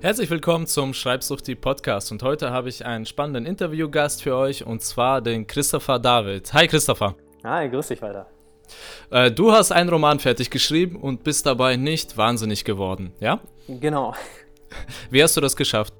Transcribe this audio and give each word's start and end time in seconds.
Herzlich 0.00 0.30
willkommen 0.30 0.68
zum 0.68 0.94
Schreibsuchti 0.94 1.56
Podcast 1.56 2.12
und 2.12 2.22
heute 2.22 2.52
habe 2.52 2.68
ich 2.68 2.86
einen 2.86 3.04
spannenden 3.04 3.46
Interviewgast 3.46 4.22
für 4.22 4.36
euch 4.36 4.64
und 4.64 4.80
zwar 4.80 5.20
den 5.20 5.48
Christopher 5.48 5.98
David. 5.98 6.54
Hi 6.54 6.68
Christopher. 6.68 7.16
Hi, 7.42 7.68
grüß 7.68 7.88
dich 7.88 8.00
weiter. 8.00 8.28
Äh, 9.10 9.32
du 9.32 9.50
hast 9.50 9.72
einen 9.72 9.90
Roman 9.90 10.20
fertig 10.20 10.50
geschrieben 10.50 10.94
und 10.94 11.24
bist 11.24 11.46
dabei 11.46 11.74
nicht 11.74 12.16
wahnsinnig 12.16 12.64
geworden, 12.64 13.12
ja? 13.18 13.40
Genau. 13.66 14.14
Wie 15.10 15.20
hast 15.20 15.36
du 15.36 15.40
das 15.40 15.56
geschafft? 15.56 15.92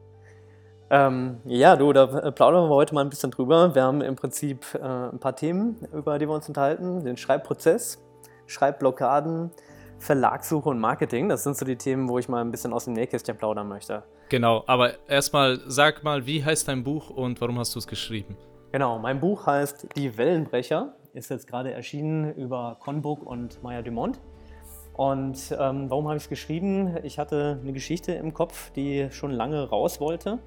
Ähm, 0.91 1.39
ja, 1.45 1.75
du, 1.75 1.93
da 1.93 2.31
plaudern 2.31 2.71
wir 2.71 2.77
heute 2.77 2.95
mal 2.95 3.01
ein 3.01 3.11
bisschen 3.11 3.33
drüber. 3.33 3.75
Wir 3.75 3.83
haben 3.83 4.01
im 4.01 4.15
Prinzip 4.15 4.65
äh, 4.75 4.79
ein 4.79 5.19
paar 5.19 5.35
Themen, 5.35 5.77
über 5.93 6.21
die 6.21 6.29
wir 6.29 6.35
uns 6.35 6.47
unterhalten. 6.47 7.03
Den 7.03 7.17
Schreibprozess, 7.17 8.01
Schreibblockaden, 8.47 9.51
Verlagssuche 9.99 10.69
und 10.69 10.79
Marketing. 10.79 11.29
Das 11.29 11.45
sind 11.45 11.57
so 11.57 11.65
die 11.65 11.77
Themen, 11.77 12.09
wo 12.09 12.19
ich 12.19 12.29
mal 12.29 12.41
ein 12.41 12.51
bisschen 12.51 12.73
aus 12.73 12.85
dem 12.85 12.95
Nähkästchen 12.95 13.37
plaudern 13.37 13.69
möchte. 13.69 14.05
Genau, 14.29 14.63
aber 14.67 15.09
erstmal 15.09 15.61
sag 15.67 16.05
mal, 16.05 16.27
wie 16.27 16.45
heißt 16.45 16.69
dein 16.69 16.85
Buch 16.85 17.11
und 17.11 17.41
warum 17.41 17.59
hast 17.59 17.75
du 17.75 17.79
es 17.79 17.87
geschrieben? 17.87 18.37
Genau, 18.73 18.99
mein 18.99 19.21
Buch 19.21 19.47
heißt 19.47 19.89
Die 19.97 20.17
Wellenbrecher, 20.17 20.95
ist 21.15 21.31
jetzt 21.31 21.47
gerade 21.47 21.73
erschienen 21.73 22.35
über 22.35 22.77
Conbook 22.81 23.25
und 23.25 23.63
Maya 23.63 23.83
Dumont. 23.83 24.21
Und 24.95 25.57
ähm, 25.59 25.89
warum 25.89 26.07
habe 26.09 26.17
ich 26.17 26.25
es 26.25 26.29
geschrieben? 26.29 26.99
Ich 27.05 27.19
hatte 27.19 27.59
eine 27.63 27.73
Geschichte 27.73 28.13
im 28.13 28.35
Kopf, 28.35 28.71
die 28.73 29.09
schon 29.11 29.31
lange 29.31 29.69
raus 29.69 30.01
wollte. 30.01 30.39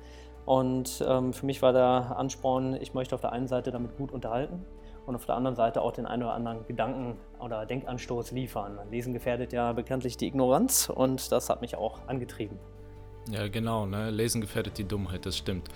Und 0.45 1.03
ähm, 1.07 1.33
für 1.33 1.45
mich 1.45 1.61
war 1.61 1.71
der 1.71 2.17
Ansporn, 2.17 2.75
ich 2.75 2.93
möchte 2.93 3.15
auf 3.15 3.21
der 3.21 3.31
einen 3.31 3.47
Seite 3.47 3.71
damit 3.71 3.95
gut 3.97 4.11
unterhalten 4.11 4.65
und 5.05 5.15
auf 5.15 5.25
der 5.25 5.35
anderen 5.35 5.55
Seite 5.55 5.81
auch 5.81 5.91
den 5.91 6.05
einen 6.05 6.23
oder 6.23 6.33
anderen 6.33 6.65
Gedanken 6.67 7.17
oder 7.39 7.65
Denkanstoß 7.65 8.31
liefern. 8.31 8.80
Lesen 8.89 9.13
gefährdet 9.13 9.53
ja 9.53 9.73
bekanntlich 9.73 10.17
die 10.17 10.27
Ignoranz 10.27 10.89
und 10.93 11.31
das 11.31 11.49
hat 11.49 11.61
mich 11.61 11.75
auch 11.75 11.99
angetrieben. 12.08 12.58
Ja, 13.30 13.47
genau, 13.47 13.85
ne? 13.85 14.09
Lesen 14.09 14.41
gefährdet 14.41 14.77
die 14.77 14.83
Dummheit, 14.83 15.25
das 15.25 15.38
stimmt. 15.38 15.67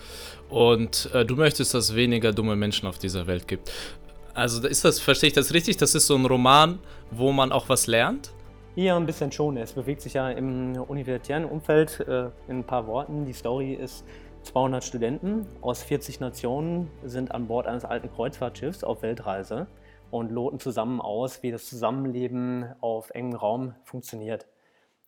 Und 0.50 1.10
äh, 1.14 1.26
du 1.26 1.36
möchtest, 1.36 1.74
dass 1.74 1.90
es 1.90 1.96
weniger 1.96 2.32
dumme 2.32 2.56
Menschen 2.56 2.88
auf 2.88 2.98
dieser 2.98 3.28
Welt 3.28 3.48
gibt. 3.48 3.72
Also 4.34 4.68
ist 4.68 4.84
das, 4.84 5.00
verstehe 5.00 5.28
ich 5.28 5.34
das 5.34 5.54
richtig? 5.54 5.78
Das 5.78 5.96
ist 5.96 6.08
so 6.08 6.16
ein 6.16 6.26
Roman, 6.26 6.80
wo 7.12 7.32
man 7.32 7.52
auch 7.52 7.70
was 7.70 7.88
lernt? 7.88 8.32
Ja, 8.76 8.98
ein 8.98 9.06
bisschen 9.06 9.32
schon. 9.32 9.56
Es 9.56 9.72
bewegt 9.72 10.02
sich 10.02 10.16
ja 10.16 10.30
im 10.32 10.74
universitären 10.74 11.46
Umfeld 11.46 12.02
äh, 12.02 12.26
in 12.50 12.60
ein 12.60 12.64
paar 12.66 12.88
Worten. 12.88 13.26
Die 13.26 13.32
Story 13.32 13.74
ist 13.74 14.04
200 14.46 14.84
Studenten 14.84 15.48
aus 15.62 15.82
40 15.82 16.20
Nationen 16.20 16.90
sind 17.04 17.32
an 17.32 17.48
Bord 17.48 17.66
eines 17.66 17.84
alten 17.84 18.12
Kreuzfahrtschiffs 18.12 18.84
auf 18.84 19.02
Weltreise 19.02 19.66
und 20.12 20.32
loten 20.32 20.60
zusammen 20.60 21.02
aus, 21.02 21.42
wie 21.42 21.52
das 21.52 21.66
Zusammenleben 21.66 22.74
auf 22.80 23.10
engem 23.10 23.36
Raum 23.36 23.76
funktioniert. 23.84 24.48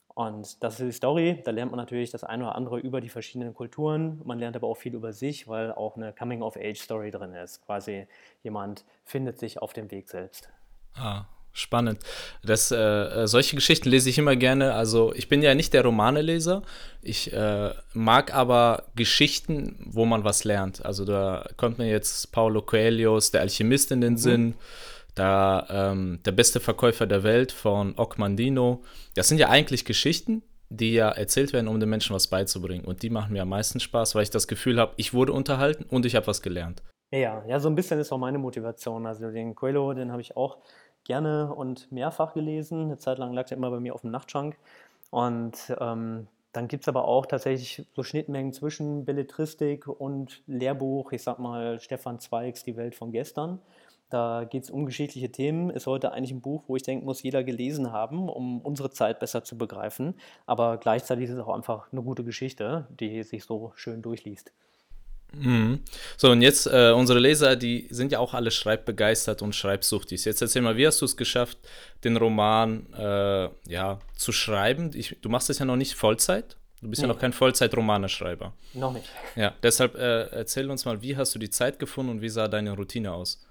Und 0.07 0.63
das 0.63 0.79
ist 0.79 0.87
die 0.87 0.91
Story. 0.91 1.41
Da 1.45 1.51
lernt 1.51 1.71
man 1.71 1.77
natürlich 1.77 2.09
das 2.09 2.23
eine 2.23 2.45
oder 2.45 2.55
andere 2.55 2.79
über 2.79 2.99
die 2.99 3.09
verschiedenen 3.09 3.53
Kulturen. 3.53 4.19
Man 4.25 4.39
lernt 4.39 4.55
aber 4.55 4.67
auch 4.67 4.77
viel 4.77 4.95
über 4.95 5.13
sich, 5.13 5.47
weil 5.47 5.71
auch 5.71 5.95
eine 5.95 6.11
Coming-of-Age-Story 6.13 7.11
drin 7.11 7.33
ist. 7.33 7.63
Quasi 7.63 8.07
jemand 8.41 8.85
findet 9.05 9.37
sich 9.37 9.61
auf 9.61 9.73
dem 9.73 9.91
Weg 9.91 10.09
selbst. 10.09 10.49
Ah, 10.95 11.25
Spannend. 11.57 11.99
Das, 12.43 12.71
äh, 12.71 13.25
solche 13.25 13.55
Geschichten 13.55 13.89
lese 13.89 14.11
ich 14.11 14.19
immer 14.19 14.35
gerne. 14.35 14.73
Also 14.73 15.11
ich 15.15 15.27
bin 15.27 15.41
ja 15.41 15.55
nicht 15.55 15.73
der 15.73 15.83
Romaneleser. 15.83 16.61
Ich 17.01 17.33
äh, 17.33 17.71
mag 17.93 18.31
aber 18.31 18.83
Geschichten, 18.95 19.75
wo 19.83 20.05
man 20.05 20.23
was 20.23 20.43
lernt. 20.43 20.85
Also 20.85 21.03
da 21.03 21.49
kommt 21.57 21.79
mir 21.79 21.89
jetzt 21.89 22.31
Paulo 22.31 22.61
Coelhos, 22.61 23.31
der 23.31 23.41
Alchemist 23.41 23.91
in 23.91 24.01
den 24.01 24.13
mhm. 24.13 24.17
Sinn. 24.17 24.53
Da 25.15 25.65
ähm, 25.71 26.19
der 26.25 26.31
beste 26.33 26.59
Verkäufer 26.59 27.07
der 27.07 27.23
Welt 27.23 27.51
von 27.51 27.95
Mandino. 28.17 28.83
Das 29.15 29.27
sind 29.27 29.39
ja 29.39 29.49
eigentlich 29.49 29.83
Geschichten, 29.83 30.43
die 30.69 30.93
ja 30.93 31.09
erzählt 31.09 31.53
werden, 31.53 31.67
um 31.67 31.79
den 31.79 31.89
Menschen 31.89 32.15
was 32.15 32.27
beizubringen. 32.27 32.85
Und 32.85 33.01
die 33.01 33.09
machen 33.09 33.33
mir 33.33 33.41
am 33.41 33.49
meisten 33.49 33.79
Spaß, 33.79 34.13
weil 34.13 34.21
ich 34.21 34.29
das 34.29 34.47
Gefühl 34.47 34.79
habe, 34.79 34.93
ich 34.97 35.15
wurde 35.15 35.33
unterhalten 35.33 35.85
und 35.89 36.05
ich 36.05 36.15
habe 36.15 36.27
was 36.27 36.43
gelernt. 36.43 36.83
Ja, 37.11 37.43
ja, 37.47 37.59
so 37.59 37.69
ein 37.69 37.75
bisschen 37.75 37.99
ist 37.99 38.11
auch 38.11 38.17
meine 38.17 38.37
Motivation. 38.37 39.05
Also 39.05 39.31
den 39.31 39.55
Coelho, 39.55 39.93
den 39.93 40.11
habe 40.11 40.21
ich 40.21 40.35
auch 40.35 40.57
gerne 41.07 41.53
und 41.53 41.91
mehrfach 41.91 42.33
gelesen. 42.33 42.83
Eine 42.83 42.97
Zeit 42.97 43.17
lang 43.17 43.33
lag 43.33 43.47
der 43.47 43.57
immer 43.57 43.71
bei 43.71 43.79
mir 43.79 43.95
auf 43.95 44.01
dem 44.01 44.11
Nachtschrank. 44.11 44.57
Und 45.09 45.75
ähm, 45.79 46.27
dann 46.53 46.67
gibt 46.67 46.83
es 46.83 46.87
aber 46.87 47.05
auch 47.05 47.25
tatsächlich 47.25 47.85
so 47.95 48.03
Schnittmengen 48.03 48.53
zwischen 48.53 49.05
Belletristik 49.05 49.87
und 49.87 50.41
Lehrbuch. 50.47 51.11
Ich 51.11 51.23
sag 51.23 51.39
mal 51.39 51.79
Stefan 51.79 52.19
Zweigs 52.19 52.63
Die 52.63 52.77
Welt 52.77 52.95
von 52.95 53.11
gestern. 53.11 53.59
Da 54.09 54.45
geht 54.45 54.63
es 54.63 54.69
um 54.69 54.85
geschichtliche 54.85 55.31
Themen. 55.31 55.69
Ist 55.69 55.85
heute 55.85 56.13
eigentlich 56.13 56.31
ein 56.31 56.41
Buch, 56.41 56.63
wo 56.67 56.75
ich 56.75 56.83
denke, 56.83 57.05
muss 57.05 57.23
jeder 57.23 57.43
gelesen 57.43 57.91
haben, 57.91 58.29
um 58.29 58.61
unsere 58.61 58.89
Zeit 58.89 59.19
besser 59.19 59.43
zu 59.43 59.57
begreifen. 59.57 60.15
Aber 60.45 60.77
gleichzeitig 60.77 61.25
ist 61.25 61.35
es 61.35 61.39
auch 61.39 61.53
einfach 61.53 61.91
eine 61.91 62.01
gute 62.01 62.23
Geschichte, 62.23 62.87
die 62.99 63.23
sich 63.23 63.43
so 63.43 63.73
schön 63.75 64.01
durchliest. 64.01 64.51
Mhm. 65.33 65.81
So, 66.15 66.31
und 66.31 66.41
jetzt, 66.41 66.67
äh, 66.67 66.91
unsere 66.91 67.19
Leser, 67.19 67.55
die 67.55 67.87
sind 67.89 68.11
ja 68.11 68.19
auch 68.19 68.33
alle 68.33 68.51
schreibbegeistert 68.51 69.41
und 69.41 69.53
schreibsuchtig. 69.53 70.23
Jetzt 70.25 70.41
erzähl 70.41 70.61
mal, 70.61 70.77
wie 70.77 70.87
hast 70.87 71.01
du 71.01 71.05
es 71.05 71.17
geschafft, 71.17 71.57
den 72.03 72.17
Roman 72.17 72.91
äh, 72.93 73.49
ja, 73.67 73.99
zu 74.15 74.31
schreiben? 74.31 74.91
Ich, 74.93 75.17
du 75.21 75.29
machst 75.29 75.49
das 75.49 75.59
ja 75.59 75.65
noch 75.65 75.75
nicht 75.75 75.95
Vollzeit. 75.95 76.57
Du 76.81 76.89
bist 76.89 77.01
nee. 77.01 77.07
ja 77.07 77.13
noch 77.13 77.19
kein 77.19 77.33
Vollzeit-Romaneschreiber. 77.33 78.53
Noch 78.73 78.93
nicht. 78.93 79.09
Ja, 79.35 79.53
deshalb 79.63 79.95
äh, 79.95 80.27
erzähl 80.27 80.69
uns 80.69 80.85
mal, 80.85 81.01
wie 81.01 81.17
hast 81.17 81.33
du 81.33 81.39
die 81.39 81.49
Zeit 81.49 81.79
gefunden 81.79 82.11
und 82.11 82.21
wie 82.21 82.29
sah 82.29 82.47
deine 82.47 82.71
Routine 82.71 83.11
aus? 83.11 83.46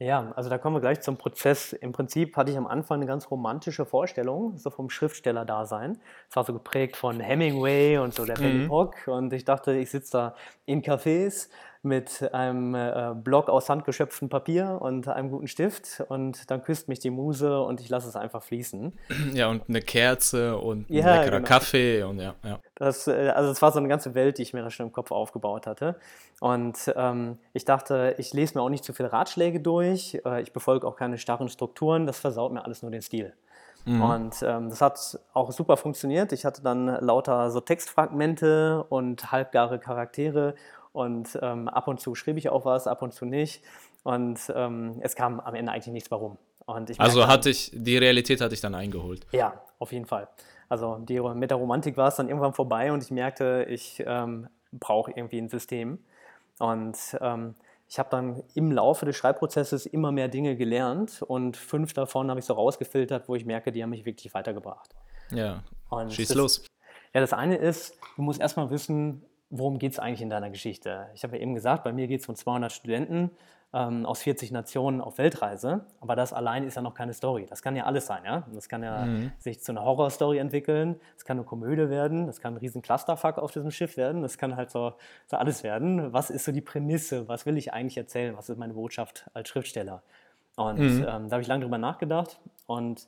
Ja, 0.00 0.32
also 0.36 0.48
da 0.48 0.58
kommen 0.58 0.76
wir 0.76 0.80
gleich 0.80 1.00
zum 1.00 1.16
Prozess. 1.16 1.72
Im 1.72 1.90
Prinzip 1.90 2.36
hatte 2.36 2.52
ich 2.52 2.56
am 2.56 2.68
Anfang 2.68 2.98
eine 2.98 3.06
ganz 3.06 3.32
romantische 3.32 3.84
Vorstellung, 3.84 4.56
so 4.56 4.70
vom 4.70 4.90
Schriftsteller-Dasein. 4.90 5.98
Es 6.30 6.36
war 6.36 6.44
so 6.44 6.52
geprägt 6.52 6.96
von 6.96 7.18
Hemingway 7.18 7.98
und 7.98 8.14
so 8.14 8.24
der 8.24 8.40
mhm. 8.40 8.70
Rock. 8.70 9.08
Und 9.08 9.32
ich 9.32 9.44
dachte, 9.44 9.72
ich 9.72 9.90
sitze 9.90 10.12
da 10.12 10.34
in 10.66 10.82
Cafés 10.82 11.48
mit 11.82 12.32
einem 12.34 12.74
äh, 12.74 13.14
Block 13.14 13.48
aus 13.48 13.68
handgeschöpftem 13.68 14.28
Papier 14.28 14.78
und 14.80 15.06
einem 15.08 15.30
guten 15.30 15.46
Stift 15.46 16.02
und 16.08 16.50
dann 16.50 16.62
küsst 16.62 16.88
mich 16.88 16.98
die 16.98 17.10
Muse 17.10 17.60
und 17.60 17.80
ich 17.80 17.88
lasse 17.88 18.08
es 18.08 18.16
einfach 18.16 18.42
fließen. 18.42 18.92
Ja, 19.34 19.48
und 19.48 19.68
eine 19.68 19.80
Kerze 19.80 20.56
und 20.56 20.90
ein 20.90 20.94
ja, 20.94 21.16
leckerer 21.16 21.36
genau. 21.36 21.48
Kaffee 21.48 22.02
und 22.02 22.18
ja. 22.18 22.34
ja. 22.42 22.58
Das, 22.74 23.06
äh, 23.06 23.28
also 23.34 23.50
es 23.50 23.60
war 23.62 23.72
so 23.72 23.78
eine 23.78 23.88
ganze 23.88 24.14
Welt, 24.14 24.38
die 24.38 24.42
ich 24.42 24.52
mir 24.52 24.62
da 24.62 24.70
schon 24.70 24.86
im 24.86 24.92
Kopf 24.92 25.12
aufgebaut 25.12 25.66
hatte. 25.66 25.96
Und 26.40 26.92
ähm, 26.96 27.38
ich 27.52 27.64
dachte, 27.64 28.14
ich 28.18 28.32
lese 28.32 28.56
mir 28.56 28.62
auch 28.62 28.70
nicht 28.70 28.84
zu 28.84 28.92
viele 28.92 29.12
Ratschläge 29.12 29.60
durch, 29.60 30.20
äh, 30.24 30.40
ich 30.42 30.52
befolge 30.52 30.86
auch 30.86 30.96
keine 30.96 31.18
starren 31.18 31.48
Strukturen, 31.48 32.06
das 32.06 32.18
versaut 32.18 32.52
mir 32.52 32.64
alles 32.64 32.82
nur 32.82 32.90
den 32.90 33.02
Stil. 33.02 33.34
Mhm. 33.84 34.02
Und 34.02 34.42
ähm, 34.42 34.70
das 34.70 34.80
hat 34.80 35.18
auch 35.32 35.50
super 35.50 35.76
funktioniert. 35.76 36.32
Ich 36.32 36.44
hatte 36.44 36.62
dann 36.62 36.86
lauter 36.86 37.50
so 37.50 37.60
Textfragmente 37.60 38.84
und 38.88 39.32
halbgare 39.32 39.78
Charaktere 39.78 40.54
und 40.98 41.38
ähm, 41.40 41.68
ab 41.68 41.86
und 41.86 42.00
zu 42.00 42.16
schrieb 42.16 42.36
ich 42.36 42.48
auch 42.48 42.64
was, 42.64 42.88
ab 42.88 43.02
und 43.02 43.14
zu 43.14 43.24
nicht. 43.24 43.62
Und 44.02 44.40
ähm, 44.54 44.96
es 45.00 45.14
kam 45.14 45.38
am 45.38 45.54
Ende 45.54 45.70
eigentlich 45.70 45.92
nichts 45.92 46.10
warum. 46.10 46.38
also 46.66 47.28
hatte 47.28 47.50
ich, 47.50 47.70
die 47.72 47.96
Realität 47.96 48.40
hatte 48.40 48.54
ich 48.54 48.60
dann 48.60 48.74
eingeholt. 48.74 49.24
Ja, 49.30 49.62
auf 49.78 49.92
jeden 49.92 50.06
Fall. 50.06 50.28
Also 50.68 50.96
die, 50.96 51.20
mit 51.20 51.50
der 51.50 51.58
Romantik 51.58 51.96
war 51.96 52.08
es 52.08 52.16
dann 52.16 52.28
irgendwann 52.28 52.52
vorbei 52.52 52.92
und 52.92 53.02
ich 53.02 53.12
merkte, 53.12 53.64
ich 53.68 54.02
ähm, 54.04 54.48
brauche 54.72 55.12
irgendwie 55.12 55.38
ein 55.38 55.48
System. 55.48 56.00
Und 56.58 56.98
ähm, 57.20 57.54
ich 57.88 58.00
habe 58.00 58.10
dann 58.10 58.42
im 58.54 58.72
Laufe 58.72 59.06
des 59.06 59.16
Schreibprozesses 59.16 59.86
immer 59.86 60.10
mehr 60.10 60.26
Dinge 60.26 60.56
gelernt 60.56 61.22
und 61.22 61.56
fünf 61.56 61.92
davon 61.92 62.28
habe 62.28 62.40
ich 62.40 62.46
so 62.46 62.54
rausgefiltert, 62.54 63.28
wo 63.28 63.36
ich 63.36 63.44
merke, 63.44 63.70
die 63.70 63.84
haben 63.84 63.90
mich 63.90 64.04
wirklich 64.04 64.34
weitergebracht. 64.34 64.96
Ja, 65.30 65.62
und 65.90 66.12
schieß 66.12 66.28
das, 66.28 66.36
los. 66.36 66.64
Ja, 67.14 67.20
das 67.20 67.32
eine 67.32 67.56
ist, 67.56 67.94
du 68.16 68.22
musst 68.22 68.40
erstmal 68.40 68.68
wissen, 68.70 69.22
worum 69.50 69.78
geht 69.78 69.92
es 69.92 69.98
eigentlich 69.98 70.22
in 70.22 70.30
deiner 70.30 70.50
Geschichte? 70.50 71.08
Ich 71.14 71.22
habe 71.22 71.36
ja 71.36 71.42
eben 71.42 71.54
gesagt, 71.54 71.84
bei 71.84 71.92
mir 71.92 72.06
geht 72.06 72.20
es 72.20 72.28
um 72.28 72.34
200 72.34 72.72
Studenten 72.72 73.30
ähm, 73.72 74.06
aus 74.06 74.22
40 74.22 74.50
Nationen 74.50 75.00
auf 75.00 75.18
Weltreise, 75.18 75.84
aber 76.00 76.16
das 76.16 76.32
allein 76.32 76.64
ist 76.64 76.76
ja 76.76 76.82
noch 76.82 76.94
keine 76.94 77.12
Story. 77.12 77.46
Das 77.48 77.62
kann 77.62 77.76
ja 77.76 77.84
alles 77.84 78.06
sein, 78.06 78.24
ja? 78.24 78.46
Das 78.52 78.68
kann 78.68 78.82
ja 78.82 79.04
mhm. 79.04 79.32
sich 79.38 79.60
zu 79.60 79.72
einer 79.72 79.84
Horrorstory 79.84 80.38
entwickeln, 80.38 80.98
es 81.16 81.24
kann 81.24 81.38
eine 81.38 81.46
Komödie 81.46 81.90
werden, 81.90 82.26
das 82.26 82.40
kann 82.40 82.54
ein 82.54 82.56
riesen 82.58 82.82
Clusterfuck 82.82 83.38
auf 83.38 83.52
diesem 83.52 83.70
Schiff 83.70 83.96
werden, 83.96 84.22
das 84.22 84.38
kann 84.38 84.56
halt 84.56 84.70
so, 84.70 84.94
so 85.26 85.36
alles 85.36 85.62
werden. 85.62 86.12
Was 86.12 86.30
ist 86.30 86.44
so 86.44 86.52
die 86.52 86.62
Prämisse? 86.62 87.28
Was 87.28 87.44
will 87.44 87.56
ich 87.58 87.72
eigentlich 87.72 87.98
erzählen? 87.98 88.36
Was 88.36 88.48
ist 88.48 88.58
meine 88.58 88.74
Botschaft 88.74 89.28
als 89.34 89.48
Schriftsteller? 89.48 90.02
Und 90.56 90.78
mhm. 90.78 91.06
ähm, 91.08 91.28
da 91.28 91.32
habe 91.32 91.42
ich 91.42 91.48
lange 91.48 91.62
drüber 91.62 91.78
nachgedacht 91.78 92.40
und 92.66 93.06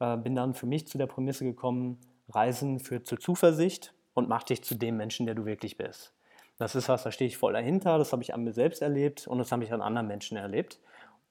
äh, 0.00 0.16
bin 0.16 0.34
dann 0.34 0.54
für 0.54 0.66
mich 0.66 0.86
zu 0.86 0.98
der 0.98 1.06
Prämisse 1.06 1.44
gekommen, 1.44 1.98
Reisen 2.30 2.78
führt 2.78 3.06
zur 3.06 3.20
Zuversicht 3.20 3.94
und 4.18 4.28
mach 4.28 4.42
dich 4.42 4.62
zu 4.62 4.74
dem 4.74 4.96
Menschen, 4.96 5.26
der 5.26 5.34
du 5.34 5.46
wirklich 5.46 5.76
bist. 5.76 6.12
Das 6.58 6.74
ist 6.74 6.88
was, 6.88 7.04
da 7.04 7.12
stehe 7.12 7.28
ich 7.28 7.36
voll 7.36 7.52
dahinter, 7.52 7.98
das 7.98 8.12
habe 8.12 8.22
ich 8.22 8.34
an 8.34 8.44
mir 8.44 8.52
selbst 8.52 8.82
erlebt 8.82 9.26
und 9.26 9.38
das 9.38 9.52
habe 9.52 9.64
ich 9.64 9.72
an 9.72 9.80
anderen 9.80 10.08
Menschen 10.08 10.36
erlebt 10.36 10.78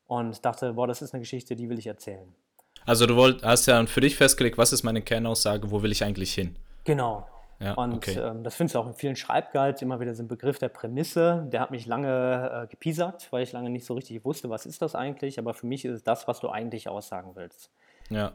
und 0.08 0.44
dachte, 0.46 0.74
boah, 0.74 0.88
das 0.88 1.02
ist 1.02 1.14
eine 1.14 1.22
Geschichte, 1.22 1.56
die 1.56 1.70
will 1.70 1.78
ich 1.78 1.88
erzählen. 1.88 2.34
Also 2.86 3.06
du 3.06 3.18
wollt, 3.18 3.44
hast 3.44 3.66
ja 3.66 3.86
für 3.86 4.00
dich 4.00 4.16
festgelegt, 4.16 4.58
was 4.58 4.72
ist 4.72 4.84
meine 4.84 5.02
Kernaussage, 5.02 5.70
wo 5.70 5.84
will 5.84 5.92
ich 5.92 6.04
eigentlich 6.04 6.34
hin? 6.34 6.56
Genau. 6.86 7.28
Ja, 7.60 7.74
und 7.74 7.96
okay. 7.96 8.18
ähm, 8.20 8.44
das 8.44 8.56
findest 8.56 8.76
du 8.76 8.80
auch 8.80 8.88
in 8.88 8.94
vielen 8.94 9.16
Schreibguides 9.16 9.82
immer 9.82 10.00
wieder 10.00 10.14
so 10.14 10.24
ein 10.24 10.28
Begriff 10.28 10.60
der 10.60 10.70
Prämisse. 10.70 11.48
Der 11.52 11.60
hat 11.60 11.72
mich 11.72 11.88
lange 11.88 12.64
äh, 12.64 12.68
gepiesackt, 12.68 13.32
weil 13.32 13.44
ich 13.44 13.52
lange 13.52 13.70
nicht 13.72 13.86
so 13.86 13.96
richtig 13.96 14.24
wusste, 14.24 14.50
was 14.50 14.66
ist 14.66 14.82
das 14.82 14.94
eigentlich. 14.94 15.40
Aber 15.40 15.54
für 15.56 15.66
mich 15.66 15.84
ist 15.84 15.94
es 15.94 16.04
das, 16.04 16.28
was 16.28 16.40
du 16.40 16.50
eigentlich 16.50 16.88
aussagen 16.88 17.32
willst. 17.34 17.72
Ja. 18.10 18.34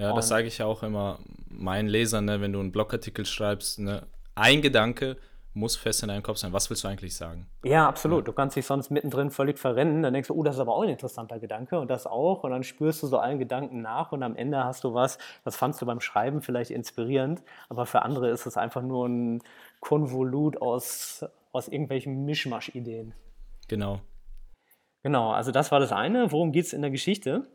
Ja, 0.00 0.14
das 0.14 0.28
sage 0.28 0.46
ich 0.46 0.62
auch 0.62 0.82
immer 0.82 1.18
meinen 1.48 1.88
Lesern, 1.88 2.24
ne, 2.24 2.40
wenn 2.40 2.52
du 2.52 2.60
einen 2.60 2.72
Blogartikel 2.72 3.26
schreibst, 3.26 3.78
ne, 3.78 4.06
ein 4.34 4.62
Gedanke 4.62 5.16
muss 5.52 5.76
fest 5.76 6.02
in 6.02 6.08
deinem 6.08 6.22
Kopf 6.22 6.38
sein. 6.38 6.52
Was 6.52 6.70
willst 6.70 6.84
du 6.84 6.88
eigentlich 6.88 7.14
sagen? 7.16 7.46
Ja, 7.64 7.88
absolut. 7.88 8.28
Du 8.28 8.32
kannst 8.32 8.56
dich 8.56 8.64
sonst 8.64 8.90
mittendrin 8.90 9.30
völlig 9.30 9.58
verrennen. 9.58 10.02
Dann 10.02 10.12
denkst 10.12 10.28
du, 10.28 10.34
oh, 10.34 10.42
das 10.42 10.54
ist 10.56 10.60
aber 10.60 10.74
auch 10.74 10.82
ein 10.82 10.88
interessanter 10.88 11.38
Gedanke 11.40 11.78
und 11.80 11.90
das 11.90 12.06
auch. 12.06 12.44
Und 12.44 12.52
dann 12.52 12.62
spürst 12.62 13.02
du 13.02 13.08
so 13.08 13.18
allen 13.18 13.38
Gedanken 13.38 13.82
nach 13.82 14.12
und 14.12 14.22
am 14.22 14.36
Ende 14.36 14.64
hast 14.64 14.84
du 14.84 14.94
was, 14.94 15.18
das 15.44 15.56
fandst 15.56 15.82
du 15.82 15.86
beim 15.86 16.00
Schreiben 16.00 16.40
vielleicht 16.40 16.70
inspirierend, 16.70 17.42
aber 17.68 17.84
für 17.84 18.02
andere 18.02 18.30
ist 18.30 18.46
es 18.46 18.56
einfach 18.56 18.82
nur 18.82 19.08
ein 19.08 19.42
Konvolut 19.80 20.62
aus, 20.62 21.24
aus 21.52 21.66
irgendwelchen 21.66 22.24
Mischmasch-Ideen. 22.24 23.12
Genau. 23.66 24.00
Genau, 25.02 25.30
also 25.32 25.50
das 25.50 25.72
war 25.72 25.80
das 25.80 25.92
eine. 25.92 26.30
Worum 26.30 26.52
geht 26.52 26.66
es 26.66 26.72
in 26.72 26.82
der 26.82 26.90
Geschichte? 26.90 27.46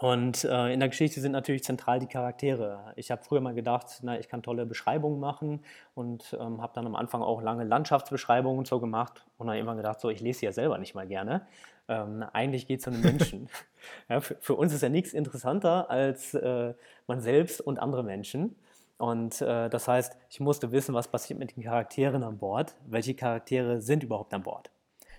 Und 0.00 0.44
äh, 0.44 0.72
in 0.72 0.80
der 0.80 0.88
Geschichte 0.88 1.20
sind 1.20 1.32
natürlich 1.32 1.62
zentral 1.62 1.98
die 1.98 2.06
Charaktere. 2.06 2.94
Ich 2.96 3.10
habe 3.10 3.22
früher 3.22 3.42
mal 3.42 3.52
gedacht, 3.52 4.00
na, 4.00 4.18
ich 4.18 4.30
kann 4.30 4.42
tolle 4.42 4.64
Beschreibungen 4.64 5.20
machen 5.20 5.62
und 5.94 6.34
ähm, 6.40 6.62
habe 6.62 6.72
dann 6.74 6.86
am 6.86 6.96
Anfang 6.96 7.20
auch 7.20 7.42
lange 7.42 7.64
Landschaftsbeschreibungen 7.64 8.64
so 8.64 8.80
gemacht 8.80 9.26
und 9.36 9.48
dann 9.48 9.56
irgendwann 9.56 9.76
gedacht, 9.76 10.00
so, 10.00 10.08
ich 10.08 10.20
lese 10.20 10.46
ja 10.46 10.52
selber 10.52 10.78
nicht 10.78 10.94
mal 10.94 11.06
gerne. 11.06 11.46
Ähm, 11.86 12.24
eigentlich 12.32 12.66
geht 12.66 12.80
es 12.80 12.86
um 12.86 12.94
den 12.94 13.02
Menschen. 13.02 13.50
ja, 14.08 14.22
für, 14.22 14.36
für, 14.40 14.54
uns 14.54 14.72
ist 14.72 14.80
ja 14.80 14.88
nichts 14.88 15.12
interessanter 15.12 15.90
als 15.90 16.32
äh, 16.32 16.72
man 17.06 17.20
selbst 17.20 17.60
und 17.60 17.78
andere 17.78 18.02
Menschen. 18.02 18.56
Und 18.96 19.42
äh, 19.42 19.68
das 19.68 19.86
heißt, 19.86 20.16
ich 20.30 20.40
musste 20.40 20.72
wissen, 20.72 20.94
was 20.94 21.08
passiert 21.08 21.38
mit 21.38 21.56
den 21.56 21.62
Charakteren 21.62 22.22
an 22.22 22.38
Bord, 22.38 22.74
welche 22.86 23.14
Charaktere 23.14 23.82
sind 23.82 24.02
überhaupt 24.02 24.32
an 24.32 24.44
Bord. 24.44 24.70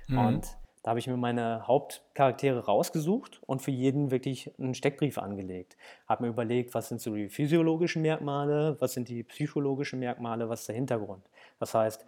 Mhm. 0.08 0.18
Und 0.18 0.58
da 0.84 0.90
habe 0.90 1.00
ich 1.00 1.08
mir 1.08 1.18
meine 1.18 1.68
Hauptcharaktere 1.68 2.66
rausgesucht 2.66 3.42
und 3.46 3.62
für 3.62 3.72
jeden 3.72 4.10
wirklich 4.10 4.52
einen 4.60 4.74
Steckbrief 4.74 5.18
angelegt. 5.18 5.78
Habe 6.08 6.24
mir 6.24 6.30
überlegt, 6.30 6.74
was 6.74 6.90
sind 6.90 7.02
so 7.02 7.16
die 7.16 7.30
physiologischen 7.30 8.02
Merkmale, 8.02 8.78
was 8.80 8.94
sind 8.94 9.08
die 9.08 9.24
psychologischen 9.24 10.00
Merkmale, 10.00 10.50
was 10.50 10.62
ist 10.62 10.70
der 10.70 10.76
Hintergrund. 10.76 11.24
Das 11.60 11.74
heißt, 11.76 12.06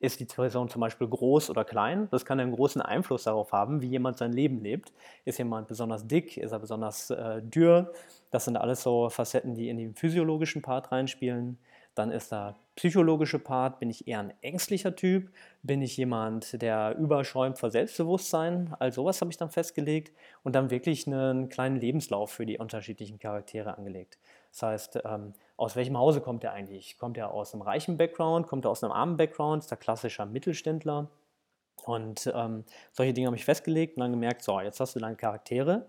ist 0.00 0.20
die 0.20 0.24
Person 0.24 0.68
zum 0.68 0.80
Beispiel 0.80 1.06
groß 1.06 1.50
oder 1.50 1.64
klein? 1.64 2.08
Das 2.10 2.24
kann 2.24 2.40
einen 2.40 2.52
großen 2.52 2.82
Einfluss 2.82 3.24
darauf 3.24 3.52
haben, 3.52 3.80
wie 3.80 3.88
jemand 3.88 4.18
sein 4.18 4.32
Leben 4.32 4.60
lebt. 4.60 4.92
Ist 5.24 5.38
jemand 5.38 5.68
besonders 5.68 6.06
dick? 6.06 6.36
Ist 6.36 6.52
er 6.52 6.58
besonders 6.58 7.10
äh, 7.10 7.40
dürr? 7.42 7.92
Das 8.30 8.44
sind 8.44 8.56
alles 8.56 8.82
so 8.82 9.08
Facetten, 9.08 9.54
die 9.54 9.68
in 9.68 9.78
den 9.78 9.94
physiologischen 9.94 10.62
Part 10.62 10.92
reinspielen. 10.92 11.58
Dann 11.96 12.10
ist 12.10 12.30
da 12.30 12.54
psychologische 12.76 13.38
Part, 13.38 13.80
bin 13.80 13.88
ich 13.88 14.06
eher 14.06 14.20
ein 14.20 14.34
ängstlicher 14.42 14.94
Typ, 14.94 15.30
bin 15.62 15.80
ich 15.80 15.96
jemand, 15.96 16.60
der 16.60 16.94
überschäumt 16.98 17.58
vor 17.58 17.70
Selbstbewusstsein, 17.70 18.76
all 18.78 18.92
sowas 18.92 19.22
habe 19.22 19.30
ich 19.30 19.38
dann 19.38 19.50
festgelegt 19.50 20.12
und 20.42 20.54
dann 20.54 20.70
wirklich 20.70 21.06
einen 21.06 21.48
kleinen 21.48 21.76
Lebenslauf 21.76 22.30
für 22.30 22.44
die 22.44 22.58
unterschiedlichen 22.58 23.18
Charaktere 23.18 23.78
angelegt. 23.78 24.18
Das 24.52 24.62
heißt, 24.62 25.00
ähm, 25.06 25.32
aus 25.56 25.74
welchem 25.74 25.96
Hause 25.96 26.20
kommt 26.20 26.44
er 26.44 26.52
eigentlich? 26.52 26.98
Kommt 26.98 27.16
er 27.16 27.30
aus 27.30 27.54
einem 27.54 27.62
reichen 27.62 27.96
Background? 27.96 28.46
Kommt 28.46 28.66
er 28.66 28.70
aus 28.70 28.84
einem 28.84 28.92
armen 28.92 29.16
Background? 29.16 29.64
Ist 29.64 29.70
er 29.70 29.78
klassischer 29.78 30.26
Mittelständler? 30.26 31.08
Und 31.84 32.30
ähm, 32.34 32.64
solche 32.92 33.14
Dinge 33.14 33.28
habe 33.28 33.36
ich 33.36 33.44
festgelegt 33.44 33.96
und 33.96 34.02
dann 34.02 34.10
gemerkt, 34.10 34.42
so, 34.42 34.60
jetzt 34.60 34.80
hast 34.80 34.96
du 34.96 35.00
deine 35.00 35.16
Charaktere. 35.16 35.86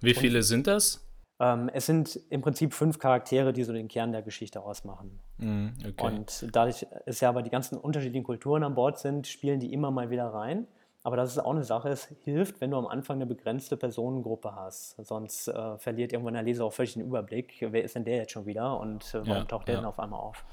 Wie 0.00 0.14
viele 0.14 0.42
sind 0.42 0.66
das? 0.66 1.06
Ähm, 1.40 1.70
es 1.72 1.86
sind 1.86 2.20
im 2.28 2.42
Prinzip 2.42 2.74
fünf 2.74 2.98
Charaktere, 2.98 3.54
die 3.54 3.64
so 3.64 3.72
den 3.72 3.88
Kern 3.88 4.12
der 4.12 4.20
Geschichte 4.20 4.60
ausmachen. 4.60 5.18
Mm, 5.38 5.68
okay. 5.88 6.04
Und 6.04 6.46
dadurch 6.52 6.86
es 7.06 7.20
ja 7.20 7.30
aber 7.30 7.42
die 7.42 7.48
ganzen 7.48 7.78
unterschiedlichen 7.78 8.24
Kulturen 8.24 8.62
an 8.62 8.74
Bord 8.74 8.98
sind, 8.98 9.26
spielen 9.26 9.58
die 9.58 9.72
immer 9.72 9.90
mal 9.90 10.10
wieder 10.10 10.26
rein. 10.26 10.68
Aber 11.02 11.16
das 11.16 11.30
ist 11.30 11.38
auch 11.38 11.52
eine 11.52 11.64
Sache, 11.64 11.88
es 11.88 12.08
hilft, 12.24 12.60
wenn 12.60 12.72
du 12.72 12.76
am 12.76 12.86
Anfang 12.86 13.16
eine 13.16 13.24
begrenzte 13.24 13.78
Personengruppe 13.78 14.54
hast. 14.54 14.96
Sonst 14.98 15.48
äh, 15.48 15.78
verliert 15.78 16.12
irgendwann 16.12 16.34
der 16.34 16.42
Leser 16.42 16.66
auch 16.66 16.74
völlig 16.74 16.92
den 16.92 17.06
Überblick, 17.06 17.56
wer 17.70 17.82
ist 17.82 17.94
denn 17.94 18.04
der 18.04 18.18
jetzt 18.18 18.32
schon 18.32 18.44
wieder 18.44 18.78
und 18.78 19.02
äh, 19.14 19.20
warum 19.20 19.28
ja, 19.28 19.44
taucht 19.44 19.66
der 19.66 19.76
ja. 19.76 19.80
denn 19.80 19.88
auf 19.88 19.98
einmal 19.98 20.20
auf. 20.20 20.44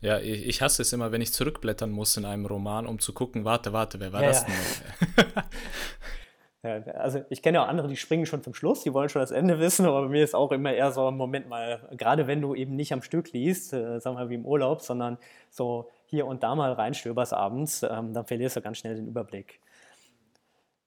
Ja, 0.00 0.18
ich, 0.18 0.46
ich, 0.46 0.62
hasse 0.62 0.80
es 0.80 0.94
immer, 0.94 1.12
wenn 1.12 1.20
ich 1.20 1.34
zurückblättern 1.34 1.90
muss 1.90 2.16
in 2.16 2.24
einem 2.24 2.46
Roman, 2.46 2.86
um 2.86 2.98
zu 2.98 3.12
gucken, 3.12 3.44
warte, 3.44 3.74
warte, 3.74 4.00
wer 4.00 4.14
war 4.14 4.22
ja, 4.22 4.28
das 4.28 4.46
denn? 4.46 4.54
Ja, 6.62 6.76
also 6.92 7.22
ich 7.30 7.40
kenne 7.40 7.56
ja 7.56 7.64
auch 7.64 7.68
andere, 7.68 7.88
die 7.88 7.96
springen 7.96 8.26
schon 8.26 8.42
zum 8.42 8.52
Schluss, 8.52 8.82
die 8.82 8.92
wollen 8.92 9.08
schon 9.08 9.20
das 9.20 9.30
Ende 9.30 9.58
wissen, 9.58 9.86
aber 9.86 10.02
bei 10.02 10.08
mir 10.08 10.22
ist 10.22 10.34
auch 10.34 10.52
immer 10.52 10.74
eher 10.74 10.92
so, 10.92 11.10
Moment 11.10 11.48
mal, 11.48 11.88
gerade 11.92 12.26
wenn 12.26 12.42
du 12.42 12.54
eben 12.54 12.76
nicht 12.76 12.92
am 12.92 13.00
Stück 13.00 13.32
liest, 13.32 13.72
äh, 13.72 13.98
sagen 13.98 14.18
wir 14.18 14.28
wie 14.28 14.34
im 14.34 14.44
Urlaub, 14.44 14.82
sondern 14.82 15.16
so 15.48 15.88
hier 16.04 16.26
und 16.26 16.42
da 16.42 16.54
mal 16.54 16.72
reinstöberst 16.72 17.32
abends, 17.32 17.82
ähm, 17.82 18.12
dann 18.12 18.26
verlierst 18.26 18.56
du 18.56 18.60
ganz 18.60 18.76
schnell 18.78 18.94
den 18.94 19.08
Überblick. 19.08 19.60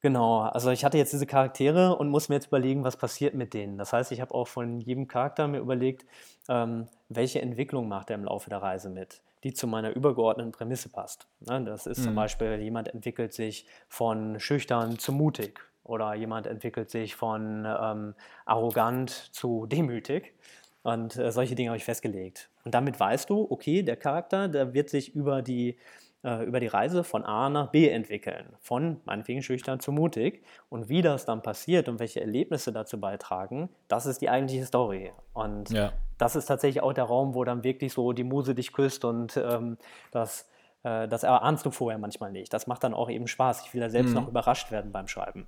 Genau, 0.02 0.42
also 0.42 0.70
ich 0.70 0.84
hatte 0.86 0.98
jetzt 0.98 1.14
diese 1.14 1.26
Charaktere 1.26 1.96
und 1.96 2.10
muss 2.10 2.30
mir 2.30 2.36
jetzt 2.36 2.48
überlegen, 2.48 2.84
was 2.84 2.98
passiert 2.98 3.34
mit 3.34 3.54
denen. 3.54 3.78
Das 3.78 3.94
heißt, 3.94 4.12
ich 4.12 4.20
habe 4.22 4.36
auch 4.36 4.48
von 4.48 4.80
jedem 4.82 5.08
Charakter 5.08 5.48
mir 5.48 5.60
überlegt, 5.60 6.06
ähm, 6.50 6.88
welche 7.10 7.42
Entwicklung 7.42 7.88
macht 7.88 8.10
er 8.10 8.18
im 8.18 8.26
Laufe 8.26 8.50
der 8.50 8.62
Reise 8.62 8.90
mit 8.90 9.22
die 9.44 9.54
zu 9.54 9.68
meiner 9.68 9.96
übergeordneten 9.96 10.52
Prämisse 10.52 10.90
passt. 10.90 11.28
Ne, 11.42 11.64
das 11.64 11.86
ist 11.86 12.00
mhm. 12.00 12.04
zum 12.04 12.16
Beispiel, 12.16 12.60
jemand 12.60 12.88
entwickelt 12.88 13.34
sich 13.34 13.66
von 13.88 14.40
schüchtern 14.40 14.98
zu 14.98 15.12
mutig 15.12 15.60
oder 15.84 16.14
jemand 16.14 16.48
entwickelt 16.48 16.90
sich 16.90 17.16
von 17.16 17.66
ähm, 17.66 18.16
arrogant 18.46 19.10
zu 19.10 19.66
demütig. 19.72 20.34
Und 20.82 21.16
äh, 21.16 21.32
solche 21.32 21.56
Dinge 21.56 21.70
habe 21.70 21.78
ich 21.78 21.86
festgelegt. 21.86 22.50
Und 22.66 22.74
damit 22.74 23.00
weißt 23.00 23.30
du, 23.30 23.48
okay, 23.50 23.84
der 23.84 23.96
Charakter, 23.96 24.50
der 24.50 24.74
wird 24.74 24.90
sich 24.90 25.16
über 25.16 25.42
die 25.42 25.78
äh, 26.24 26.44
über 26.44 26.60
die 26.60 26.68
Reise 26.68 27.04
von 27.04 27.24
A 27.26 27.50
nach 27.50 27.70
B 27.70 27.90
entwickeln, 27.90 28.56
von 28.60 29.02
meinetwegen 29.06 29.42
schüchtern 29.42 29.80
zu 29.80 29.92
mutig. 29.92 30.44
Und 30.70 30.90
wie 30.90 31.02
das 31.02 31.26
dann 31.26 31.42
passiert 31.42 31.90
und 31.90 32.00
welche 32.00 32.22
Erlebnisse 32.22 32.72
dazu 32.72 33.00
beitragen, 33.00 33.70
das 33.88 34.06
ist 34.06 34.22
die 34.22 34.30
eigentliche 34.30 34.66
Story. 34.66 35.12
Und 35.34 35.70
ja. 35.70 35.94
das 36.18 36.36
ist 36.36 36.46
tatsächlich 36.46 36.82
auch 36.82 36.94
der 36.94 37.06
Raum, 37.06 37.34
wo 37.34 37.44
dann 37.44 37.64
wirklich 37.64 37.94
so 37.94 38.14
die 38.14 38.24
Muse 38.24 38.56
dich 38.56 38.72
küsst 38.72 39.06
und 39.06 39.38
ähm, 39.38 39.78
das, 40.12 40.50
äh, 40.84 41.08
das 41.08 41.24
erahnst 41.24 41.66
du 41.66 41.72
vorher 41.72 42.00
manchmal 42.00 42.32
nicht. 42.32 42.54
Das 42.54 42.68
macht 42.68 42.84
dann 42.84 42.94
auch 42.94 43.10
eben 43.10 43.28
Spaß. 43.28 43.66
Ich 43.66 43.74
will 43.74 43.82
da 43.82 43.90
selbst 43.90 44.10
mhm. 44.10 44.16
noch 44.16 44.28
überrascht 44.28 44.72
werden 44.72 44.92
beim 44.92 45.08
Schreiben. 45.08 45.48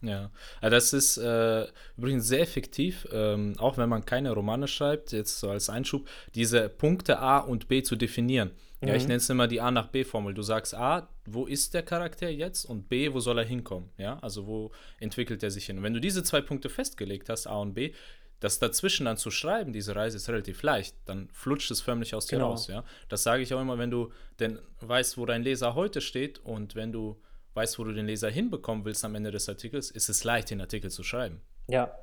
Ja, 0.00 0.30
also 0.60 0.74
das 0.74 0.92
ist 0.92 1.16
äh, 1.16 1.66
übrigens 1.96 2.26
sehr 2.26 2.40
effektiv, 2.40 3.08
ähm, 3.10 3.54
auch 3.58 3.78
wenn 3.78 3.88
man 3.88 4.04
keine 4.04 4.32
Romane 4.32 4.68
schreibt, 4.68 5.12
jetzt 5.12 5.40
so 5.40 5.48
als 5.48 5.70
Einschub, 5.70 6.06
diese 6.34 6.68
Punkte 6.68 7.20
A 7.20 7.38
und 7.38 7.68
B 7.68 7.82
zu 7.82 7.96
definieren. 7.96 8.50
Mhm. 8.84 8.88
Ja, 8.88 8.94
ich 8.96 9.02
mhm. 9.02 9.08
nenne 9.08 9.18
es 9.18 9.30
immer 9.30 9.48
die 9.48 9.60
A 9.60 9.70
nach 9.70 9.88
B-Formel. 9.88 10.34
Du 10.34 10.42
sagst 10.42 10.74
A, 10.74 11.08
wo 11.26 11.46
ist 11.46 11.74
der 11.74 11.82
Charakter 11.82 12.28
jetzt 12.28 12.64
und 12.64 12.88
B, 12.88 13.12
wo 13.12 13.20
soll 13.20 13.38
er 13.38 13.44
hinkommen? 13.44 13.90
Ja, 13.98 14.18
also 14.20 14.46
wo 14.46 14.70
entwickelt 15.00 15.42
er 15.42 15.50
sich 15.50 15.66
hin? 15.66 15.78
Und 15.78 15.84
wenn 15.84 15.94
du 15.94 16.00
diese 16.00 16.22
zwei 16.22 16.40
Punkte 16.40 16.68
festgelegt 16.68 17.28
hast, 17.28 17.46
A 17.46 17.56
und 17.56 17.74
B, 17.74 17.92
das 18.40 18.58
dazwischen 18.58 19.06
dann 19.06 19.16
zu 19.16 19.30
schreiben, 19.30 19.72
diese 19.72 19.96
Reise 19.96 20.18
ist 20.18 20.28
relativ 20.28 20.62
leicht, 20.62 20.96
dann 21.06 21.28
flutscht 21.32 21.70
es 21.70 21.80
förmlich 21.80 22.14
aus 22.14 22.26
dir 22.26 22.36
genau. 22.36 22.50
raus. 22.50 22.66
Ja? 22.66 22.84
Das 23.08 23.22
sage 23.22 23.42
ich 23.42 23.54
auch 23.54 23.60
immer, 23.60 23.78
wenn 23.78 23.90
du 23.90 24.12
denn 24.38 24.58
weißt, 24.80 25.16
wo 25.16 25.24
dein 25.24 25.42
Leser 25.42 25.74
heute 25.74 26.00
steht 26.00 26.40
und 26.40 26.74
wenn 26.74 26.92
du 26.92 27.20
weißt, 27.54 27.78
wo 27.78 27.84
du 27.84 27.92
den 27.92 28.06
Leser 28.06 28.28
hinbekommen 28.28 28.84
willst 28.84 29.04
am 29.04 29.14
Ende 29.14 29.30
des 29.30 29.48
Artikels, 29.48 29.90
ist 29.90 30.08
es 30.08 30.24
leicht, 30.24 30.50
den 30.50 30.60
Artikel 30.60 30.90
zu 30.90 31.02
schreiben. 31.02 31.40
Ja. 31.68 31.94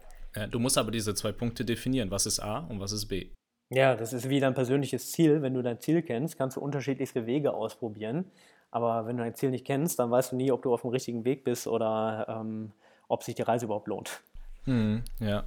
Du 0.50 0.60
musst 0.60 0.78
aber 0.78 0.92
diese 0.92 1.14
zwei 1.14 1.34
Punkte 1.34 1.66
definieren. 1.66 2.10
Was 2.10 2.26
ist 2.26 2.40
A 2.40 2.60
und 2.60 2.80
was 2.80 2.94
ist 2.94 3.08
B? 3.08 3.32
Ja, 3.74 3.96
das 3.96 4.12
ist 4.12 4.28
wie 4.28 4.42
dein 4.42 4.54
persönliches 4.54 5.12
Ziel. 5.12 5.42
Wenn 5.42 5.54
du 5.54 5.62
dein 5.62 5.80
Ziel 5.80 6.02
kennst, 6.02 6.38
kannst 6.38 6.58
du 6.58 6.62
unterschiedlichste 6.62 7.26
Wege 7.26 7.54
ausprobieren. 7.54 8.26
Aber 8.70 9.06
wenn 9.06 9.16
du 9.16 9.24
dein 9.24 9.34
Ziel 9.34 9.50
nicht 9.50 9.66
kennst, 9.66 9.98
dann 9.98 10.12
weißt 10.12 10.34
du 10.34 10.36
nie, 10.36 10.52
ob 10.52 10.62
du 10.62 10.74
auf 10.74 10.82
dem 10.82 10.90
richtigen 10.90 11.24
Weg 11.24 11.46
bist 11.46 11.68
oder 11.68 12.26
ähm, 12.30 12.74
ob 13.08 13.24
sich 13.24 13.34
die 13.34 13.44
Reise 13.44 13.66
überhaupt 13.66 13.88
lohnt. 13.88 14.22
Hm, 14.66 15.04
ja. 15.20 15.46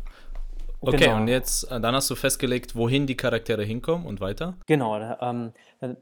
Okay, 0.88 1.04
genau. 1.04 1.16
und 1.16 1.28
jetzt, 1.28 1.70
äh, 1.70 1.80
dann 1.80 1.94
hast 1.94 2.10
du 2.10 2.14
festgelegt, 2.14 2.76
wohin 2.76 3.06
die 3.06 3.16
Charaktere 3.16 3.62
hinkommen 3.62 4.06
und 4.06 4.20
weiter? 4.20 4.54
Genau, 4.66 4.98
ähm, 5.20 5.52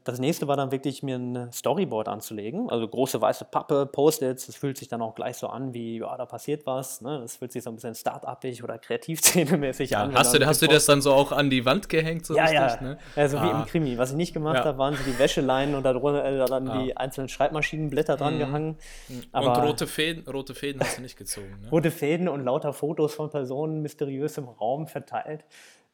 das 0.03 0.19
nächste 0.19 0.47
war 0.47 0.55
dann 0.55 0.71
wirklich, 0.71 1.03
mir 1.03 1.17
ein 1.17 1.51
Storyboard 1.51 2.07
anzulegen. 2.07 2.69
Also 2.69 2.87
große 2.87 3.19
weiße 3.19 3.45
Pappe, 3.45 3.85
Post-its, 3.85 4.45
das 4.45 4.55
fühlt 4.55 4.77
sich 4.77 4.87
dann 4.87 5.01
auch 5.01 5.15
gleich 5.15 5.37
so 5.37 5.47
an, 5.47 5.73
wie, 5.73 5.99
ja, 5.99 6.15
da 6.15 6.25
passiert 6.25 6.65
was. 6.65 7.01
Ne? 7.01 7.19
Das 7.21 7.37
fühlt 7.37 7.51
sich 7.51 7.63
so 7.63 7.69
ein 7.69 7.75
bisschen 7.75 7.95
start-upig 7.95 8.63
oder 8.63 8.77
kreativszenemäßig 8.77 9.91
ja. 9.91 10.03
an. 10.03 10.15
Hast, 10.15 10.33
du, 10.33 10.45
hast 10.45 10.61
du 10.61 10.67
das 10.67 10.85
dann 10.85 11.01
so 11.01 11.13
auch 11.13 11.31
an 11.31 11.49
die 11.49 11.65
Wand 11.65 11.89
gehängt? 11.89 12.25
So 12.25 12.35
ja, 12.35 12.43
richtig, 12.43 12.81
ja. 12.81 12.81
Ne? 12.81 12.97
Also 13.15 13.37
ah. 13.37 13.43
wie 13.43 13.49
im 13.49 13.55
ah. 13.55 13.65
Krimi. 13.67 13.97
Was 13.97 14.11
ich 14.11 14.17
nicht 14.17 14.33
gemacht 14.33 14.57
ja. 14.57 14.65
habe, 14.65 14.77
waren 14.77 14.95
so 14.95 15.03
die 15.03 15.17
Wäscheleinen 15.17 15.75
und 15.75 15.83
da 15.83 15.91
äh, 15.91 16.45
dann 16.45 16.69
ah. 16.69 16.81
die 16.81 16.95
einzelnen 16.95 17.29
Schreibmaschinenblätter 17.29 18.17
dran 18.17 18.35
mhm. 18.35 18.39
gehangen. 18.39 18.77
Aber 19.31 19.57
und 19.57 19.67
rote 19.69 19.87
Fäden, 19.87 20.23
rote 20.31 20.53
Fäden 20.53 20.81
hast 20.81 20.97
du 20.97 21.01
nicht 21.01 21.17
gezogen. 21.17 21.59
Ne? 21.61 21.69
rote 21.69 21.91
Fäden 21.91 22.27
und 22.27 22.43
lauter 22.43 22.73
Fotos 22.73 23.15
von 23.15 23.29
Personen 23.29 23.81
mysteriös 23.81 24.37
im 24.37 24.47
Raum 24.47 24.72
verteilt. 24.87 25.45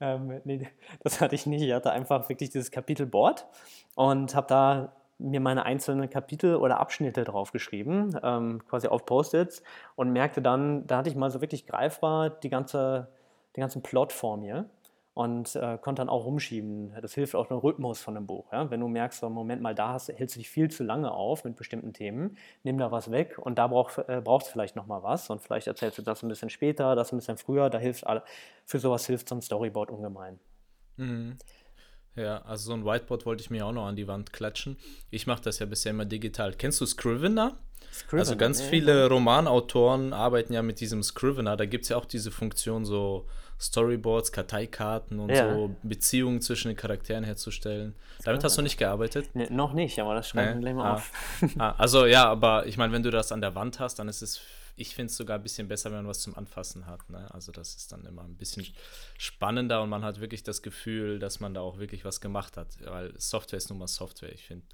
Ähm, 0.01 0.41
nee, 0.45 0.67
das 1.03 1.21
hatte 1.21 1.36
ich 1.36 1.45
nicht. 1.45 1.62
Ich 1.62 1.74
hatte 1.74 1.91
einfach 1.91 2.29
wirklich 2.29 2.50
dieses 2.50 2.71
Kapitelboard 2.71 3.45
und 3.95 4.36
habe 4.36 4.48
da 4.48 4.93
mir 5.17 5.41
meine 5.41 5.65
einzelnen 5.65 6.09
Kapitel 6.09 6.55
oder 6.55 6.79
Abschnitte 6.79 7.25
draufgeschrieben, 7.25 8.17
ähm, 8.24 8.62
quasi 8.67 8.88
auf 8.88 9.05
Post-its 9.05 9.62
und 9.95 10.12
merkte 10.13 10.41
dann, 10.41 10.88
da 10.88 10.98
hatte 10.98 11.09
ich 11.09 11.15
mal 11.15 11.29
so 11.29 11.41
wirklich 11.41 11.67
greifbar 11.67 12.29
die 12.29 12.50
ganze, 12.50 13.09
den 13.55 13.62
ganzen 13.62 13.83
Plot 13.83 14.13
vor 14.13 14.38
mir 14.38 14.69
und 15.19 15.53
äh, 15.57 15.77
konnte 15.81 15.99
dann 15.99 16.07
auch 16.07 16.23
rumschieben. 16.23 16.93
Das 17.01 17.13
hilft 17.13 17.35
auch 17.35 17.47
dem 17.47 17.57
Rhythmus 17.57 17.99
von 17.99 18.15
einem 18.15 18.25
Buch. 18.25 18.53
Ja? 18.53 18.71
Wenn 18.71 18.79
du 18.79 18.88
merkst, 18.88 19.19
so, 19.19 19.29
Moment 19.29 19.61
mal, 19.61 19.75
da 19.75 19.89
hast, 19.91 20.07
hältst 20.07 20.38
du 20.38 20.39
dich 20.39 20.49
viel 20.49 20.71
zu 20.71 20.85
lange 20.85 21.11
auf 21.11 21.43
mit 21.43 21.57
bestimmten 21.57 21.91
Themen, 21.91 22.38
nimm 22.63 22.77
da 22.77 22.89
was 22.89 23.11
weg 23.11 23.38
und 23.38 23.59
da 23.59 23.67
brauch, 23.67 23.97
äh, 23.97 24.21
brauchst 24.23 24.47
du 24.47 24.51
vielleicht 24.53 24.77
nochmal 24.77 25.03
was 25.03 25.29
und 25.29 25.41
vielleicht 25.41 25.67
erzählst 25.67 25.97
du 25.97 26.03
das 26.03 26.23
ein 26.23 26.29
bisschen 26.29 26.49
später, 26.49 26.95
das 26.95 27.11
ein 27.11 27.17
bisschen 27.17 27.35
früher, 27.35 27.69
da 27.69 27.79
hilft 27.79 28.07
alle, 28.07 28.23
für 28.63 28.79
sowas 28.79 29.05
hilft 29.07 29.27
so 29.27 29.35
ein 29.35 29.41
Storyboard 29.41 29.91
ungemein. 29.91 30.39
Mhm. 30.95 31.38
Ja, 32.15 32.41
also 32.43 32.67
so 32.67 32.73
ein 32.73 32.85
Whiteboard 32.85 33.25
wollte 33.25 33.41
ich 33.41 33.49
mir 33.49 33.65
auch 33.65 33.73
noch 33.73 33.88
an 33.88 33.97
die 33.97 34.07
Wand 34.07 34.31
klatschen. 34.31 34.77
Ich 35.09 35.27
mache 35.27 35.41
das 35.41 35.59
ja 35.59 35.65
bisher 35.65 35.89
immer 35.89 36.05
digital. 36.05 36.53
Kennst 36.53 36.79
du 36.79 36.85
Scrivener? 36.85 37.57
Scrivener 37.91 38.21
also 38.21 38.38
ganz 38.38 38.61
viele 38.61 39.09
Romanautoren 39.09 40.13
arbeiten 40.13 40.53
ja 40.53 40.61
mit 40.61 40.79
diesem 40.79 41.03
Scrivener. 41.03 41.57
Da 41.57 41.65
gibt 41.65 41.83
es 41.83 41.89
ja 41.89 41.97
auch 41.97 42.05
diese 42.05 42.31
Funktion, 42.31 42.85
so 42.85 43.27
Storyboards, 43.60 44.32
Karteikarten 44.32 45.20
und 45.20 45.30
ja. 45.30 45.54
so 45.54 45.75
Beziehungen 45.84 46.42
zwischen 46.42 46.70
den 46.70 46.78
Charakteren 46.78 47.25
herzustellen. 47.25 47.94
Damit 48.24 48.44
hast 48.44 48.58
du 48.58 48.62
nicht 48.62 48.78
gearbeitet? 48.78 49.30
Nee, 49.34 49.48
noch 49.50 49.74
nicht, 49.74 50.00
aber 50.00 50.16
das 50.16 50.30
schreibe 50.30 50.50
ich 50.50 50.56
nee. 50.56 50.62
gleich 50.62 50.75
mal 50.75 50.92
ah. 50.92 50.94
auf. 50.96 51.12
Ah, 51.58 51.72
also 51.78 52.06
ja, 52.06 52.25
aber 52.25 52.66
ich 52.68 52.78
meine, 52.78 52.94
wenn 52.94 53.04
du 53.04 53.12
das 53.12 53.32
an 53.34 53.42
der 53.42 53.56
Wand 53.56 53.82
hast, 53.82 54.00
dann 54.00 54.08
ist 54.08 54.22
es, 54.22 54.39
ich 54.78 54.96
finde 54.96 55.12
es 55.12 55.18
sogar 55.18 55.38
ein 55.38 55.44
bisschen 55.44 55.68
besser, 55.68 55.89
wenn 55.92 55.98
man 55.98 56.08
was 56.08 56.22
zum 56.22 56.38
Anfassen 56.38 56.86
hat. 56.86 57.10
Ne? 57.10 57.28
Also 57.34 57.51
das 57.51 57.75
ist 57.75 57.92
dann 57.92 58.06
immer 58.06 58.24
ein 58.24 58.38
bisschen 58.38 58.66
spannender 59.18 59.82
und 59.82 59.89
man 59.89 60.06
hat 60.06 60.22
wirklich 60.22 60.44
das 60.44 60.62
Gefühl, 60.62 61.20
dass 61.20 61.42
man 61.42 61.54
da 61.54 61.60
auch 61.60 61.80
wirklich 61.80 62.06
was 62.06 62.22
gemacht 62.22 62.56
hat. 62.56 62.68
Weil 62.86 63.13
Software 63.18 63.58
ist 63.58 63.70
nun 63.70 63.80
mal 63.80 63.88
Software. 63.88 64.32
Ich 64.32 64.46
finde, 64.46 64.66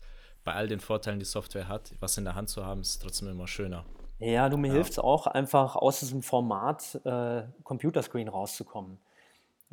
bei 0.43 0.53
all 0.53 0.67
den 0.67 0.79
Vorteilen, 0.79 1.17
die 1.17 1.25
Software 1.25 1.67
hat, 1.67 1.91
was 1.99 2.19
in 2.19 2.23
der 2.23 2.35
Hand 2.35 2.49
zu 2.49 2.63
haben, 2.63 2.81
ist 2.81 3.01
trotzdem 3.01 3.29
immer 3.29 3.47
schöner. 3.47 3.83
Ja, 4.19 4.49
du, 4.49 4.57
mir 4.57 4.67
ja. 4.67 4.73
hilft 4.75 4.93
es 4.93 4.99
auch 4.99 5.27
einfach 5.27 5.75
aus 5.75 5.99
diesem 5.99 6.21
Format 6.21 6.99
äh, 7.03 7.43
Computerscreen 7.63 8.27
rauszukommen. 8.27 8.97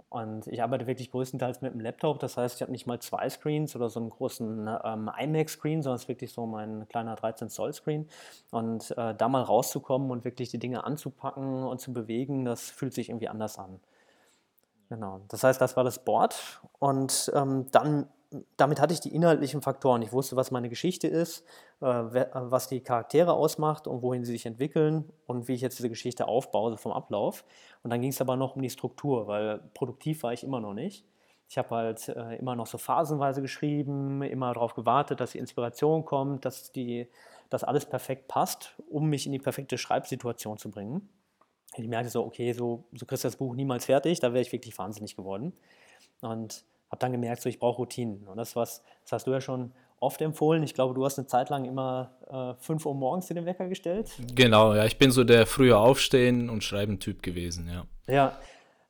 Und 0.09 0.47
ich 0.47 0.63
arbeite 0.63 0.87
wirklich 0.87 1.11
größtenteils 1.11 1.61
mit 1.61 1.73
einem 1.73 1.81
Laptop. 1.81 2.19
Das 2.19 2.37
heißt, 2.37 2.57
ich 2.57 2.63
habe 2.63 2.73
nicht 2.73 2.87
mal 2.87 2.99
zwei 3.01 3.29
Screens 3.29 3.77
oder 3.77 3.89
so 3.89 4.01
einen 4.01 4.11
großen 4.11 4.69
ähm, 4.85 5.11
iMac-Screen, 5.17 5.83
sondern 5.83 5.97
es 5.97 6.03
ist 6.03 6.09
wirklich 6.09 6.33
so 6.33 6.47
mein 6.47 6.89
kleiner 6.89 7.15
13-Zoll-Screen. 7.15 8.09
Und 8.51 8.91
äh, 8.97 9.15
da 9.15 9.29
mal 9.29 9.43
rauszukommen 9.43 10.11
und 10.11 10.25
wirklich 10.25 10.51
die 10.51 10.59
Dinge 10.59 10.85
anzupacken 10.85 11.65
und 11.65 11.81
zu 11.81 11.93
bewegen, 11.93 12.45
das 12.45 12.71
fühlt 12.71 12.95
sich 12.95 13.11
irgendwie 13.11 13.29
anders 13.29 13.59
an. 13.59 13.81
Genau. 14.89 15.21
Das 15.29 15.45
heißt, 15.45 15.61
das 15.61 15.77
war 15.77 15.85
das 15.85 16.05
Board. 16.05 16.61
Und 16.79 17.31
ähm, 17.35 17.71
dann 17.71 18.09
damit 18.57 18.81
hatte 18.81 18.95
ich 18.95 19.01
die 19.01 19.15
inhaltlichen 19.15 19.63
Faktoren. 19.63 20.03
Ich 20.03 20.13
wusste, 20.13 20.37
was 20.37 20.51
meine 20.51 20.69
Geschichte 20.69 21.07
ist, 21.07 21.45
äh, 21.81 21.85
was 21.85 22.69
die 22.69 22.81
Charaktere 22.81 23.33
ausmacht 23.33 23.87
und 23.87 24.03
wohin 24.03 24.25
sie 24.25 24.33
sich 24.33 24.47
entwickeln 24.47 25.11
und 25.27 25.49
wie 25.49 25.55
ich 25.55 25.61
jetzt 25.61 25.79
diese 25.79 25.89
Geschichte 25.89 26.29
aufbaue 26.29 26.77
vom 26.77 26.93
Ablauf. 26.93 27.45
Und 27.83 27.91
dann 27.91 28.01
ging 28.01 28.11
es 28.11 28.21
aber 28.21 28.37
noch 28.37 28.57
um 28.57 28.63
die 28.63 28.71
Struktur, 28.71 29.27
weil 29.27 29.59
produktiv 29.75 30.23
war 30.23 30.33
ich 30.33 30.45
immer 30.45 30.61
noch 30.61 30.75
nicht. 30.75 31.05
Ich 31.49 31.59
habe 31.59 31.71
halt 31.71 32.09
äh, 32.09 32.37
immer 32.37 32.57
noch 32.57 32.67
so 32.67 32.79
phasenweise 32.79 33.43
geschrieben, 33.43 34.23
immer 34.23 34.55
darauf 34.55 34.75
gewartet, 34.75 35.21
dass 35.21 35.33
die 35.33 35.39
Inspiration 35.39 36.05
kommt, 36.05 36.45
dass, 36.45 36.73
die, 36.73 37.09
dass 37.51 37.63
alles 37.63 37.85
perfekt 37.85 38.29
passt, 38.29 38.75
um 38.89 39.09
mich 39.09 39.27
in 39.27 39.33
die 39.33 39.39
perfekte 39.39 39.77
Schreibsituation 39.77 40.57
zu 40.57 40.71
bringen. 40.71 41.09
Ich 41.77 41.89
merkte 41.89 42.11
so, 42.11 42.25
okay, 42.25 42.53
so, 42.53 42.85
so 42.95 43.07
kriegst 43.07 43.25
du 43.25 43.29
das 43.29 43.37
Buch 43.37 43.55
niemals 43.55 43.87
fertig, 43.87 44.21
da 44.21 44.33
wäre 44.33 44.43
ich 44.43 44.53
wirklich 44.53 44.77
wahnsinnig 44.79 45.17
geworden. 45.17 45.53
Und 46.23 46.65
habe 46.93 47.01
dann 47.01 47.13
gemerkt, 47.13 47.43
so, 47.43 47.49
ich 47.49 47.59
brauche 47.59 47.79
Routinen. 47.79 48.29
Und 48.29 48.37
das, 48.37 48.55
was, 48.55 48.83
das 49.03 49.13
hast 49.13 49.27
du 49.27 49.33
ja 49.33 49.41
schon 49.41 49.73
oft 49.99 50.21
empfohlen. 50.21 50.63
Ich 50.63 50.75
glaube, 50.75 50.95
du 50.95 51.05
hast 51.05 51.19
eine 51.19 51.27
Zeit 51.27 51.49
lang 51.49 51.65
immer 51.65 52.13
äh, 52.31 52.63
5 52.63 52.85
Uhr 52.85 52.95
morgens 52.95 53.29
den 53.29 53.47
Wecker 53.47 53.69
gestellt. 53.69 54.11
Genau, 54.35 54.75
ja, 54.75 54.85
ich 54.85 54.99
bin 54.99 55.11
so 55.11 55.25
der 55.25 55.47
früher 55.47 55.79
aufstehen 55.79 56.51
und 56.51 56.63
schreiben 56.63 57.01
Typ 57.01 57.23
gewesen, 57.23 57.69
ja. 57.69 57.85
Ja, 58.13 58.39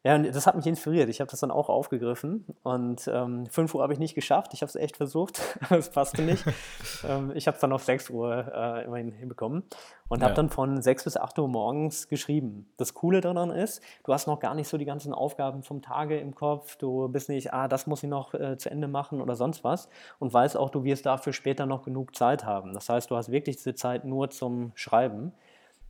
ja, 0.04 0.16
und 0.16 0.26
das 0.34 0.48
hat 0.48 0.56
mich 0.56 0.66
inspiriert. 0.66 1.08
Ich 1.08 1.20
habe 1.20 1.30
das 1.30 1.38
dann 1.38 1.52
auch 1.52 1.68
aufgegriffen 1.68 2.44
und 2.64 3.08
ähm, 3.12 3.46
5 3.46 3.72
Uhr 3.76 3.82
habe 3.82 3.92
ich 3.92 4.00
nicht 4.00 4.16
geschafft. 4.16 4.52
Ich 4.52 4.60
habe 4.60 4.68
es 4.68 4.74
echt 4.74 4.96
versucht, 4.96 5.40
aber 5.60 5.78
es 5.78 5.90
passte 5.90 6.22
nicht. 6.22 6.44
ähm, 7.08 7.30
ich 7.36 7.46
habe 7.46 7.54
es 7.54 7.60
dann 7.60 7.72
auf 7.72 7.84
6 7.84 8.10
Uhr 8.10 8.52
äh, 8.52 8.84
immerhin 8.84 9.12
hinbekommen 9.12 9.62
und 10.08 10.20
ja. 10.20 10.24
habe 10.24 10.34
dann 10.34 10.50
von 10.50 10.82
6 10.82 11.04
bis 11.04 11.16
8 11.16 11.38
Uhr 11.38 11.46
morgens 11.46 12.08
geschrieben. 12.08 12.68
Das 12.78 12.94
Coole 12.94 13.20
daran 13.20 13.50
ist, 13.50 13.80
du 14.02 14.12
hast 14.12 14.26
noch 14.26 14.40
gar 14.40 14.56
nicht 14.56 14.66
so 14.66 14.76
die 14.76 14.84
ganzen 14.84 15.14
Aufgaben 15.14 15.62
vom 15.62 15.82
Tage 15.82 16.18
im 16.18 16.34
Kopf. 16.34 16.74
Du 16.76 17.06
bist 17.06 17.28
nicht, 17.28 17.52
ah, 17.52 17.68
das 17.68 17.86
muss 17.86 18.02
ich 18.02 18.10
noch 18.10 18.34
äh, 18.34 18.58
zu 18.58 18.70
Ende 18.70 18.88
machen 18.88 19.20
oder 19.20 19.36
sonst 19.36 19.62
was 19.62 19.88
und 20.18 20.34
weißt 20.34 20.56
auch, 20.56 20.70
du 20.70 20.82
wirst 20.82 21.06
dafür 21.06 21.32
später 21.32 21.64
noch 21.64 21.84
genug 21.84 22.16
Zeit 22.16 22.44
haben. 22.44 22.72
Das 22.72 22.88
heißt, 22.88 23.08
du 23.08 23.16
hast 23.16 23.30
wirklich 23.30 23.56
diese 23.56 23.76
Zeit 23.76 24.04
nur 24.04 24.30
zum 24.30 24.72
Schreiben 24.74 25.32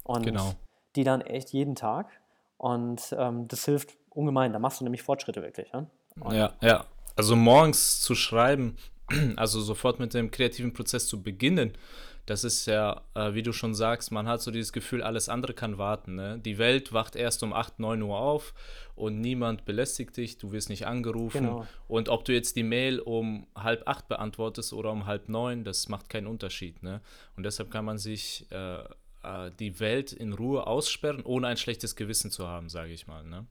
und 0.04 0.26
genau. 0.26 0.52
die 0.96 1.04
dann 1.04 1.22
echt 1.22 1.54
jeden 1.54 1.76
Tag. 1.76 2.10
Und 2.58 3.12
ähm, 3.18 3.48
das 3.48 3.64
hilft 3.64 3.96
ungemein. 4.14 4.52
Da 4.52 4.58
machst 4.58 4.80
du 4.80 4.84
nämlich 4.84 5.02
Fortschritte 5.02 5.42
wirklich. 5.42 5.70
Ja, 5.72 5.86
ja, 6.32 6.52
ja. 6.60 6.86
Also 7.16 7.36
morgens 7.36 8.00
zu 8.00 8.14
schreiben, 8.14 8.76
also 9.36 9.60
sofort 9.60 9.98
mit 9.98 10.14
dem 10.14 10.30
kreativen 10.30 10.72
Prozess 10.72 11.06
zu 11.06 11.22
beginnen, 11.22 11.72
das 12.26 12.44
ist 12.44 12.66
ja, 12.66 13.02
äh, 13.14 13.34
wie 13.34 13.42
du 13.42 13.52
schon 13.52 13.74
sagst, 13.74 14.12
man 14.12 14.28
hat 14.28 14.40
so 14.40 14.52
dieses 14.52 14.72
Gefühl, 14.72 15.02
alles 15.02 15.28
andere 15.28 15.54
kann 15.54 15.76
warten. 15.76 16.14
Ne? 16.14 16.38
Die 16.38 16.56
Welt 16.56 16.92
wacht 16.92 17.16
erst 17.16 17.42
um 17.42 17.52
8, 17.52 17.80
9 17.80 18.00
Uhr 18.00 18.16
auf 18.16 18.54
und 18.94 19.20
niemand 19.20 19.64
belästigt 19.64 20.16
dich, 20.16 20.38
du 20.38 20.52
wirst 20.52 20.68
nicht 20.68 20.86
angerufen. 20.86 21.46
Genau. 21.46 21.66
Und 21.88 22.08
ob 22.08 22.24
du 22.24 22.32
jetzt 22.32 22.54
die 22.54 22.62
Mail 22.62 23.00
um 23.00 23.48
halb 23.56 23.88
acht 23.88 24.06
beantwortest 24.06 24.72
oder 24.72 24.92
um 24.92 25.06
halb 25.06 25.28
neun, 25.28 25.64
das 25.64 25.88
macht 25.88 26.08
keinen 26.08 26.28
Unterschied. 26.28 26.82
Ne? 26.84 27.00
Und 27.36 27.42
deshalb 27.42 27.72
kann 27.72 27.84
man 27.84 27.98
sich 27.98 28.46
äh, 28.52 28.76
äh 29.24 29.50
die 29.58 29.80
Welt 29.80 30.12
in 30.12 30.32
Ruhe 30.32 30.68
aussperren, 30.68 31.22
ohne 31.24 31.48
ein 31.48 31.56
schlechtes 31.56 31.96
Gewissen 31.96 32.30
zu 32.30 32.46
haben, 32.46 32.68
sage 32.68 32.92
ich 32.92 33.08
mal. 33.08 33.24
Ne? 33.24 33.46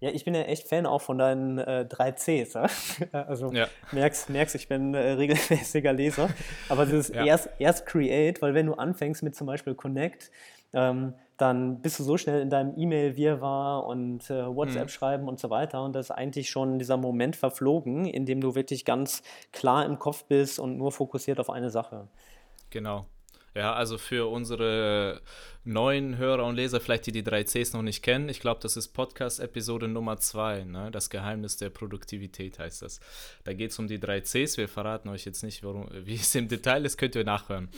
Ja, 0.00 0.10
ich 0.10 0.24
bin 0.24 0.34
ja 0.34 0.42
echt 0.42 0.66
Fan 0.66 0.86
auch 0.86 1.02
von 1.02 1.18
deinen 1.18 1.58
äh, 1.58 1.84
drei 1.84 2.12
Cs. 2.12 2.54
Ja? 3.12 3.22
Also 3.26 3.52
ja. 3.52 3.68
merkst, 3.92 4.30
merkst, 4.30 4.54
ich 4.54 4.66
bin 4.66 4.94
äh, 4.94 5.12
regelmäßiger 5.12 5.92
Leser. 5.92 6.30
Aber 6.68 6.86
dieses 6.86 7.08
ja. 7.08 7.24
erst, 7.24 7.50
erst 7.58 7.86
Create, 7.86 8.40
weil 8.40 8.54
wenn 8.54 8.66
du 8.66 8.74
anfängst 8.74 9.22
mit 9.22 9.34
zum 9.36 9.46
Beispiel 9.46 9.74
Connect, 9.74 10.30
ähm, 10.72 11.14
dann 11.36 11.80
bist 11.80 11.98
du 11.98 12.04
so 12.04 12.16
schnell 12.16 12.40
in 12.42 12.50
deinem 12.50 12.74
E-Mail-Wirrwarr 12.76 13.86
und 13.86 14.28
äh, 14.30 14.46
WhatsApp 14.54 14.84
mhm. 14.84 14.88
schreiben 14.88 15.28
und 15.28 15.38
so 15.38 15.50
weiter. 15.50 15.82
Und 15.82 15.94
das 15.94 16.06
ist 16.06 16.10
eigentlich 16.10 16.50
schon 16.50 16.78
dieser 16.78 16.96
Moment 16.96 17.36
verflogen, 17.36 18.04
in 18.04 18.26
dem 18.26 18.40
du 18.40 18.54
wirklich 18.54 18.84
ganz 18.84 19.22
klar 19.52 19.84
im 19.84 19.98
Kopf 19.98 20.24
bist 20.24 20.58
und 20.58 20.76
nur 20.76 20.92
fokussiert 20.92 21.40
auf 21.40 21.50
eine 21.50 21.70
Sache. 21.70 22.08
Genau. 22.70 23.06
Ja, 23.54 23.72
also 23.72 23.98
für 23.98 24.30
unsere 24.30 25.22
neuen 25.64 26.16
Hörer 26.16 26.44
und 26.46 26.54
Leser, 26.54 26.80
vielleicht 26.80 27.06
die 27.06 27.12
die 27.12 27.24
drei 27.24 27.42
Cs 27.42 27.72
noch 27.72 27.82
nicht 27.82 28.02
kennen, 28.02 28.28
ich 28.28 28.40
glaube, 28.40 28.60
das 28.62 28.76
ist 28.76 28.88
Podcast-Episode 28.88 29.88
Nummer 29.88 30.18
zwei, 30.18 30.62
ne? 30.64 30.90
das 30.92 31.10
Geheimnis 31.10 31.56
der 31.56 31.70
Produktivität 31.70 32.58
heißt 32.58 32.82
das. 32.82 33.00
Da 33.44 33.52
geht 33.52 33.72
es 33.72 33.78
um 33.78 33.88
die 33.88 33.98
drei 33.98 34.20
Cs, 34.20 34.56
wir 34.56 34.68
verraten 34.68 35.08
euch 35.08 35.24
jetzt 35.24 35.42
nicht, 35.42 35.64
warum, 35.64 35.88
wie 36.04 36.14
es 36.14 36.34
im 36.34 36.48
Detail 36.48 36.84
ist, 36.84 36.96
könnt 36.96 37.16
ihr 37.16 37.24
nachhören. 37.24 37.68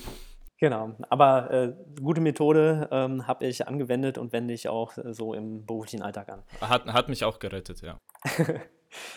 Genau, 0.58 0.92
aber 1.08 1.50
äh, 1.50 1.74
gute 2.00 2.20
Methode 2.20 2.88
ähm, 2.92 3.26
habe 3.26 3.46
ich 3.46 3.66
angewendet 3.66 4.16
und 4.16 4.32
wende 4.32 4.54
ich 4.54 4.68
auch 4.68 4.96
äh, 4.96 5.12
so 5.12 5.34
im 5.34 5.66
beruflichen 5.66 6.02
Alltag 6.02 6.28
an. 6.28 6.42
Hat, 6.60 6.86
hat 6.86 7.08
mich 7.08 7.24
auch 7.24 7.40
gerettet, 7.40 7.80
ja. 7.80 7.98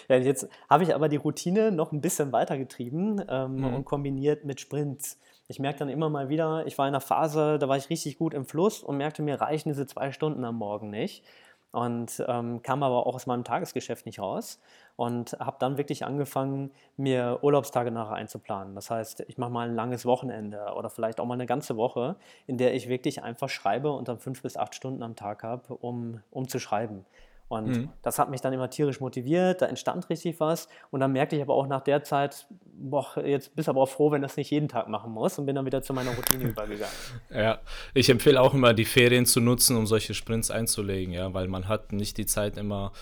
ja, 0.10 0.16
jetzt 0.16 0.50
habe 0.70 0.84
ich 0.84 0.96
aber 0.96 1.08
die 1.08 1.18
Routine 1.18 1.72
noch 1.72 1.92
ein 1.92 2.02
bisschen 2.02 2.32
weitergetrieben 2.32 3.24
ähm, 3.30 3.58
mhm. 3.58 3.74
und 3.76 3.86
kombiniert 3.86 4.44
mit 4.44 4.60
Sprints. 4.60 5.20
Ich 5.48 5.60
merke 5.60 5.80
dann 5.80 5.90
immer 5.90 6.10
mal 6.10 6.30
wieder, 6.30 6.66
ich 6.66 6.78
war 6.78 6.88
in 6.88 6.94
einer 6.94 7.02
Phase, 7.02 7.60
da 7.60 7.68
war 7.68 7.78
ich 7.78 7.90
richtig 7.90 8.18
gut 8.18 8.34
im 8.34 8.46
Fluss 8.46 8.82
und 8.82 8.98
merkte, 8.98 9.22
mir 9.22 9.40
reichen 9.40 9.70
diese 9.70 9.86
zwei 9.86 10.12
Stunden 10.12 10.44
am 10.44 10.56
Morgen 10.56 10.90
nicht. 10.90 11.24
Und 11.72 12.24
ähm, 12.30 12.62
kam 12.64 12.84
aber 12.84 13.06
auch 13.06 13.16
aus 13.16 13.28
meinem 13.28 13.44
Tagesgeschäft 13.44 14.06
nicht 14.06 14.20
raus 14.20 14.62
und 14.96 15.34
habe 15.42 15.58
dann 15.60 15.78
wirklich 15.78 16.06
angefangen, 16.06 16.72
mir 16.96 17.40
Urlaubstage 17.42 17.92
nachher 17.92 18.16
einzuplanen. 18.16 18.76
Das 18.76 18.90
heißt, 18.90 19.26
ich 19.28 19.38
mache 19.38 19.52
mal 19.52 19.68
ein 19.68 19.76
langes 19.76 20.06
Wochenende 20.06 20.74
oder 20.78 20.90
vielleicht 20.90 21.20
auch 21.20 21.26
mal 21.26 21.34
eine 21.34 21.46
ganze 21.46 21.76
Woche, 21.76 22.16
in 22.48 22.58
der 22.58 22.74
ich 22.76 22.88
wirklich 22.88 23.24
einfach 23.24 23.50
schreibe 23.50 23.92
und 23.92 24.08
dann 24.08 24.20
fünf 24.20 24.42
bis 24.42 24.56
acht 24.56 24.74
Stunden 24.74 25.04
am 25.04 25.18
Tag 25.18 25.44
habe, 25.44 25.76
um, 25.76 26.22
um 26.32 26.48
zu 26.48 26.60
schreiben. 26.60 27.06
Und 27.48 27.68
mhm. 27.68 27.90
das 28.02 28.18
hat 28.18 28.32
mich 28.32 28.42
dann 28.42 28.54
immer 28.54 28.70
tierisch 28.70 29.00
motiviert, 29.00 29.62
da 29.62 29.68
entstand 29.68 30.10
richtig 30.10 30.40
was. 30.40 30.68
Und 30.90 31.00
dann 31.00 31.12
merkte 31.12 31.36
ich 31.36 31.42
aber 31.44 31.54
auch 31.54 31.68
nach 31.68 31.82
der 31.82 32.04
Zeit, 32.04 32.48
boah, 32.74 33.06
jetzt 33.24 33.56
bist 33.56 33.68
du 33.68 33.72
aber 33.72 33.82
auch 33.82 33.90
froh, 33.90 34.12
wenn 34.12 34.24
das 34.24 34.36
nicht 34.36 34.50
jeden 34.50 34.68
Tag 34.68 34.90
machen 34.90 35.12
muss 35.12 35.38
und 35.38 35.46
bin 35.46 35.56
dann 35.56 35.66
wieder 35.66 35.84
zu 35.84 35.94
meiner 35.94 36.12
Routine 36.12 36.44
übergegangen. 36.50 36.96
Ja, 37.30 37.60
ich 37.94 38.10
empfehle 38.10 38.42
auch 38.42 38.54
immer, 38.54 38.74
die 38.74 38.86
Ferien 38.86 39.28
zu 39.28 39.42
nutzen, 39.42 39.78
um 39.78 39.86
solche 39.86 40.16
Sprints 40.16 40.50
einzulegen, 40.50 41.14
ja, 41.14 41.34
weil 41.34 41.48
man 41.48 41.68
hat 41.68 41.94
nicht 41.94 42.18
die 42.18 42.26
Zeit 42.26 42.58
immer 42.58 42.94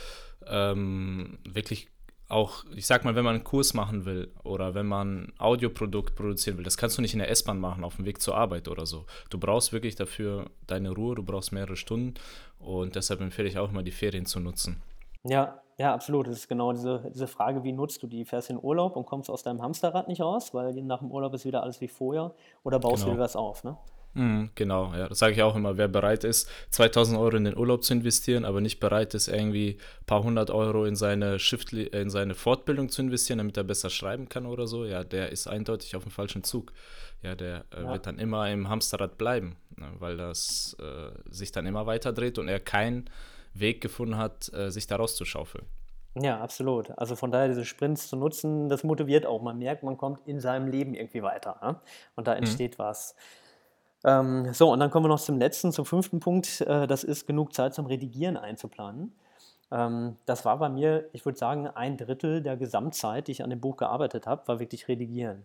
ähm, 0.46 1.40
wirklich 1.48 1.88
auch, 2.34 2.66
ich 2.76 2.86
sag 2.86 3.06
mal, 3.06 3.16
wenn 3.16 3.24
man 3.24 3.36
einen 3.36 3.44
Kurs 3.44 3.74
machen 3.74 4.06
will 4.06 4.32
oder 4.44 4.74
wenn 4.74 4.88
man 4.88 5.26
ein 5.26 5.34
Audioprodukt 5.38 6.16
produzieren 6.16 6.58
will, 6.58 6.64
das 6.64 6.78
kannst 6.78 6.98
du 6.98 7.02
nicht 7.02 7.14
in 7.14 7.20
der 7.20 7.30
S-Bahn 7.30 7.60
machen, 7.60 7.84
auf 7.84 7.98
dem 7.98 8.06
Weg 8.06 8.22
zur 8.22 8.36
Arbeit 8.36 8.68
oder 8.68 8.86
so. 8.86 9.06
Du 9.30 9.38
brauchst 9.38 9.72
wirklich 9.72 9.96
dafür 9.96 10.50
deine 10.66 10.92
Ruhe, 10.92 11.16
du 11.16 11.24
brauchst 11.24 11.52
mehrere 11.52 11.76
Stunden 11.76 12.16
und 12.66 12.96
deshalb 12.96 13.22
empfehle 13.22 13.48
ich 13.48 13.58
auch 13.58 13.70
immer, 13.70 13.84
die 13.84 13.92
Ferien 13.92 14.26
zu 14.26 14.40
nutzen. 14.40 14.82
Ja, 15.24 15.62
ja, 15.78 15.94
absolut. 15.94 16.28
Das 16.28 16.36
ist 16.36 16.48
genau 16.48 16.72
diese, 16.72 17.12
diese 17.14 17.28
Frage, 17.28 17.64
wie 17.64 17.72
nutzt 17.72 18.04
du 18.04 18.08
die? 18.08 18.26
Fährst 18.26 18.50
du 18.50 18.54
in 18.54 18.60
Urlaub 18.62 18.96
und 18.96 19.06
kommst 19.06 19.30
aus 19.30 19.44
deinem 19.44 19.62
Hamsterrad 19.62 20.08
nicht 20.08 20.22
raus, 20.22 20.54
weil 20.54 20.74
nach 20.84 21.00
dem 21.00 21.12
Urlaub 21.12 21.34
ist 21.34 21.46
wieder 21.46 21.64
alles 21.64 21.82
wie 21.82 21.88
vorher 21.88 22.34
oder 22.64 22.80
baust 22.80 23.04
genau. 23.04 23.14
du 23.14 23.18
dir 23.18 23.24
was 23.24 23.36
auf, 23.36 23.64
ne? 23.64 23.78
Mhm, 24.16 24.52
genau, 24.54 24.94
ja, 24.94 25.08
das 25.08 25.20
sage 25.20 25.34
ich 25.34 25.42
auch 25.42 25.56
immer. 25.56 25.78
Wer 25.78 25.88
bereit 25.88 26.24
ist, 26.24 26.48
2000 26.70 27.18
Euro 27.18 27.36
in 27.36 27.46
den 27.46 27.58
Urlaub 27.58 27.84
zu 27.84 27.94
investieren, 27.94 28.46
aber 28.46 28.62
nicht 28.62 28.80
bereit 28.80 29.14
ist, 29.16 29.28
irgendwie 29.28 29.78
ein 30.02 30.06
paar 30.06 30.24
hundert 30.24 30.52
Euro 30.52 30.86
in 30.86 30.96
seine, 30.96 31.40
Shift, 31.40 31.74
in 31.74 32.10
seine 32.10 32.36
Fortbildung 32.36 32.90
zu 32.90 33.02
investieren, 33.02 33.40
damit 33.40 33.58
er 33.58 33.64
besser 33.64 33.90
schreiben 33.90 34.30
kann 34.30 34.46
oder 34.46 34.68
so, 34.68 34.86
ja, 34.86 35.04
der 35.04 35.32
ist 35.32 35.48
eindeutig 35.48 35.96
auf 35.96 36.04
dem 36.04 36.12
falschen 36.12 36.44
Zug. 36.44 36.74
Ja, 37.24 37.36
der 37.36 37.64
äh, 37.76 37.82
ja. 37.82 37.92
wird 37.94 38.06
dann 38.06 38.20
immer 38.20 38.52
im 38.52 38.70
Hamsterrad 38.70 39.18
bleiben, 39.18 39.56
ne, 39.78 39.88
weil 39.98 40.18
das 40.18 40.76
äh, 40.80 41.12
sich 41.32 41.52
dann 41.52 41.66
immer 41.66 41.86
weiter 41.86 42.12
dreht 42.12 42.38
und 42.38 42.50
er 42.50 42.60
keinen 42.60 43.10
Weg 43.54 43.82
gefunden 43.82 44.18
hat, 44.18 44.52
äh, 44.54 44.70
sich 44.72 44.88
da 44.88 44.98
rauszuschaufeln. 44.98 45.66
Ja, 46.16 46.40
absolut. 46.42 46.92
Also 46.98 47.16
von 47.16 47.32
daher 47.32 47.48
diese 47.48 47.66
Sprints 47.66 48.08
zu 48.10 48.16
nutzen, 48.18 48.70
das 48.70 48.84
motiviert 48.84 49.26
auch. 49.26 49.42
Man 49.42 49.58
merkt, 49.58 49.82
man 49.84 49.98
kommt 49.98 50.28
in 50.28 50.40
seinem 50.40 50.68
Leben 50.68 50.94
irgendwie 50.94 51.24
weiter. 51.24 51.58
Ne? 51.64 51.80
Und 52.16 52.28
da 52.28 52.34
Mhm. 52.34 52.40
entsteht 52.40 52.78
was. 52.78 53.16
Ähm, 54.04 54.54
so, 54.54 54.72
und 54.72 54.80
dann 54.80 54.92
kommen 54.92 55.06
wir 55.06 55.10
noch 55.10 55.20
zum 55.20 55.38
letzten, 55.38 55.72
zum 55.72 55.86
fünften 55.86 56.20
Punkt. 56.20 56.62
Äh, 56.62 56.88
das 56.88 57.04
ist 57.04 57.26
genug 57.28 57.54
Zeit 57.54 57.74
zum 57.74 57.86
Redigieren 57.86 58.38
einzuplanen. 58.38 59.14
Ähm, 59.72 60.18
das 60.26 60.46
war 60.46 60.58
bei 60.58 60.70
mir, 60.70 61.10
ich 61.14 61.26
würde 61.26 61.38
sagen, 61.38 61.68
ein 61.68 61.98
Drittel 61.98 62.42
der 62.42 62.58
Gesamtzeit, 62.58 63.28
die 63.28 63.32
ich 63.32 63.44
an 63.44 63.50
dem 63.50 63.62
Buch 63.62 63.78
gearbeitet 63.78 64.28
habe, 64.28 64.48
war 64.48 64.60
wirklich 64.60 64.88
Redigieren. 64.88 65.44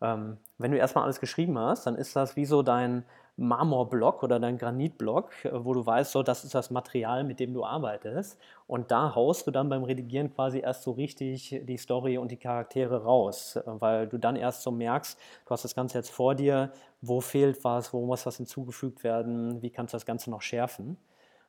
Ähm, 0.00 0.38
wenn 0.58 0.72
du 0.72 0.78
erstmal 0.78 1.04
alles 1.04 1.20
geschrieben 1.20 1.58
hast, 1.58 1.86
dann 1.86 1.94
ist 1.94 2.16
das 2.16 2.36
wie 2.36 2.44
so 2.44 2.62
dein 2.62 3.04
Marmorblock 3.36 4.22
oder 4.22 4.38
dein 4.38 4.58
Granitblock, 4.58 5.44
äh, 5.44 5.64
wo 5.64 5.72
du 5.74 5.84
weißt, 5.84 6.12
so, 6.12 6.22
das 6.22 6.44
ist 6.44 6.54
das 6.54 6.70
Material, 6.70 7.24
mit 7.24 7.40
dem 7.40 7.54
du 7.54 7.64
arbeitest. 7.64 8.38
Und 8.66 8.90
da 8.90 9.14
haust 9.14 9.46
du 9.46 9.50
dann 9.50 9.68
beim 9.68 9.84
Redigieren 9.84 10.32
quasi 10.34 10.60
erst 10.60 10.82
so 10.82 10.92
richtig 10.92 11.60
die 11.64 11.76
Story 11.76 12.18
und 12.18 12.30
die 12.30 12.36
Charaktere 12.36 13.04
raus, 13.04 13.56
äh, 13.56 13.62
weil 13.64 14.06
du 14.06 14.18
dann 14.18 14.36
erst 14.36 14.62
so 14.62 14.70
merkst, 14.70 15.18
du 15.46 15.50
hast 15.50 15.64
das 15.64 15.74
Ganze 15.74 15.98
jetzt 15.98 16.10
vor 16.10 16.34
dir, 16.34 16.72
wo 17.00 17.20
fehlt 17.20 17.64
was, 17.64 17.92
wo 17.92 18.04
muss 18.04 18.26
was 18.26 18.36
hinzugefügt 18.36 19.02
werden, 19.02 19.62
wie 19.62 19.70
kannst 19.70 19.94
du 19.94 19.96
das 19.96 20.06
Ganze 20.06 20.30
noch 20.30 20.42
schärfen. 20.42 20.98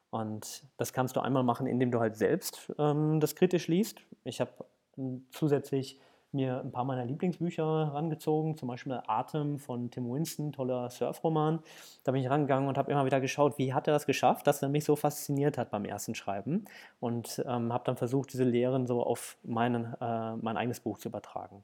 Und 0.10 0.64
das 0.78 0.94
kannst 0.94 1.16
du 1.16 1.22
einmal 1.22 1.44
machen, 1.44 1.68
indem 1.68 1.92
du 1.92 2.00
halt 2.00 2.16
selbst 2.16 2.72
ähm, 2.78 3.20
das 3.20 3.36
kritisch 3.36 3.68
liest. 3.68 4.00
Ich 4.24 4.40
habe 4.40 4.52
ähm, 4.98 5.26
zusätzlich 5.32 6.00
mir 6.34 6.62
ein 6.62 6.72
paar 6.72 6.84
meiner 6.84 7.06
Lieblingsbücher 7.06 7.64
rangezogen, 7.64 8.58
zum 8.58 8.68
Beispiel 8.68 9.00
Atem 9.08 9.60
von 9.60 9.92
Tim 9.92 10.12
Winston, 10.12 10.52
toller 10.52 10.90
Surfroman. 10.90 11.60
Da 12.04 12.12
bin 12.12 12.22
ich 12.22 12.30
rangegangen 12.30 12.68
und 12.68 12.78
habe 12.78 12.92
immer 12.92 13.06
wieder 13.06 13.22
geschaut, 13.22 13.58
wie 13.58 13.74
hat 13.74 13.88
er 13.88 13.94
das 13.94 14.06
geschafft, 14.06 14.48
dass 14.48 14.62
er 14.62 14.70
mich 14.70 14.86
so 14.86 14.96
fasziniert 14.96 15.58
hat 15.58 15.72
beim 15.72 15.86
ersten 15.86 16.16
Schreiben 16.16 16.66
und 17.00 17.44
ähm, 17.48 17.72
habe 17.72 17.84
dann 17.86 17.98
versucht, 17.98 18.34
diese 18.34 18.44
Lehren 18.44 18.88
so 18.88 19.04
auf 19.04 19.38
meinen, 19.44 19.94
äh, 20.00 20.36
mein 20.38 20.58
eigenes 20.58 20.80
Buch 20.80 20.98
zu 20.98 21.10
übertragen. 21.10 21.64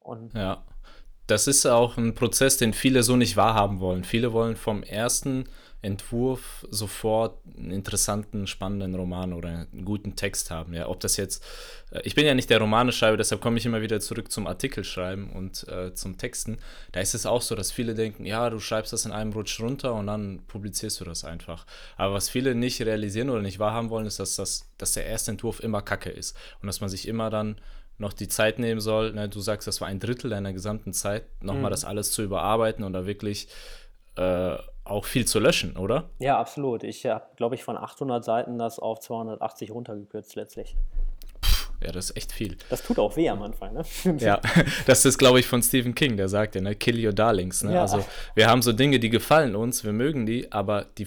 Und 0.00 0.34
ja, 0.34 0.62
das 1.26 1.46
ist 1.46 1.66
auch 1.66 1.96
ein 1.96 2.14
Prozess, 2.14 2.56
den 2.56 2.72
viele 2.72 3.02
so 3.02 3.16
nicht 3.16 3.36
wahrhaben 3.36 3.80
wollen. 3.80 4.04
Viele 4.04 4.32
wollen 4.32 4.56
vom 4.56 4.82
ersten 4.82 5.46
Entwurf 5.82 6.66
sofort 6.70 7.38
einen 7.56 7.70
interessanten, 7.70 8.46
spannenden 8.46 8.94
Roman 8.94 9.32
oder 9.32 9.48
einen 9.48 9.84
guten 9.84 10.16
Text 10.16 10.50
haben. 10.50 10.74
Ja, 10.74 10.88
ob 10.88 11.00
das 11.00 11.16
jetzt, 11.16 11.44
äh, 11.92 12.00
ich 12.02 12.14
bin 12.14 12.26
ja 12.26 12.34
nicht 12.34 12.50
der 12.50 12.60
Romaneschreiber, 12.60 13.16
deshalb 13.16 13.40
komme 13.40 13.58
ich 13.58 13.66
immer 13.66 13.82
wieder 13.82 14.00
zurück 14.00 14.32
zum 14.32 14.46
Artikelschreiben 14.46 15.30
und 15.30 15.68
äh, 15.68 15.94
zum 15.94 16.18
Texten. 16.18 16.58
Da 16.92 17.00
ist 17.00 17.14
es 17.14 17.26
auch 17.26 17.42
so, 17.42 17.54
dass 17.54 17.70
viele 17.70 17.94
denken, 17.94 18.24
ja, 18.24 18.50
du 18.50 18.58
schreibst 18.58 18.92
das 18.92 19.04
in 19.04 19.12
einem 19.12 19.32
Rutsch 19.32 19.60
runter 19.60 19.94
und 19.94 20.06
dann 20.08 20.40
publizierst 20.48 21.00
du 21.00 21.04
das 21.04 21.24
einfach. 21.24 21.66
Aber 21.96 22.14
was 22.14 22.30
viele 22.30 22.54
nicht 22.54 22.80
realisieren 22.82 23.30
oder 23.30 23.42
nicht 23.42 23.58
wahrhaben 23.58 23.90
wollen, 23.90 24.06
ist, 24.06 24.18
dass, 24.18 24.34
das, 24.34 24.68
dass 24.78 24.94
der 24.94 25.06
erste 25.06 25.30
Entwurf 25.30 25.60
immer 25.60 25.82
Kacke 25.82 26.10
ist 26.10 26.36
und 26.62 26.66
dass 26.66 26.80
man 26.80 26.90
sich 26.90 27.06
immer 27.06 27.30
dann 27.30 27.60
noch 27.98 28.12
die 28.12 28.28
Zeit 28.28 28.58
nehmen 28.58 28.80
soll. 28.80 29.12
Ne, 29.12 29.28
du 29.28 29.40
sagst, 29.40 29.66
das 29.66 29.80
war 29.80 29.88
ein 29.88 30.00
Drittel 30.00 30.30
deiner 30.30 30.52
gesamten 30.52 30.92
Zeit, 30.92 31.24
nochmal 31.40 31.70
mhm. 31.70 31.70
das 31.70 31.84
alles 31.84 32.12
zu 32.12 32.22
überarbeiten 32.22 32.84
und 32.84 32.92
da 32.92 33.06
wirklich 33.06 33.48
äh, 34.16 34.56
auch 34.84 35.04
viel 35.04 35.26
zu 35.26 35.40
löschen, 35.40 35.76
oder? 35.76 36.10
Ja, 36.18 36.38
absolut. 36.38 36.84
Ich 36.84 37.04
habe, 37.06 37.24
glaube 37.36 37.54
ich, 37.54 37.64
von 37.64 37.76
800 37.76 38.24
Seiten 38.24 38.58
das 38.58 38.78
auf 38.78 39.00
280 39.00 39.70
runtergekürzt 39.70 40.36
letztlich. 40.36 40.76
Ja, 41.82 41.92
das 41.92 42.10
ist 42.10 42.16
echt 42.16 42.32
viel. 42.32 42.56
Das 42.70 42.82
tut 42.82 42.98
auch 42.98 43.16
weh 43.16 43.28
am 43.28 43.42
Anfang, 43.42 43.74
ne? 43.74 43.84
ja, 44.18 44.40
das 44.86 45.04
ist, 45.04 45.18
glaube 45.18 45.40
ich, 45.40 45.46
von 45.46 45.62
Stephen 45.62 45.94
King, 45.94 46.16
der 46.16 46.28
sagt 46.28 46.54
ja, 46.54 46.60
ne, 46.60 46.74
kill 46.74 47.04
your 47.04 47.12
darlings. 47.12 47.62
Ne? 47.62 47.74
Ja. 47.74 47.82
Also 47.82 48.04
wir 48.34 48.48
haben 48.48 48.62
so 48.62 48.72
Dinge, 48.72 48.98
die 48.98 49.10
gefallen 49.10 49.54
uns, 49.54 49.84
wir 49.84 49.92
mögen 49.92 50.24
die, 50.24 50.50
aber 50.52 50.86
die 50.96 51.06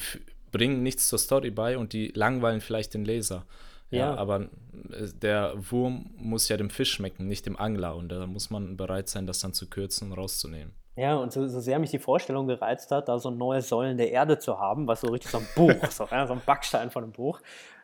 bringen 0.51 0.83
nichts 0.83 1.07
zur 1.07 1.19
Story 1.19 1.49
bei 1.49 1.77
und 1.77 1.93
die 1.93 2.11
langweilen 2.13 2.61
vielleicht 2.61 2.93
den 2.93 3.05
Leser. 3.05 3.45
Ja, 3.91 3.99
ja, 3.99 4.15
aber 4.15 4.41
äh, 4.41 5.07
der 5.21 5.53
Wurm 5.57 6.11
muss 6.17 6.47
ja 6.49 6.57
dem 6.57 6.69
Fisch 6.69 6.93
schmecken, 6.93 7.27
nicht 7.27 7.45
dem 7.45 7.57
Angler. 7.57 7.95
Und 7.95 8.09
da 8.09 8.27
muss 8.27 8.49
man 8.49 8.77
bereit 8.77 9.09
sein, 9.09 9.25
das 9.25 9.39
dann 9.39 9.53
zu 9.53 9.69
kürzen 9.69 10.11
und 10.11 10.17
rauszunehmen. 10.17 10.73
Ja, 10.95 11.15
und 11.15 11.31
so, 11.31 11.47
so, 11.47 11.59
sehr 11.61 11.79
mich 11.79 11.91
die 11.91 11.99
Vorstellung 11.99 12.47
gereizt 12.47 12.91
hat, 12.91 13.07
da 13.07 13.19
so 13.19 13.29
ein 13.29 13.37
neues 13.37 13.69
Säulen 13.69 13.97
der 13.97 14.11
Erde 14.11 14.37
zu 14.37 14.59
haben, 14.59 14.85
was 14.85 15.01
so 15.01 15.07
richtig 15.07 15.31
so 15.31 15.37
ein 15.37 15.47
Buch, 15.55 15.89
so, 15.89 16.05
ja, 16.11 16.27
so 16.27 16.33
ein 16.33 16.41
Backstein 16.45 16.91
von 16.91 17.03
einem 17.03 17.13
Buch, 17.13 17.39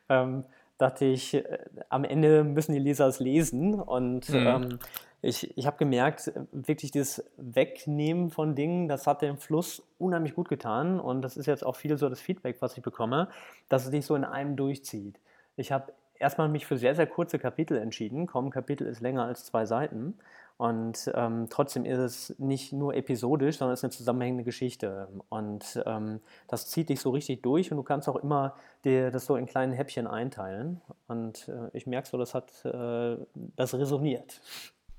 ähm, 0.10 0.44
dachte 0.78 1.06
ich, 1.06 1.34
äh, 1.34 1.60
am 1.88 2.04
Ende 2.04 2.44
müssen 2.44 2.74
die 2.74 2.80
Leser 2.80 3.08
es 3.08 3.20
lesen. 3.20 3.76
Und 3.76 4.30
mhm. 4.30 4.48
ähm, 4.48 4.80
ich, 5.22 5.58
ich 5.58 5.66
habe 5.66 5.78
gemerkt, 5.78 6.32
wirklich 6.52 6.92
das 6.92 7.24
Wegnehmen 7.38 8.32
von 8.32 8.54
Dingen, 8.54 8.90
das 8.90 9.08
hat 9.08 9.22
dem 9.22 9.38
Fluss 9.38 9.82
unheimlich 9.98 10.36
gut 10.36 10.50
getan. 10.50 11.00
Und 11.00 11.22
das 11.22 11.38
ist 11.38 11.46
jetzt 11.46 11.66
auch 11.66 11.78
viel 11.78 11.98
so 11.98 12.10
das 12.10 12.20
Feedback, 12.20 12.58
was 12.60 12.76
ich 12.76 12.84
bekomme, 12.84 13.30
dass 13.70 13.86
es 13.86 13.92
sich 13.92 14.06
so 14.06 14.16
in 14.16 14.26
einem 14.26 14.58
durchzieht. 14.58 15.20
Ich 15.56 15.72
habe 15.72 15.94
erstmal 16.20 16.50
mich 16.50 16.66
für 16.66 16.78
sehr, 16.78 16.96
sehr 16.96 17.08
kurze 17.08 17.40
Kapitel 17.40 17.78
entschieden. 17.78 18.28
Kaum 18.28 18.50
Kapitel 18.50 18.88
ist 18.88 19.02
länger 19.02 19.26
als 19.26 19.46
zwei 19.46 19.66
Seiten. 19.66 20.16
Und 20.58 21.12
ähm, 21.16 21.48
trotzdem 21.50 21.84
ist 21.84 21.98
es 21.98 22.40
nicht 22.40 22.72
nur 22.72 22.96
episodisch, 22.96 23.58
sondern 23.58 23.74
es 23.74 23.82
ist 23.82 23.84
eine 23.84 23.92
zusammenhängende 23.92 24.46
Geschichte. 24.46 25.10
Und 25.28 25.84
ähm, 25.86 26.22
das 26.48 26.68
zieht 26.68 26.88
dich 26.88 27.02
so 27.02 27.10
richtig 27.10 27.44
durch 27.44 27.72
und 27.72 27.78
du 27.78 27.84
kannst 27.84 28.08
auch 28.08 28.16
immer 28.16 28.56
dir 28.86 29.12
das 29.12 29.26
so 29.26 29.36
in 29.36 29.48
kleinen 29.48 29.74
Häppchen 29.74 30.08
einteilen. 30.08 30.80
Und 31.08 31.50
äh, 31.50 31.70
ich 31.74 31.88
merke 31.88 32.08
so, 32.08 32.18
das 32.18 32.34
hat, 32.34 32.64
äh, 32.64 33.18
das 33.58 33.74
resoniert. 33.74 34.40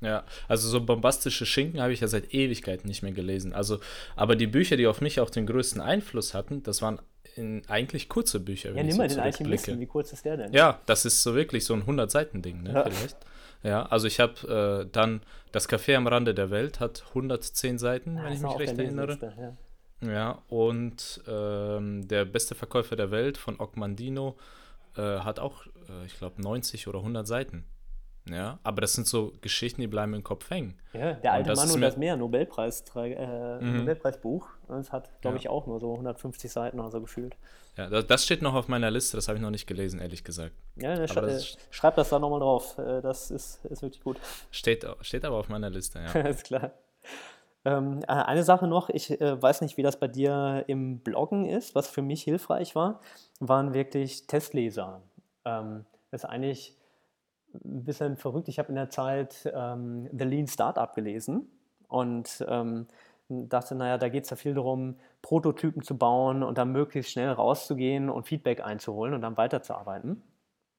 Ja, 0.02 0.24
also 0.46 0.68
so 0.68 0.84
bombastische 0.84 1.46
Schinken 1.46 1.80
habe 1.80 1.94
ich 1.94 2.00
ja 2.00 2.08
seit 2.08 2.34
Ewigkeiten 2.34 2.86
nicht 2.86 3.02
mehr 3.02 3.12
gelesen. 3.12 3.54
Also, 3.54 3.78
aber 4.14 4.36
die 4.36 4.46
Bücher, 4.46 4.76
die 4.76 4.86
auf 4.86 5.00
mich 5.00 5.20
auch 5.20 5.30
den 5.30 5.46
größten 5.46 5.80
Einfluss 5.80 6.34
hatten, 6.34 6.62
das 6.62 6.82
waren 6.82 7.00
in, 7.36 7.62
eigentlich 7.68 8.08
kurze 8.08 8.40
Bücher. 8.40 8.74
Ja, 8.74 8.82
nimm 8.82 8.96
mal 8.96 9.08
den 9.08 9.20
Alchemisten, 9.20 9.78
wie 9.80 9.86
kurz 9.86 10.12
ist 10.12 10.24
der 10.24 10.36
denn? 10.36 10.52
Ja, 10.52 10.80
das 10.86 11.04
ist 11.04 11.22
so 11.22 11.34
wirklich 11.34 11.64
so 11.64 11.74
ein 11.74 11.84
100-Seiten-Ding, 11.84 12.62
ne, 12.62 12.72
ja. 12.72 12.84
vielleicht. 12.84 13.16
Ja, 13.62 13.86
also 13.86 14.06
ich 14.06 14.20
habe 14.20 14.84
äh, 14.86 14.90
dann 14.90 15.22
das 15.52 15.68
Café 15.68 15.96
am 15.96 16.06
Rande 16.06 16.34
der 16.34 16.50
Welt 16.50 16.80
hat 16.80 17.04
110 17.08 17.78
Seiten, 17.78 18.18
ah, 18.18 18.24
wenn 18.24 18.32
ich 18.32 18.40
mich 18.40 18.58
recht 18.58 18.78
erinnere. 18.78 19.56
Ja. 20.02 20.12
ja. 20.12 20.42
und 20.48 21.22
ähm, 21.26 22.06
der 22.06 22.24
beste 22.24 22.54
Verkäufer 22.54 22.96
der 22.96 23.10
Welt 23.10 23.38
von 23.38 23.58
Ogmandino 23.58 24.36
äh, 24.96 25.00
hat 25.00 25.40
auch, 25.40 25.66
äh, 25.66 26.06
ich 26.06 26.16
glaube, 26.18 26.40
90 26.42 26.86
oder 26.88 27.00
100 27.00 27.26
Seiten. 27.26 27.64
Ja, 28.28 28.58
aber 28.64 28.80
das 28.80 28.94
sind 28.94 29.06
so 29.06 29.32
Geschichten, 29.40 29.80
die 29.80 29.86
bleiben 29.86 30.12
im 30.14 30.24
Kopf 30.24 30.50
hängen. 30.50 30.74
Ja, 30.92 31.12
der 31.12 31.32
alte 31.32 31.50
und 31.50 31.56
Mann 31.56 31.70
und 31.70 31.80
das 31.80 31.96
Meer, 31.96 32.16
Nobelpreis, 32.16 32.84
äh, 32.96 33.60
mhm. 33.60 33.78
Nobelpreisbuch. 33.78 34.48
Das 34.68 34.90
hat, 34.90 35.20
glaube 35.20 35.36
ja. 35.36 35.42
ich, 35.42 35.48
auch 35.48 35.66
nur 35.66 35.78
so 35.78 35.92
150 35.92 36.50
Seiten 36.50 36.80
oder 36.80 36.90
so 36.90 37.00
gefühlt. 37.00 37.36
Ja, 37.76 37.88
das, 37.88 38.06
das 38.06 38.24
steht 38.24 38.42
noch 38.42 38.54
auf 38.54 38.68
meiner 38.68 38.90
Liste, 38.90 39.16
das 39.16 39.28
habe 39.28 39.36
ich 39.36 39.42
noch 39.42 39.50
nicht 39.50 39.66
gelesen, 39.66 40.00
ehrlich 40.00 40.24
gesagt. 40.24 40.52
Ja, 40.76 41.06
sch 41.06 41.14
das 41.14 41.56
schreib 41.70 41.94
das 41.96 42.08
da 42.08 42.18
nochmal 42.18 42.40
drauf. 42.40 42.76
Äh, 42.78 43.00
das 43.02 43.30
ist, 43.30 43.64
ist 43.66 43.82
wirklich 43.82 44.02
gut. 44.02 44.18
Steht, 44.50 44.84
steht 45.02 45.24
aber 45.24 45.36
auf 45.36 45.48
meiner 45.48 45.70
Liste, 45.70 46.00
ja. 46.00 46.20
ist 46.28 46.44
klar. 46.44 46.72
Ähm, 47.64 48.00
äh, 48.04 48.12
eine 48.12 48.44
Sache 48.44 48.66
noch, 48.66 48.88
ich 48.90 49.20
äh, 49.20 49.40
weiß 49.40 49.60
nicht, 49.60 49.76
wie 49.76 49.82
das 49.82 50.00
bei 50.00 50.08
dir 50.08 50.64
im 50.68 51.00
Bloggen 51.00 51.44
ist. 51.46 51.74
Was 51.74 51.88
für 51.88 52.02
mich 52.02 52.22
hilfreich 52.22 52.74
war, 52.74 53.00
waren 53.40 53.74
wirklich 53.74 54.26
Testleser. 54.26 55.02
Ähm, 55.44 55.84
das 56.10 56.22
ist 56.22 56.30
eigentlich 56.30 56.75
ein 57.64 57.84
bisschen 57.84 58.16
verrückt. 58.16 58.48
Ich 58.48 58.58
habe 58.58 58.68
in 58.68 58.74
der 58.74 58.90
Zeit 58.90 59.50
ähm, 59.54 60.08
The 60.16 60.24
Lean 60.24 60.46
Startup 60.46 60.94
gelesen 60.94 61.48
und 61.88 62.44
ähm, 62.48 62.86
dachte, 63.28 63.74
naja, 63.74 63.98
da 63.98 64.08
geht 64.08 64.24
es 64.24 64.30
ja 64.30 64.36
viel 64.36 64.54
darum, 64.54 64.96
Prototypen 65.22 65.82
zu 65.82 65.96
bauen 65.98 66.42
und 66.42 66.58
dann 66.58 66.72
möglichst 66.72 67.12
schnell 67.12 67.30
rauszugehen 67.30 68.08
und 68.08 68.26
Feedback 68.26 68.64
einzuholen 68.64 69.14
und 69.14 69.22
dann 69.22 69.36
weiterzuarbeiten. 69.36 70.22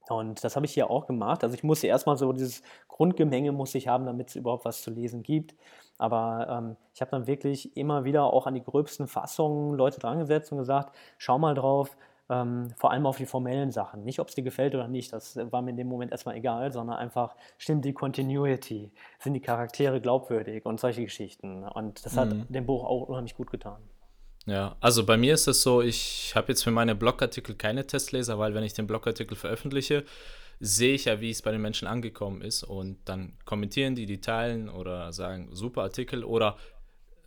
Und 0.10 0.44
das 0.44 0.56
habe 0.56 0.66
ich 0.66 0.74
hier 0.74 0.90
auch 0.90 1.06
gemacht. 1.06 1.44
Also 1.44 1.56
ich 1.56 1.63
musste 1.63 1.88
erstmal 1.88 2.18
so 2.18 2.32
dieses 2.32 2.62
Grundgemenge 2.88 3.52
muss 3.52 3.76
ich 3.76 3.88
haben, 3.88 4.06
damit 4.06 4.30
es 4.30 4.36
überhaupt 4.36 4.66
was 4.66 4.82
zu 4.82 4.90
lesen 4.90 5.22
gibt. 5.22 5.56
Aber 5.98 6.48
ähm, 6.50 6.78
ich 6.94 7.02
habe 7.02 7.12
dann 7.12 7.28
wirklich 7.28 7.76
immer 7.76 8.06
wieder 8.06 8.26
auch 8.26 8.48
an 8.48 8.54
die 8.54 8.63
gröbsten 8.63 9.08
Fassungen 9.08 9.76
Leute 9.76 10.00
drangesetzt 10.00 10.52
und 10.52 10.60
gesagt, 10.60 10.96
schau 11.18 11.38
mal 11.38 11.56
drauf, 11.56 11.98
ähm, 12.30 12.70
vor 12.76 12.92
allem 12.92 13.06
auf 13.06 13.18
die 13.18 13.26
formellen 13.26 13.72
Sachen. 13.72 14.04
Nicht, 14.04 14.20
ob 14.20 14.30
es 14.30 14.36
dir 14.36 14.44
gefällt 14.44 14.76
oder 14.76 14.88
nicht, 14.88 15.13
das 15.13 15.38
war 15.52 15.62
mir 15.62 15.72
in 15.72 15.78
dem 15.78 15.88
Moment 15.88 16.12
erstmal 16.12 16.36
egal, 16.36 16.72
sondern 16.72 16.98
einfach, 16.98 17.36
stimmt 17.58 17.86
die 17.86 17.94
Continuity? 17.94 18.92
Sind 19.20 19.34
die 19.34 19.42
Charaktere 19.42 20.02
glaubwürdig 20.02 20.66
und 20.66 20.80
solche 20.80 21.04
Geschichten? 21.04 21.63
Und 21.63 22.06
das 22.06 22.18
hat 22.18 22.30
mhm. 22.30 22.46
dem 22.50 22.66
Buch 22.66 22.84
auch 22.84 23.08
unheimlich 23.08 23.36
gut 23.36 23.50
getan. 23.50 23.82
Ja, 24.46 24.78
also 24.80 25.06
bei 25.06 25.18
mir 25.18 25.34
ist 25.34 25.48
es 25.48 25.62
so, 25.62 25.82
ich 25.82 26.34
habe 26.34 26.48
jetzt 26.50 26.63
für 26.63 26.72
meine 26.72 26.96
Blogartikel 26.96 27.56
keine 27.56 27.86
Testleser, 27.86 28.40
weil 28.40 28.54
wenn 28.54 28.63
ich 28.63 28.74
den 28.74 28.88
Blogartikel 28.88 29.36
veröffentliche, 29.36 30.06
sehe 30.60 30.96
ich 30.96 31.06
ja, 31.06 31.20
wie 31.20 31.30
es 31.30 31.42
bei 31.42 31.52
den 31.52 31.62
Menschen 31.62 31.88
angekommen 31.88 32.42
ist 32.42 32.63
und 32.63 32.98
dann 33.06 33.34
kommentieren 33.46 33.96
die, 33.96 34.06
die 34.06 34.22
teilen 34.22 34.70
oder 34.70 35.12
sagen, 35.12 35.50
super 35.52 35.84
Artikel 35.84 36.24
oder 36.24 36.58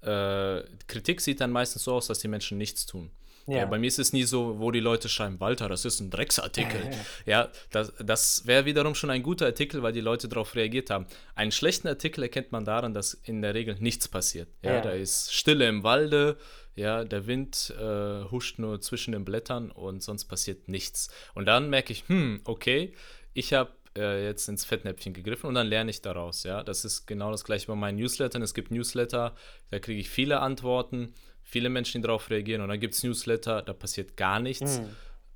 äh, 0.01 0.63
Kritik 0.87 1.21
sieht 1.21 1.41
dann 1.41 1.51
meistens 1.51 1.85
so 1.85 1.93
aus, 1.93 2.07
dass 2.07 2.19
die 2.19 2.29
Menschen 2.29 2.57
nichts 2.59 2.87
tun. 2.87 3.11
Ja. 3.47 3.59
ja. 3.59 3.65
bei 3.67 3.79
mir 3.79 3.87
ist 3.87 3.99
es 3.99 4.13
nie 4.13 4.25
so, 4.25 4.59
wo 4.59 4.71
die 4.71 4.81
Leute 4.81 5.09
schreiben, 5.09 5.41
Walter, 5.41 5.69
das 5.69 5.85
ist 5.85 6.01
ein 6.01 6.11
Drecksartikel. 6.11 6.91
ja, 7.27 7.49
das, 7.71 7.93
das 7.99 8.47
wäre 8.47 8.65
wiederum 8.65 8.95
schon 8.95 9.11
ein 9.11 9.23
guter 9.23 9.47
Artikel, 9.47 9.83
weil 9.83 9.93
die 9.93 10.01
Leute 10.01 10.29
darauf 10.29 10.55
reagiert 10.55 10.91
haben. 10.91 11.07
Einen 11.35 11.53
schlechten 11.53 11.89
Artikel 11.89 12.23
erkennt 12.23 12.53
man 12.53 12.65
daran, 12.65 12.95
dass 12.95 13.15
in 13.15 13.43
der 13.43 13.55
Regel 13.55 13.77
nichts 13.81 14.09
passiert. 14.09 14.49
Ja, 14.63 14.75
ja. 14.75 14.81
da 14.81 14.91
ist 14.91 15.33
Stille 15.33 15.69
im 15.69 15.83
Walde, 15.83 16.37
ja, 16.77 17.05
der 17.05 17.27
Wind 17.27 17.75
äh, 17.79 18.25
huscht 18.31 18.59
nur 18.59 18.81
zwischen 18.81 19.13
den 19.13 19.25
Blättern 19.25 19.71
und 19.71 20.03
sonst 20.03 20.27
passiert 20.27 20.69
nichts. 20.69 21.11
Und 21.35 21.47
dann 21.47 21.69
merke 21.69 21.93
ich, 21.93 22.09
hm, 22.09 22.41
okay, 22.45 22.95
ich 23.35 23.53
habe 23.53 23.71
äh, 23.97 24.25
jetzt 24.25 24.49
ins 24.49 24.65
Fettnäpfchen 24.65 25.13
gegriffen 25.13 25.49
und 25.49 25.55
dann 25.55 25.67
lerne 25.67 25.91
ich 25.91 26.01
daraus. 26.01 26.45
Ja, 26.45 26.63
das 26.63 26.85
ist 26.85 27.07
genau 27.07 27.31
das 27.31 27.45
gleiche 27.45 27.67
bei 27.67 27.75
meinen 27.75 27.99
Newslettern. 27.99 28.43
Es 28.43 28.55
gibt 28.55 28.71
Newsletter, 28.71 29.35
da 29.71 29.79
kriege 29.79 30.01
ich 30.01 30.09
viele 30.09 30.41
Antworten, 30.41 31.15
viele 31.51 31.69
Menschen, 31.69 32.01
die 32.01 32.07
darauf 32.07 32.31
reagieren. 32.31 32.63
Und 32.63 32.69
dann 32.69 32.81
gibt 32.81 32.95
es 32.95 33.03
Newsletter, 33.03 33.63
da 33.63 33.73
passiert 33.73 34.17
gar 34.17 34.39
nichts. 34.41 34.81
Mhm. 34.81 34.87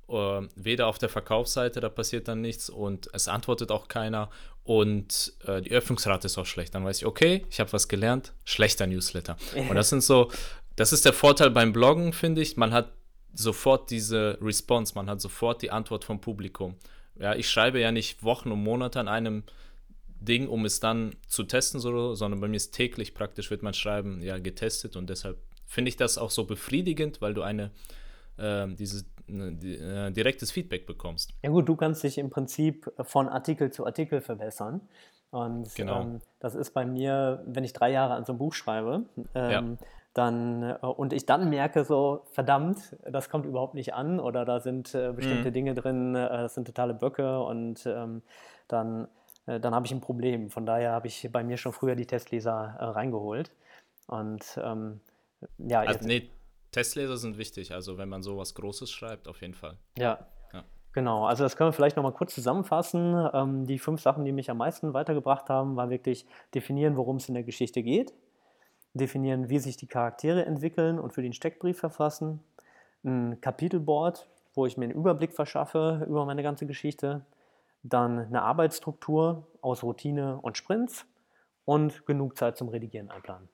Uh, 0.07 0.47
weder 0.55 0.85
auf 0.85 0.99
der 0.99 1.09
Verkaufsseite, 1.09 1.79
da 1.79 1.89
passiert 1.89 2.27
dann 2.27 2.39
nichts 2.39 2.69
und 2.69 3.09
es 3.11 3.27
antwortet 3.27 3.71
auch 3.71 3.87
keiner 3.87 4.29
und 4.63 5.33
uh, 5.47 5.61
die 5.61 5.71
Öffnungsrate 5.71 6.27
ist 6.27 6.37
auch 6.37 6.45
schlecht. 6.45 6.75
Dann 6.75 6.85
weiß 6.85 6.99
ich, 6.99 7.07
okay, 7.07 7.43
ich 7.49 7.59
habe 7.59 7.73
was 7.73 7.87
gelernt, 7.87 8.31
schlechter 8.43 8.85
Newsletter. 8.85 9.35
und 9.55 9.73
das 9.73 9.89
sind 9.89 10.03
so, 10.03 10.29
das 10.75 10.93
ist 10.93 11.05
der 11.05 11.13
Vorteil 11.13 11.49
beim 11.49 11.73
Bloggen, 11.73 12.13
finde 12.13 12.43
ich. 12.43 12.55
Man 12.55 12.71
hat 12.71 12.91
sofort 13.33 13.89
diese 13.89 14.37
Response, 14.43 14.93
man 14.93 15.09
hat 15.09 15.21
sofort 15.21 15.63
die 15.63 15.71
Antwort 15.71 16.05
vom 16.05 16.21
Publikum. 16.21 16.75
Ja, 17.19 17.33
ich 17.33 17.49
schreibe 17.49 17.79
ja 17.79 17.91
nicht 17.91 18.21
Wochen 18.21 18.51
und 18.51 18.61
Monate 18.61 18.99
an 18.99 19.07
einem 19.07 19.43
Ding, 20.19 20.47
um 20.47 20.65
es 20.65 20.79
dann 20.79 21.15
zu 21.27 21.43
testen, 21.43 21.79
so, 21.79 22.13
sondern 22.13 22.41
bei 22.41 22.47
mir 22.47 22.57
ist 22.57 22.73
täglich 22.73 23.15
praktisch, 23.15 23.49
wird 23.49 23.63
mein 23.63 23.73
Schreiben 23.73 24.21
ja 24.21 24.37
getestet 24.37 24.95
und 24.95 25.09
deshalb 25.09 25.37
finde 25.65 25.89
ich 25.89 25.97
das 25.97 26.17
auch 26.17 26.31
so 26.31 26.45
befriedigend, 26.45 27.21
weil 27.21 27.33
du 27.33 27.41
eine 27.41 27.71
äh, 28.37 28.67
dieses 28.67 29.05
ne, 29.27 29.47
äh, 29.47 30.11
direktes 30.11 30.51
Feedback 30.51 30.85
bekommst. 30.85 31.33
Ja 31.43 31.49
gut, 31.49 31.67
du 31.67 31.75
kannst 31.75 32.03
dich 32.03 32.17
im 32.17 32.29
Prinzip 32.29 32.91
von 33.01 33.27
Artikel 33.29 33.71
zu 33.71 33.85
Artikel 33.85 34.21
verbessern. 34.21 34.81
Und 35.31 35.73
genau. 35.75 36.01
ähm, 36.01 36.21
das 36.39 36.55
ist 36.55 36.73
bei 36.73 36.85
mir, 36.85 37.43
wenn 37.45 37.63
ich 37.63 37.73
drei 37.73 37.91
Jahre 37.91 38.13
an 38.13 38.25
so 38.25 38.33
einem 38.33 38.39
Buch 38.39 38.53
schreibe, 38.53 39.05
ähm, 39.33 39.51
ja 39.51 39.77
dann 40.15 40.63
äh, 40.63 40.77
und 40.81 41.13
ich 41.13 41.27
dann 41.27 41.49
merke 41.49 41.83
so, 41.83 42.23
verdammt, 42.31 42.95
das 43.03 43.29
kommt 43.29 43.45
überhaupt 43.45 43.75
nicht 43.75 43.93
an 43.93 44.19
oder 44.19 44.45
da 44.45 44.59
sind 44.59 44.95
äh, 44.95 45.11
bestimmte 45.13 45.49
mhm. 45.49 45.53
Dinge 45.53 45.73
drin, 45.75 46.15
äh, 46.15 46.27
das 46.29 46.55
sind 46.55 46.65
totale 46.65 46.95
Böcke 46.95 47.39
und 47.41 47.85
ähm, 47.85 48.23
dann, 48.67 49.07
äh, 49.45 49.59
dann 49.59 49.75
habe 49.75 49.85
ich 49.85 49.91
ein 49.91 50.01
Problem. 50.01 50.49
Von 50.49 50.65
daher 50.65 50.93
habe 50.93 51.07
ich 51.07 51.29
bei 51.31 51.43
mir 51.43 51.57
schon 51.57 51.73
früher 51.73 51.95
die 51.95 52.07
Testleser 52.07 52.75
äh, 52.79 52.85
reingeholt. 52.85 53.51
Und 54.07 54.59
ähm, 54.63 55.01
ja, 55.57 55.81
also, 55.81 56.07
nee, 56.07 56.29
Testleser 56.71 57.17
sind 57.17 57.37
wichtig, 57.37 57.71
also 57.73 57.97
wenn 57.97 58.09
man 58.09 58.21
sowas 58.21 58.53
Großes 58.53 58.91
schreibt, 58.91 59.27
auf 59.27 59.41
jeden 59.41 59.53
Fall. 59.53 59.77
Ja. 59.97 60.27
ja. 60.53 60.63
Genau, 60.93 61.25
also 61.25 61.43
das 61.43 61.55
können 61.55 61.69
wir 61.69 61.73
vielleicht 61.73 61.97
nochmal 61.97 62.13
kurz 62.13 62.35
zusammenfassen. 62.35 63.29
Ähm, 63.33 63.65
die 63.65 63.79
fünf 63.79 64.01
Sachen, 64.01 64.25
die 64.25 64.31
mich 64.31 64.49
am 64.49 64.57
meisten 64.57 64.93
weitergebracht 64.93 65.49
haben, 65.49 65.75
war 65.75 65.89
wirklich 65.89 66.25
definieren, 66.53 66.95
worum 66.97 67.17
es 67.17 67.27
in 67.27 67.33
der 67.33 67.43
Geschichte 67.43 67.83
geht 67.83 68.13
definieren, 68.95 69.49
wie 69.49 69.59
sich 69.59 69.77
die 69.77 69.87
Charaktere 69.87 70.45
entwickeln 70.45 70.99
und 70.99 71.13
für 71.13 71.21
den 71.21 71.33
Steckbrief 71.33 71.77
verfassen, 71.77 72.39
ein 73.03 73.39
Kapitelboard, 73.41 74.27
wo 74.55 74.65
ich 74.65 74.77
mir 74.77 74.85
einen 74.85 74.95
Überblick 74.95 75.33
verschaffe 75.33 76.05
über 76.07 76.25
meine 76.25 76.43
ganze 76.43 76.65
Geschichte, 76.65 77.25
dann 77.83 78.19
eine 78.19 78.41
Arbeitsstruktur 78.41 79.47
aus 79.61 79.83
Routine 79.83 80.39
und 80.41 80.57
Sprints 80.57 81.05
und 81.65 82.05
genug 82.05 82.37
Zeit 82.37 82.57
zum 82.57 82.69
Redigieren 82.69 83.11
einplanen. 83.11 83.49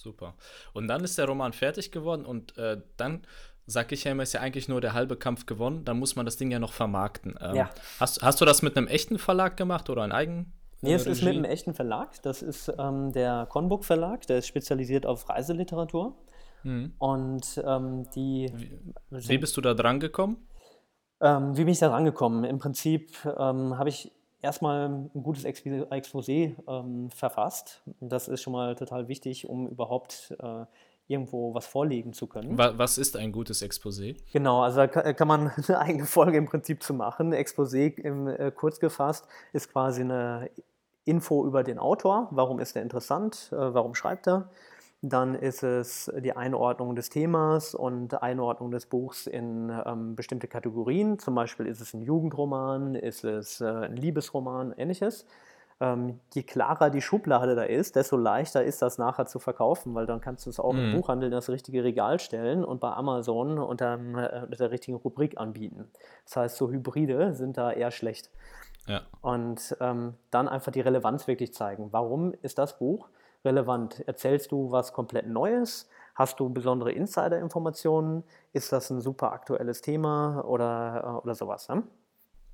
Super. 0.00 0.34
Und 0.72 0.88
dann 0.88 1.04
ist 1.04 1.18
der 1.18 1.26
Roman 1.26 1.52
fertig 1.52 1.92
geworden 1.92 2.24
und 2.24 2.56
äh, 2.56 2.80
dann 2.96 3.22
sag 3.66 3.92
ich 3.92 4.04
ja 4.04 4.12
immer, 4.12 4.22
ist 4.22 4.32
ja 4.32 4.40
eigentlich 4.40 4.66
nur 4.66 4.80
der 4.80 4.94
halbe 4.94 5.16
Kampf 5.16 5.46
gewonnen. 5.46 5.84
Dann 5.84 5.98
muss 5.98 6.16
man 6.16 6.24
das 6.24 6.36
Ding 6.38 6.50
ja 6.50 6.58
noch 6.58 6.72
vermarkten. 6.72 7.38
Ähm, 7.40 7.54
ja. 7.54 7.70
hast, 8.00 8.22
hast 8.22 8.40
du 8.40 8.44
das 8.44 8.62
mit 8.62 8.76
einem 8.76 8.88
echten 8.88 9.18
Verlag 9.18 9.56
gemacht 9.56 9.90
oder 9.90 10.02
einem 10.02 10.12
eigenen? 10.12 10.52
Nee, 10.80 10.94
es 10.94 11.06
ist 11.06 11.22
mit 11.22 11.34
einem 11.34 11.44
echten 11.44 11.74
Verlag. 11.74 12.22
Das 12.22 12.40
ist 12.40 12.72
ähm, 12.78 13.12
der 13.12 13.46
Conbook 13.50 13.84
Verlag, 13.84 14.26
der 14.26 14.38
ist 14.38 14.46
spezialisiert 14.46 15.04
auf 15.04 15.28
Reiseliteratur. 15.28 16.16
Mhm. 16.62 16.94
Und 16.98 17.62
ähm, 17.64 18.08
die. 18.14 18.50
Wie, 18.54 19.28
wie, 19.28 19.38
bist 19.38 19.56
du 19.58 19.60
da 19.60 19.74
dran 19.74 20.00
gekommen? 20.00 20.48
Ähm, 21.20 21.54
wie 21.56 21.64
bin 21.64 21.72
ich 21.72 21.78
da 21.78 21.88
dran 21.88 22.06
gekommen? 22.06 22.44
Im 22.44 22.58
Prinzip 22.58 23.12
ähm, 23.26 23.76
habe 23.76 23.90
ich 23.90 24.10
erstmal 24.42 24.88
ein 24.88 25.22
gutes 25.22 25.44
Exposé 25.44 26.54
ähm, 26.68 27.10
verfasst. 27.10 27.82
Das 28.00 28.28
ist 28.28 28.42
schon 28.42 28.52
mal 28.52 28.74
total 28.76 29.08
wichtig, 29.08 29.48
um 29.48 29.68
überhaupt 29.68 30.34
äh, 30.40 30.64
irgendwo 31.06 31.54
was 31.54 31.66
vorlegen 31.66 32.12
zu 32.12 32.28
können. 32.28 32.56
Was 32.56 32.96
ist 32.96 33.16
ein 33.16 33.32
gutes 33.32 33.62
Exposé? 33.62 34.16
Genau, 34.32 34.62
also 34.62 34.86
da 34.86 34.86
kann 34.86 35.26
man 35.26 35.48
eine 35.68 35.78
eigene 35.78 36.06
Folge 36.06 36.38
im 36.38 36.46
Prinzip 36.46 36.82
zu 36.82 36.94
machen. 36.94 37.34
Exposé 37.34 37.98
im, 37.98 38.28
äh, 38.28 38.52
kurz 38.52 38.78
gefasst 38.78 39.26
ist 39.52 39.72
quasi 39.72 40.02
eine 40.02 40.50
Info 41.04 41.44
über 41.46 41.64
den 41.64 41.78
Autor, 41.78 42.28
warum 42.30 42.60
ist 42.60 42.76
er 42.76 42.82
interessant, 42.82 43.50
äh, 43.52 43.56
warum 43.56 43.94
schreibt 43.94 44.28
er. 44.28 44.50
Dann 45.02 45.34
ist 45.34 45.62
es 45.62 46.12
die 46.18 46.36
Einordnung 46.36 46.94
des 46.94 47.08
Themas 47.08 47.74
und 47.74 48.22
Einordnung 48.22 48.70
des 48.70 48.84
Buchs 48.84 49.26
in 49.26 49.72
ähm, 49.86 50.14
bestimmte 50.14 50.46
Kategorien. 50.46 51.18
Zum 51.18 51.34
Beispiel 51.34 51.66
ist 51.66 51.80
es 51.80 51.94
ein 51.94 52.02
Jugendroman, 52.02 52.94
ist 52.94 53.24
es 53.24 53.62
äh, 53.62 53.64
ein 53.64 53.96
Liebesroman, 53.96 54.72
ähnliches. 54.76 55.24
Ähm, 55.82 56.20
je 56.34 56.42
klarer 56.42 56.90
die 56.90 57.00
Schublade 57.00 57.54
da 57.54 57.62
ist, 57.62 57.96
desto 57.96 58.18
leichter 58.18 58.62
ist 58.62 58.82
das 58.82 58.98
nachher 58.98 59.24
zu 59.24 59.38
verkaufen, 59.38 59.94
weil 59.94 60.04
dann 60.04 60.20
kannst 60.20 60.44
du 60.44 60.50
es 60.50 60.60
auch 60.60 60.74
mhm. 60.74 60.78
im 60.80 60.96
Buchhandel 60.96 61.28
in 61.28 61.32
das 61.32 61.48
richtige 61.48 61.82
Regal 61.82 62.20
stellen 62.20 62.62
und 62.62 62.80
bei 62.80 62.92
Amazon 62.92 63.58
unter, 63.58 63.94
äh, 63.94 64.42
unter 64.42 64.56
der 64.56 64.70
richtigen 64.70 64.98
Rubrik 64.98 65.38
anbieten. 65.38 65.90
Das 66.26 66.36
heißt, 66.36 66.56
so 66.58 66.70
Hybride 66.70 67.32
sind 67.32 67.56
da 67.56 67.72
eher 67.72 67.90
schlecht. 67.90 68.30
Ja. 68.86 69.00
Und 69.22 69.74
ähm, 69.80 70.14
dann 70.30 70.48
einfach 70.48 70.72
die 70.72 70.80
Relevanz 70.82 71.26
wirklich 71.26 71.54
zeigen. 71.54 71.88
Warum 71.92 72.34
ist 72.42 72.58
das 72.58 72.78
Buch 72.78 73.08
relevant? 73.44 74.00
Erzählst 74.06 74.52
du 74.52 74.70
was 74.70 74.92
komplett 74.92 75.26
Neues? 75.26 75.88
Hast 76.14 76.40
du 76.40 76.48
besondere 76.48 76.92
Insider-Informationen? 76.92 78.24
Ist 78.52 78.72
das 78.72 78.90
ein 78.90 79.00
super 79.00 79.32
aktuelles 79.32 79.80
Thema 79.80 80.44
oder, 80.44 81.02
äh, 81.04 81.24
oder 81.24 81.34
sowas? 81.34 81.68
Ne? 81.68 81.82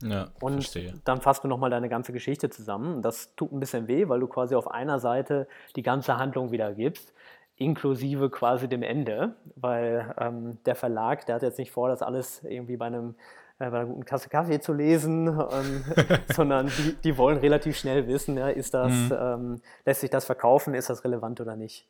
Ja, 0.02 0.28
und 0.40 0.54
verstehe. 0.54 0.94
dann 1.04 1.20
fasst 1.20 1.42
du 1.42 1.48
nochmal 1.48 1.70
deine 1.70 1.88
ganze 1.88 2.12
Geschichte 2.12 2.50
zusammen. 2.50 3.02
Das 3.02 3.34
tut 3.34 3.52
ein 3.52 3.60
bisschen 3.60 3.88
weh, 3.88 4.08
weil 4.08 4.20
du 4.20 4.26
quasi 4.26 4.54
auf 4.54 4.70
einer 4.70 4.98
Seite 4.98 5.48
die 5.74 5.82
ganze 5.82 6.18
Handlung 6.18 6.52
wiedergibst, 6.52 7.14
inklusive 7.56 8.28
quasi 8.28 8.68
dem 8.68 8.82
Ende, 8.82 9.36
weil 9.56 10.14
ähm, 10.18 10.58
der 10.66 10.74
Verlag, 10.74 11.24
der 11.26 11.36
hat 11.36 11.42
jetzt 11.42 11.58
nicht 11.58 11.72
vor, 11.72 11.88
das 11.88 12.02
alles 12.02 12.44
irgendwie 12.44 12.76
bei 12.76 12.86
einem 12.86 13.14
bei 13.58 13.66
einer 13.66 13.86
guten 13.86 14.04
Tasse 14.04 14.28
Kaffee 14.28 14.60
zu 14.60 14.72
lesen, 14.72 15.28
ähm, 15.28 15.84
sondern 16.34 16.66
die, 16.66 16.96
die, 17.02 17.16
wollen 17.18 17.38
relativ 17.38 17.78
schnell 17.78 18.06
wissen, 18.06 18.36
ja, 18.36 18.48
ist 18.48 18.74
das, 18.74 18.92
mhm. 18.92 19.16
ähm, 19.18 19.60
lässt 19.84 20.02
sich 20.02 20.10
das 20.10 20.24
verkaufen, 20.24 20.74
ist 20.74 20.90
das 20.90 21.04
relevant 21.04 21.40
oder 21.40 21.56
nicht. 21.56 21.88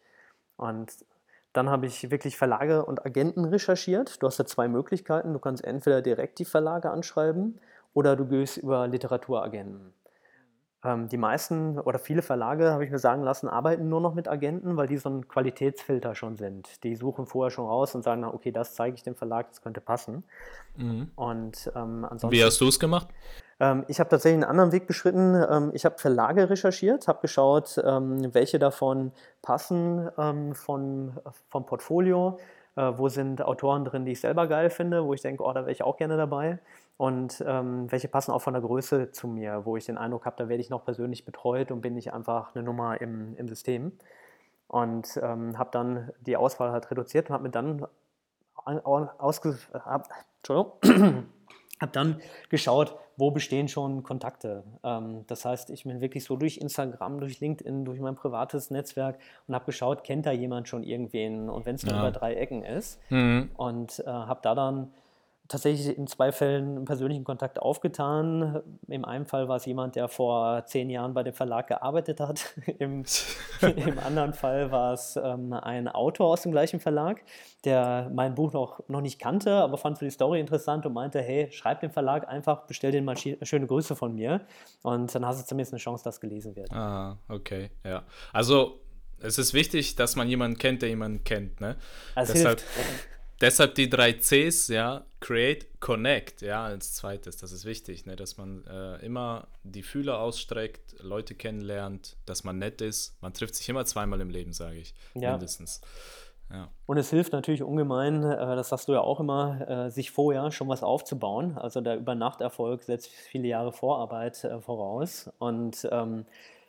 Und 0.56 0.92
dann 1.52 1.70
habe 1.70 1.86
ich 1.86 2.10
wirklich 2.10 2.36
Verlage 2.36 2.84
und 2.84 3.04
Agenten 3.04 3.44
recherchiert. 3.44 4.22
Du 4.22 4.26
hast 4.26 4.38
da 4.38 4.44
zwei 4.44 4.68
Möglichkeiten. 4.68 5.32
Du 5.32 5.38
kannst 5.38 5.64
entweder 5.64 6.02
direkt 6.02 6.38
die 6.38 6.44
Verlage 6.44 6.90
anschreiben 6.90 7.58
oder 7.94 8.14
du 8.14 8.26
gehst 8.26 8.58
über 8.58 8.86
Literaturagenten. 8.86 9.94
Ähm, 10.86 11.08
die 11.08 11.16
meisten 11.16 11.80
oder 11.80 11.98
viele 11.98 12.22
Verlage, 12.22 12.70
habe 12.70 12.84
ich 12.84 12.90
mir 12.90 13.00
sagen 13.00 13.22
lassen, 13.22 13.48
arbeiten 13.48 13.88
nur 13.88 14.00
noch 14.00 14.14
mit 14.14 14.28
Agenten, 14.28 14.76
weil 14.76 14.86
die 14.86 14.98
so 14.98 15.08
ein 15.08 15.26
Qualitätsfilter 15.26 16.14
schon 16.14 16.36
sind. 16.36 16.84
Die 16.84 16.94
suchen 16.94 17.26
vorher 17.26 17.50
schon 17.50 17.66
raus 17.66 17.94
und 17.96 18.04
sagen, 18.04 18.24
okay, 18.24 18.52
das 18.52 18.74
zeige 18.74 18.94
ich 18.94 19.02
dem 19.02 19.16
Verlag, 19.16 19.48
das 19.48 19.62
könnte 19.62 19.80
passen. 19.80 20.22
Mhm. 20.76 21.10
Und 21.16 21.72
ähm, 21.74 22.04
ansonsten. 22.04 22.30
Wie 22.30 22.44
hast 22.44 22.60
du 22.60 22.68
es 22.68 22.78
gemacht? 22.78 23.08
Ähm, 23.58 23.84
ich 23.88 23.98
habe 23.98 24.10
tatsächlich 24.10 24.36
einen 24.36 24.50
anderen 24.50 24.70
Weg 24.70 24.86
beschritten. 24.86 25.34
Ähm, 25.34 25.70
ich 25.74 25.84
habe 25.84 25.98
Verlage 25.98 26.48
recherchiert, 26.50 27.08
habe 27.08 27.20
geschaut, 27.20 27.76
welche 27.76 28.58
davon 28.58 29.12
passen 29.42 30.08
von, 30.54 31.12
vom 31.48 31.66
Portfolio. 31.66 32.38
Äh, 32.76 32.92
wo 32.98 33.08
sind 33.08 33.42
Autoren 33.42 33.86
drin, 33.86 34.04
die 34.04 34.12
ich 34.12 34.20
selber 34.20 34.46
geil 34.46 34.68
finde, 34.68 35.04
wo 35.04 35.14
ich 35.14 35.22
denke, 35.22 35.42
oh, 35.42 35.52
da 35.52 35.62
wäre 35.62 35.72
ich 35.72 35.82
auch 35.82 35.96
gerne 35.96 36.16
dabei 36.16 36.58
und 36.96 37.44
ähm, 37.46 37.90
welche 37.90 38.08
passen 38.08 38.32
auch 38.32 38.40
von 38.40 38.54
der 38.54 38.62
Größe 38.62 39.12
zu 39.12 39.28
mir, 39.28 39.66
wo 39.66 39.76
ich 39.76 39.84
den 39.84 39.98
Eindruck 39.98 40.24
habe, 40.24 40.36
da 40.38 40.48
werde 40.48 40.62
ich 40.62 40.70
noch 40.70 40.84
persönlich 40.84 41.24
betreut 41.24 41.70
und 41.70 41.82
bin 41.82 41.94
nicht 41.94 42.12
einfach 42.12 42.54
eine 42.54 42.64
Nummer 42.64 43.00
im, 43.00 43.36
im 43.36 43.48
System. 43.48 43.92
Und 44.68 45.20
ähm, 45.22 45.58
habe 45.58 45.70
dann 45.72 46.10
die 46.20 46.36
Auswahl 46.36 46.72
halt 46.72 46.90
reduziert 46.90 47.28
und 47.28 47.34
habe 47.34 47.44
mir 47.44 47.50
dann 47.50 47.86
ausge 48.54 49.58
hab, 49.72 50.08
hab 51.80 51.92
dann 51.92 52.20
geschaut, 52.48 52.96
wo 53.16 53.30
bestehen 53.30 53.68
schon 53.68 54.02
Kontakte. 54.02 54.64
Ähm, 54.82 55.24
das 55.26 55.44
heißt, 55.44 55.70
ich 55.70 55.84
bin 55.84 56.00
wirklich 56.00 56.24
so 56.24 56.36
durch 56.36 56.56
Instagram, 56.56 57.20
durch 57.20 57.40
LinkedIn, 57.40 57.84
durch 57.84 58.00
mein 58.00 58.16
privates 58.16 58.70
Netzwerk 58.70 59.18
und 59.46 59.54
habe 59.54 59.66
geschaut, 59.66 60.02
kennt 60.02 60.26
da 60.26 60.32
jemand 60.32 60.68
schon 60.68 60.82
irgendwen 60.82 61.48
und 61.50 61.66
wenn 61.66 61.76
es 61.76 61.84
nur 61.84 61.94
ja. 61.94 62.00
über 62.00 62.10
drei 62.10 62.34
Ecken 62.34 62.64
ist. 62.64 62.98
Mhm. 63.10 63.50
Und 63.56 64.00
äh, 64.00 64.10
habe 64.10 64.40
da 64.42 64.54
dann 64.54 64.92
tatsächlich 65.48 65.96
in 65.96 66.06
zwei 66.06 66.32
Fällen 66.32 66.76
einen 66.76 66.84
persönlichen 66.84 67.24
Kontakt 67.24 67.60
aufgetan. 67.60 68.62
Im 68.88 69.04
einen 69.04 69.26
Fall 69.26 69.48
war 69.48 69.56
es 69.56 69.66
jemand, 69.66 69.96
der 69.96 70.08
vor 70.08 70.64
zehn 70.66 70.90
Jahren 70.90 71.14
bei 71.14 71.22
dem 71.22 71.34
Verlag 71.34 71.68
gearbeitet 71.68 72.20
hat. 72.20 72.54
Im, 72.78 73.04
im 73.62 73.98
anderen 73.98 74.32
Fall 74.32 74.70
war 74.70 74.92
es 74.92 75.16
ähm, 75.16 75.52
ein 75.52 75.88
Autor 75.88 76.28
aus 76.28 76.42
dem 76.42 76.52
gleichen 76.52 76.80
Verlag, 76.80 77.22
der 77.64 78.10
mein 78.12 78.34
Buch 78.34 78.52
noch, 78.52 78.80
noch 78.88 79.00
nicht 79.00 79.18
kannte, 79.18 79.52
aber 79.54 79.78
fand 79.78 79.98
für 79.98 80.04
die 80.04 80.10
Story 80.10 80.40
interessant 80.40 80.84
und 80.86 80.92
meinte, 80.92 81.20
hey, 81.20 81.50
schreib 81.52 81.80
dem 81.80 81.90
Verlag 81.90 82.28
einfach, 82.28 82.66
bestell 82.66 82.92
den 82.92 83.04
mal 83.04 83.16
schöne 83.16 83.66
Grüße 83.66 83.96
von 83.96 84.14
mir. 84.14 84.46
Und 84.82 85.14
dann 85.14 85.24
hast 85.26 85.40
du 85.40 85.46
zumindest 85.46 85.72
eine 85.72 85.80
Chance, 85.80 86.04
dass 86.04 86.20
gelesen 86.20 86.56
wird. 86.56 86.72
Ah, 86.72 87.18
okay, 87.28 87.70
ja. 87.84 88.04
Also 88.32 88.80
es 89.20 89.38
ist 89.38 89.54
wichtig, 89.54 89.96
dass 89.96 90.16
man 90.16 90.28
jemanden 90.28 90.58
kennt, 90.58 90.82
der 90.82 90.88
jemanden 90.88 91.24
kennt, 91.24 91.60
ne? 91.60 91.76
Das 92.14 92.32
Deshalb, 92.32 92.60
hilft. 92.60 93.15
Deshalb 93.40 93.74
die 93.74 93.88
drei 93.88 94.12
Cs, 94.14 94.68
ja, 94.68 95.04
Create, 95.20 95.80
Connect, 95.80 96.42
ja, 96.42 96.64
als 96.64 96.94
zweites, 96.94 97.36
das 97.36 97.52
ist 97.52 97.64
wichtig, 97.64 98.06
ne, 98.06 98.16
dass 98.16 98.36
man 98.36 98.64
äh, 98.66 98.96
immer 99.04 99.48
die 99.64 99.82
Fühler 99.82 100.20
ausstreckt, 100.20 100.96
Leute 101.00 101.34
kennenlernt, 101.34 102.16
dass 102.26 102.44
man 102.44 102.58
nett 102.58 102.80
ist. 102.80 103.20
Man 103.22 103.32
trifft 103.32 103.54
sich 103.54 103.68
immer 103.68 103.84
zweimal 103.84 104.20
im 104.20 104.30
Leben, 104.30 104.52
sage 104.52 104.76
ich, 104.76 104.94
ja. 105.14 105.32
mindestens. 105.32 105.80
Ja. 106.50 106.68
Und 106.86 106.96
es 106.96 107.10
hilft 107.10 107.32
natürlich 107.32 107.62
ungemein, 107.62 108.22
äh, 108.22 108.36
das 108.56 108.68
sagst 108.68 108.88
du 108.88 108.92
ja 108.92 109.00
auch 109.00 109.18
immer, 109.18 109.68
äh, 109.68 109.90
sich 109.90 110.12
vorher 110.12 110.52
schon 110.52 110.68
was 110.68 110.82
aufzubauen. 110.82 111.58
Also 111.58 111.80
der 111.80 111.96
Übernachterfolg 111.96 112.84
setzt 112.84 113.08
viele 113.08 113.48
Jahre 113.48 113.72
Vorarbeit 113.72 114.44
äh, 114.44 114.60
voraus. 114.60 115.28
Und 115.38 115.88
ähm, 115.90 116.24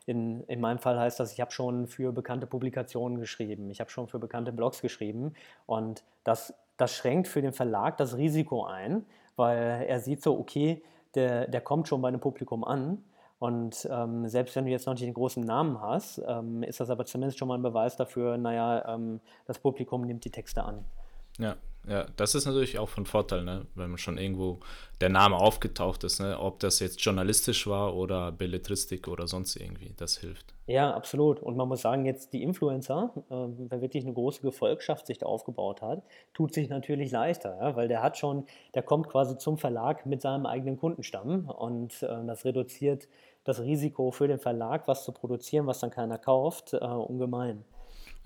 in, 0.08 0.42
in 0.46 0.62
meinem 0.62 0.80
Fall 0.80 0.98
heißt 0.98 1.20
das, 1.20 1.34
ich 1.34 1.42
habe 1.42 1.52
schon 1.52 1.86
für 1.86 2.14
bekannte 2.14 2.48
Publikationen 2.48 3.20
geschrieben, 3.20 3.70
ich 3.70 3.82
habe 3.82 3.92
schon 3.92 4.08
für 4.08 4.20
bekannte 4.20 4.54
Blogs 4.54 4.82
geschrieben. 4.82 5.34
Und 5.66 6.04
das, 6.24 6.54
das 6.78 6.96
schränkt 6.96 7.28
für 7.28 7.42
den 7.42 7.52
Verlag 7.52 7.98
das 7.98 8.16
Risiko 8.16 8.66
ein, 8.66 9.06
weil 9.36 9.86
er 9.86 10.00
sieht 10.00 10.24
so, 10.24 10.40
okay, 10.40 10.82
der, 11.14 11.48
der 11.48 11.60
kommt 11.60 11.90
schon 11.90 12.02
bei 12.02 12.08
einem 12.08 12.22
Publikum 12.22 12.64
an. 12.64 13.04
Und 13.40 13.88
ähm, 13.92 14.28
selbst 14.30 14.56
wenn 14.56 14.66
du 14.66 14.72
jetzt 14.72 14.88
noch 14.88 14.94
nicht 14.94 15.04
den 15.04 15.14
großen 15.14 15.44
Namen 15.44 15.80
hast, 15.82 16.24
ähm, 16.26 16.64
ist 16.64 16.80
das 16.80 16.90
aber 16.90 17.06
zumindest 17.06 17.38
schon 17.38 17.50
mal 17.50 17.56
ein 17.56 17.62
Beweis 17.62 17.98
dafür, 17.98 18.38
naja, 18.38 18.96
ähm, 18.96 19.20
das 19.46 19.60
Publikum 19.60 20.02
nimmt 20.02 20.24
die 20.24 20.32
Texte 20.32 20.64
an. 20.64 20.86
Ja, 21.38 21.58
ja, 21.88 22.06
das 22.18 22.36
ist 22.36 22.46
natürlich 22.46 22.80
auch 22.80 22.90
von 22.90 23.06
Vorteil, 23.06 23.44
ne? 23.44 23.66
wenn 23.76 23.90
man 23.90 23.98
schon 23.98 24.18
irgendwo 24.18 24.60
der 25.00 25.10
Name 25.10 25.38
aufgetaucht 25.38 26.04
ist, 26.04 26.20
ne? 26.20 26.38
ob 26.38 26.60
das 26.60 26.80
jetzt 26.80 27.00
journalistisch 27.02 27.66
war 27.68 27.96
oder 27.96 28.32
Belletristik 28.32 29.08
oder 29.08 29.28
sonst 29.28 29.56
irgendwie, 29.56 29.94
das 29.96 30.18
hilft. 30.18 30.54
Ja, 30.66 30.94
absolut. 30.94 31.40
Und 31.40 31.56
man 31.56 31.68
muss 31.70 31.82
sagen, 31.82 32.06
jetzt 32.06 32.34
die 32.34 32.44
Influencer, 32.44 33.12
äh, 33.30 33.36
wer 33.70 33.82
wirklich 33.82 34.04
eine 34.04 34.14
große 34.14 34.42
Gefolgschaft 34.42 35.08
sich 35.08 35.18
da 35.18 35.28
aufgebaut 35.28 35.82
hat, 35.82 36.04
tut 36.34 36.54
sich 36.54 36.68
natürlich 36.68 37.12
leichter, 37.12 37.58
ja? 37.62 37.76
weil 37.76 37.88
der 37.88 38.04
hat 38.04 38.18
schon, 38.18 38.46
der 38.74 38.84
kommt 38.84 39.08
quasi 39.08 39.38
zum 39.38 39.58
Verlag 39.58 40.06
mit 40.06 40.22
seinem 40.22 40.46
eigenen 40.46 40.78
Kundenstamm 40.78 41.50
und 41.50 42.04
äh, 42.04 42.26
das 42.26 42.44
reduziert 42.44 43.08
das 43.46 43.62
Risiko 43.62 44.12
für 44.12 44.28
den 44.28 44.40
Verlag, 44.40 44.90
was 44.90 45.06
zu 45.06 45.14
produzieren, 45.14 45.68
was 45.68 45.80
dann 45.80 45.90
keiner 45.90 46.18
kauft, 46.18 46.74
äh, 46.74 46.78
ungemein. 46.80 47.64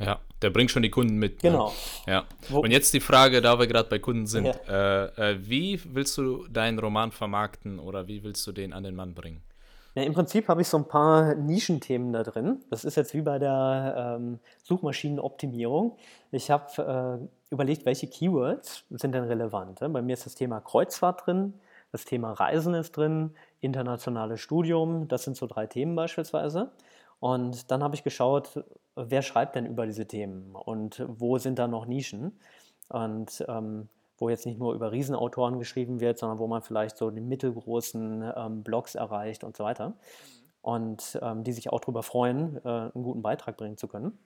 Ja, 0.04 0.20
der 0.42 0.50
bringt 0.50 0.72
schon 0.72 0.84
die 0.84 0.90
Kunden 0.90 1.18
mit. 1.18 1.44
Ne? 1.44 1.52
Genau. 1.52 1.74
Ne? 2.06 2.14
Ja. 2.14 2.26
Und 2.58 2.72
jetzt 2.72 2.94
die 2.94 3.00
Frage, 3.00 3.42
da 3.42 3.60
wir 3.60 3.68
gerade 3.68 3.90
bei 3.90 4.00
Kunden 4.00 4.28
sind: 4.28 4.46
ja. 4.46 5.06
äh, 5.06 5.32
äh, 5.32 5.38
Wie 5.42 5.80
willst 5.86 6.18
du 6.18 6.48
deinen 6.48 6.80
Roman 6.80 7.12
vermarkten 7.12 7.80
oder 7.80 8.08
wie 8.08 8.24
willst 8.24 8.46
du 8.48 8.52
den 8.52 8.74
an 8.74 8.84
den 8.84 8.96
Mann 8.96 9.14
bringen? 9.14 9.42
Ja, 9.94 10.04
Im 10.04 10.14
Prinzip 10.14 10.48
habe 10.48 10.62
ich 10.62 10.70
so 10.70 10.78
ein 10.78 10.88
paar 10.88 11.36
Nischenthemen 11.36 12.14
da 12.14 12.24
drin. 12.24 12.64
Das 12.70 12.86
ist 12.86 12.96
jetzt 12.96 13.14
wie 13.14 13.22
bei 13.22 13.40
der 13.40 14.18
ähm, 14.20 14.40
Suchmaschinenoptimierung. 14.64 15.98
Ich 16.32 16.50
habe 16.50 17.20
äh, 17.22 17.54
überlegt, 17.54 17.86
welche 17.86 18.08
Keywords 18.08 18.86
sind 18.90 19.14
denn 19.14 19.26
relevant. 19.26 19.80
Bei 19.82 20.02
mir 20.02 20.14
ist 20.14 20.26
das 20.26 20.36
Thema 20.36 20.62
Kreuzfahrt 20.62 21.28
drin, 21.28 21.56
das 21.92 22.06
Thema 22.06 22.32
Reisen 22.32 22.74
ist 22.74 22.96
drin, 22.96 23.32
internationales 23.60 24.40
Studium, 24.40 25.10
das 25.10 25.24
sind 25.24 25.36
so 25.36 25.46
drei 25.46 25.68
Themen 25.68 25.94
beispielsweise. 25.94 26.72
Und 27.22 27.70
dann 27.70 27.84
habe 27.84 27.96
ich 27.96 28.04
geschaut, 28.04 28.66
wer 28.96 29.22
schreibt 29.22 29.56
denn 29.56 29.68
über 29.68 29.86
diese 29.86 30.08
Themen 30.08 30.56
und 30.56 31.06
wo 31.08 31.38
sind 31.38 31.60
da 31.60 31.68
noch 31.68 31.86
Nischen? 31.86 32.40
Und 32.90 33.46
ähm, 33.48 33.88
wo 34.18 34.30
jetzt 34.30 34.46
nicht 34.46 34.60
nur 34.60 34.74
über 34.74 34.92
Riesenautoren 34.92 35.60
geschrieben 35.60 36.00
wird, 36.00 36.18
sondern 36.18 36.40
wo 36.40 36.48
man 36.48 36.62
vielleicht 36.62 36.98
so 36.98 37.10
die 37.12 37.22
mittelgroßen 37.22 38.32
ähm, 38.36 38.64
Blogs 38.64 38.96
erreicht 38.96 39.44
und 39.44 39.56
so 39.56 39.64
weiter. 39.64 39.94
Und 40.62 41.18
ähm, 41.22 41.44
die 41.44 41.54
sich 41.54 41.72
auch 41.72 41.80
darüber 41.80 42.04
freuen, 42.04 42.58
äh, 42.66 42.70
einen 42.70 43.04
guten 43.04 43.22
Beitrag 43.22 43.56
bringen 43.56 43.78
zu 43.78 43.88
können. 43.88 44.18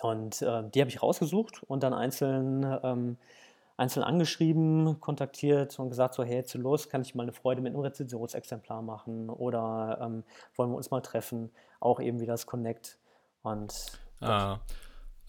Und 0.00 0.40
äh, 0.40 0.62
die 0.70 0.80
habe 0.80 0.88
ich 0.88 1.02
rausgesucht 1.02 1.64
und 1.64 1.82
dann 1.82 1.92
einzeln 1.92 2.64
ähm, 2.82 3.18
einzeln 3.80 4.04
angeschrieben, 4.04 5.00
kontaktiert 5.00 5.78
und 5.78 5.88
gesagt, 5.88 6.14
so 6.14 6.22
hey, 6.22 6.36
jetzt 6.36 6.52
los, 6.54 6.90
kann 6.90 7.00
ich 7.00 7.14
mal 7.14 7.22
eine 7.22 7.32
Freude 7.32 7.62
mit 7.62 7.72
einem 7.72 7.82
Rezensionsexemplar 7.82 8.82
machen 8.82 9.30
oder 9.30 9.98
ähm, 10.02 10.22
wollen 10.54 10.70
wir 10.70 10.76
uns 10.76 10.90
mal 10.90 11.00
treffen, 11.00 11.50
auch 11.80 11.98
eben 11.98 12.20
wie 12.20 12.26
das 12.26 12.46
Connect. 12.46 12.98
Und 13.42 13.72
ah, 14.20 14.58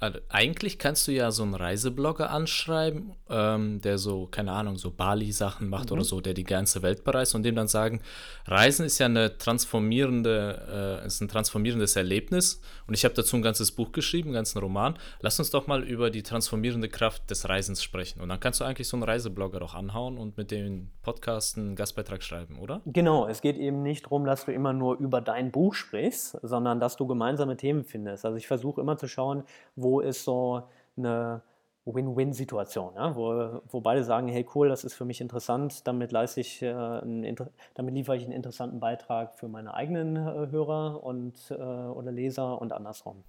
also 0.01 0.17
eigentlich 0.29 0.79
kannst 0.79 1.07
du 1.07 1.11
ja 1.11 1.29
so 1.29 1.43
einen 1.43 1.53
Reiseblogger 1.53 2.31
anschreiben, 2.31 3.13
ähm, 3.29 3.81
der 3.81 3.99
so, 3.99 4.25
keine 4.25 4.51
Ahnung, 4.51 4.77
so 4.77 4.89
Bali-Sachen 4.89 5.69
macht 5.69 5.91
mhm. 5.91 5.93
oder 5.93 6.03
so, 6.03 6.21
der 6.21 6.33
die 6.33 6.43
ganze 6.43 6.81
Welt 6.81 7.03
bereist 7.03 7.35
und 7.35 7.43
dem 7.43 7.55
dann 7.55 7.67
sagen, 7.67 8.01
Reisen 8.47 8.83
ist 8.83 8.97
ja 8.97 9.05
eine 9.05 9.37
transformierende, 9.37 11.01
äh, 11.03 11.05
ist 11.05 11.21
ein 11.21 11.27
transformierendes 11.27 11.95
Erlebnis 11.95 12.61
und 12.87 12.95
ich 12.95 13.05
habe 13.05 13.13
dazu 13.13 13.35
ein 13.35 13.43
ganzes 13.43 13.71
Buch 13.71 13.91
geschrieben, 13.91 14.29
einen 14.29 14.33
ganzen 14.33 14.57
Roman. 14.57 14.95
Lass 15.19 15.37
uns 15.37 15.51
doch 15.51 15.67
mal 15.67 15.83
über 15.83 16.09
die 16.09 16.23
transformierende 16.23 16.89
Kraft 16.89 17.29
des 17.29 17.47
Reisens 17.47 17.83
sprechen. 17.83 18.21
Und 18.21 18.29
dann 18.29 18.39
kannst 18.39 18.59
du 18.59 18.63
eigentlich 18.63 18.87
so 18.87 18.97
einen 18.97 19.03
Reiseblogger 19.03 19.61
auch 19.61 19.75
anhauen 19.75 20.17
und 20.17 20.35
mit 20.35 20.49
dem 20.49 20.89
Podcast 21.03 21.59
einen 21.59 21.75
Gastbeitrag 21.75 22.23
schreiben, 22.23 22.57
oder? 22.57 22.81
Genau, 22.87 23.27
es 23.27 23.41
geht 23.41 23.57
eben 23.57 23.83
nicht 23.83 24.05
darum, 24.05 24.25
dass 24.25 24.45
du 24.45 24.51
immer 24.51 24.73
nur 24.73 24.97
über 24.97 25.21
dein 25.21 25.51
Buch 25.51 25.75
sprichst, 25.75 26.39
sondern 26.41 26.79
dass 26.79 26.97
du 26.97 27.05
gemeinsame 27.05 27.55
Themen 27.55 27.83
findest. 27.83 28.25
Also 28.25 28.37
ich 28.37 28.47
versuche 28.47 28.81
immer 28.81 28.97
zu 28.97 29.07
schauen, 29.07 29.43
wo 29.75 29.90
ist 29.99 30.23
so 30.23 30.63
eine 30.97 31.41
Win-Win-Situation, 31.85 32.93
ja? 32.95 33.15
wo, 33.15 33.61
wo 33.69 33.81
beide 33.81 34.03
sagen, 34.03 34.27
hey 34.27 34.45
cool, 34.53 34.69
das 34.69 34.83
ist 34.83 34.93
für 34.93 35.05
mich 35.05 35.19
interessant, 35.19 35.87
damit 35.87 36.11
leiste 36.11 36.41
ich, 36.41 36.61
äh, 36.61 36.71
einen, 36.71 37.35
damit 37.73 37.93
liefere 37.93 38.15
ich 38.15 38.23
einen 38.23 38.33
interessanten 38.33 38.79
Beitrag 38.79 39.35
für 39.35 39.47
meine 39.47 39.73
eigenen 39.73 40.15
äh, 40.15 40.51
Hörer 40.51 41.03
und, 41.03 41.33
äh, 41.49 41.53
oder 41.53 42.11
Leser 42.11 42.61
und 42.61 42.71
andersrum. 42.71 43.23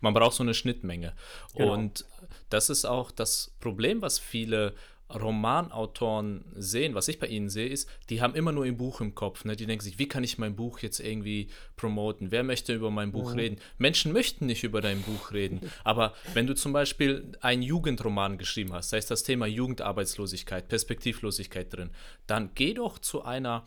Man 0.00 0.14
braucht 0.14 0.34
so 0.34 0.42
eine 0.42 0.54
Schnittmenge. 0.54 1.12
Genau. 1.54 1.72
Und 1.72 2.04
das 2.50 2.70
ist 2.70 2.84
auch 2.84 3.10
das 3.10 3.54
Problem, 3.60 4.02
was 4.02 4.18
viele 4.18 4.74
Romanautoren 5.14 6.44
sehen, 6.54 6.94
was 6.94 7.08
ich 7.08 7.18
bei 7.18 7.26
ihnen 7.26 7.48
sehe, 7.48 7.68
ist, 7.68 7.88
die 8.10 8.20
haben 8.20 8.34
immer 8.34 8.52
nur 8.52 8.64
ein 8.64 8.76
Buch 8.76 9.00
im 9.00 9.14
Kopf. 9.14 9.44
Ne? 9.44 9.56
Die 9.56 9.66
denken 9.66 9.84
sich, 9.84 9.98
wie 9.98 10.08
kann 10.08 10.24
ich 10.24 10.38
mein 10.38 10.56
Buch 10.56 10.80
jetzt 10.80 11.00
irgendwie 11.00 11.48
promoten? 11.76 12.30
Wer 12.30 12.42
möchte 12.42 12.74
über 12.74 12.90
mein 12.90 13.12
Buch 13.12 13.32
mhm. 13.32 13.38
reden? 13.38 13.56
Menschen 13.78 14.12
möchten 14.12 14.46
nicht 14.46 14.64
über 14.64 14.80
dein 14.80 15.02
Buch 15.02 15.32
reden. 15.32 15.60
Aber 15.84 16.14
wenn 16.32 16.46
du 16.46 16.54
zum 16.54 16.72
Beispiel 16.72 17.32
einen 17.40 17.62
Jugendroman 17.62 18.38
geschrieben 18.38 18.72
hast, 18.72 18.92
da 18.92 18.96
ist 18.96 19.10
das 19.10 19.22
Thema 19.22 19.46
Jugendarbeitslosigkeit, 19.46 20.68
Perspektivlosigkeit 20.68 21.72
drin, 21.72 21.90
dann 22.26 22.50
geh 22.54 22.74
doch 22.74 22.98
zu 22.98 23.22
einer 23.22 23.64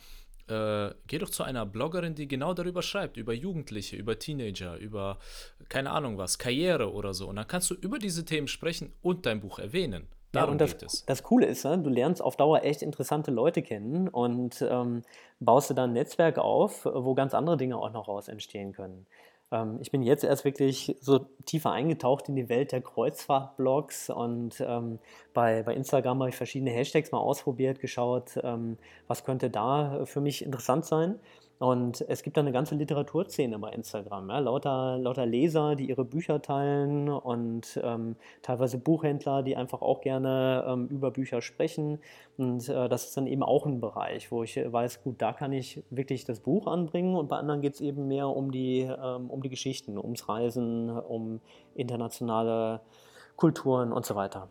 äh, 0.48 0.94
geh 1.08 1.18
doch 1.18 1.30
zu 1.30 1.44
einer 1.44 1.66
Bloggerin, 1.66 2.16
die 2.16 2.28
genau 2.28 2.54
darüber 2.54 2.82
schreibt, 2.82 3.18
über 3.18 3.34
Jugendliche, 3.34 3.98
über 3.98 4.18
Teenager, 4.18 4.78
über 4.78 5.20
keine 5.68 5.92
Ahnung 5.92 6.18
was, 6.18 6.38
Karriere 6.38 6.94
oder 6.94 7.14
so. 7.14 7.28
Und 7.28 7.36
dann 7.36 7.48
kannst 7.48 7.70
du 7.70 7.76
über 7.76 8.00
diese 8.00 8.24
Themen 8.24 8.48
sprechen 8.48 8.94
und 9.02 9.26
dein 9.26 9.42
Buch 9.42 9.60
erwähnen. 9.60 10.08
Darum 10.38 10.58
ja, 10.60 10.66
und 10.66 10.82
das, 10.82 11.06
das 11.06 11.24
Coole 11.24 11.46
ist, 11.46 11.66
ne, 11.66 11.78
du 11.78 11.90
lernst 11.90 12.22
auf 12.22 12.36
Dauer 12.36 12.64
echt 12.64 12.82
interessante 12.82 13.32
Leute 13.32 13.62
kennen 13.62 14.08
und 14.08 14.66
ähm, 14.68 15.04
baust 15.40 15.70
du 15.70 15.74
dann 15.74 15.92
ein 15.92 15.94
Netzwerk 15.94 16.38
auf, 16.38 16.86
wo 16.86 17.14
ganz 17.14 17.34
andere 17.34 17.58
Dinge 17.58 17.78
auch 17.78 17.92
noch 17.92 18.08
raus 18.08 18.28
entstehen 18.28 18.74
können. 18.74 19.06
Ähm, 19.52 19.78
ich 19.82 19.92
bin 19.92 20.04
jetzt 20.04 20.24
erst 20.24 20.46
wirklich 20.46 20.96
so 21.00 21.20
tiefer 21.46 21.72
eingetaucht 21.72 22.30
in 22.30 22.36
die 22.36 22.50
Welt 22.50 22.72
der 22.72 22.82
Kreuzfahrtblogs 22.82 24.10
und 24.10 24.60
ähm, 24.60 25.00
bei, 25.34 25.64
bei 25.64 25.74
Instagram 25.74 26.20
habe 26.20 26.30
ich 26.30 26.36
verschiedene 26.36 26.72
Hashtags 26.72 27.12
mal 27.12 27.20
ausprobiert, 27.20 27.80
geschaut, 27.80 28.40
ähm, 28.44 28.78
was 29.08 29.24
könnte 29.24 29.50
da 29.50 30.06
für 30.06 30.22
mich 30.22 30.44
interessant 30.44 30.86
sein. 30.86 31.20
Und 31.60 32.06
es 32.08 32.22
gibt 32.22 32.38
da 32.38 32.42
eine 32.42 32.52
ganze 32.52 32.76
Literaturszene 32.76 33.58
bei 33.58 33.72
Instagram. 33.72 34.30
Ja? 34.30 34.40
Lauter, 34.40 34.98
lauter 35.00 35.26
Leser, 35.26 35.76
die 35.76 35.90
ihre 35.90 36.06
Bücher 36.06 36.42
teilen 36.42 37.10
und 37.10 37.80
ähm, 37.84 38.16
teilweise 38.44 38.78
Buchhändler, 38.78 39.42
die 39.42 39.56
einfach 39.56 39.82
auch 39.82 40.02
gerne 40.02 40.64
ähm, 40.68 40.88
über 40.88 41.10
Bücher 41.10 41.42
sprechen. 41.42 42.00
Und 42.38 42.70
äh, 42.70 42.88
das 42.88 43.06
ist 43.06 43.18
dann 43.18 43.26
eben 43.26 43.42
auch 43.42 43.66
ein 43.66 43.82
Bereich, 43.82 44.32
wo 44.32 44.44
ich 44.44 44.56
weiß, 44.56 45.04
gut, 45.04 45.16
da 45.20 45.34
kann 45.34 45.52
ich 45.52 45.84
wirklich 45.90 46.26
das 46.26 46.42
Buch 46.42 46.68
anbringen. 46.68 47.16
Und 47.16 47.28
bei 47.28 47.38
anderen 47.38 47.62
geht 47.62 47.74
es 47.74 47.82
eben 47.82 48.08
mehr 48.08 48.28
um 48.28 48.52
die, 48.52 48.82
ähm, 48.82 49.30
um 49.30 49.42
die 49.42 49.50
Geschichten, 49.50 49.98
ums 49.98 50.30
Reisen, 50.30 50.92
um 50.92 51.42
internationale 51.74 52.82
Kulturen 53.36 53.92
und 53.92 54.06
so 54.06 54.16
weiter. 54.16 54.48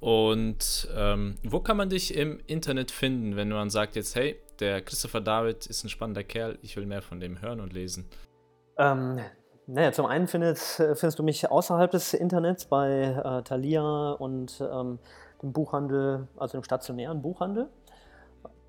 Und 0.00 0.88
ähm, 0.96 1.36
wo 1.44 1.60
kann 1.60 1.76
man 1.76 1.88
dich 1.88 2.14
im 2.16 2.40
Internet 2.46 2.90
finden, 2.90 3.36
wenn 3.36 3.48
man 3.48 3.70
sagt 3.70 3.96
jetzt, 3.96 4.14
hey, 4.14 4.36
der 4.60 4.82
Christopher 4.82 5.20
David 5.20 5.66
ist 5.66 5.84
ein 5.84 5.88
spannender 5.88 6.24
Kerl, 6.24 6.58
ich 6.62 6.76
will 6.76 6.86
mehr 6.86 7.02
von 7.02 7.20
dem 7.20 7.40
hören 7.40 7.60
und 7.60 7.72
lesen? 7.72 8.08
Ähm, 8.78 9.20
naja, 9.66 9.92
zum 9.92 10.06
einen 10.06 10.28
findest, 10.28 10.76
findest 10.76 11.18
du 11.18 11.22
mich 11.22 11.50
außerhalb 11.50 11.90
des 11.90 12.14
Internets 12.14 12.66
bei 12.66 13.02
äh, 13.02 13.42
Thalia 13.42 14.12
und 14.12 14.60
ähm, 14.60 14.98
dem 15.42 15.52
Buchhandel, 15.52 16.28
also 16.36 16.58
dem 16.58 16.64
stationären 16.64 17.22
Buchhandel. 17.22 17.68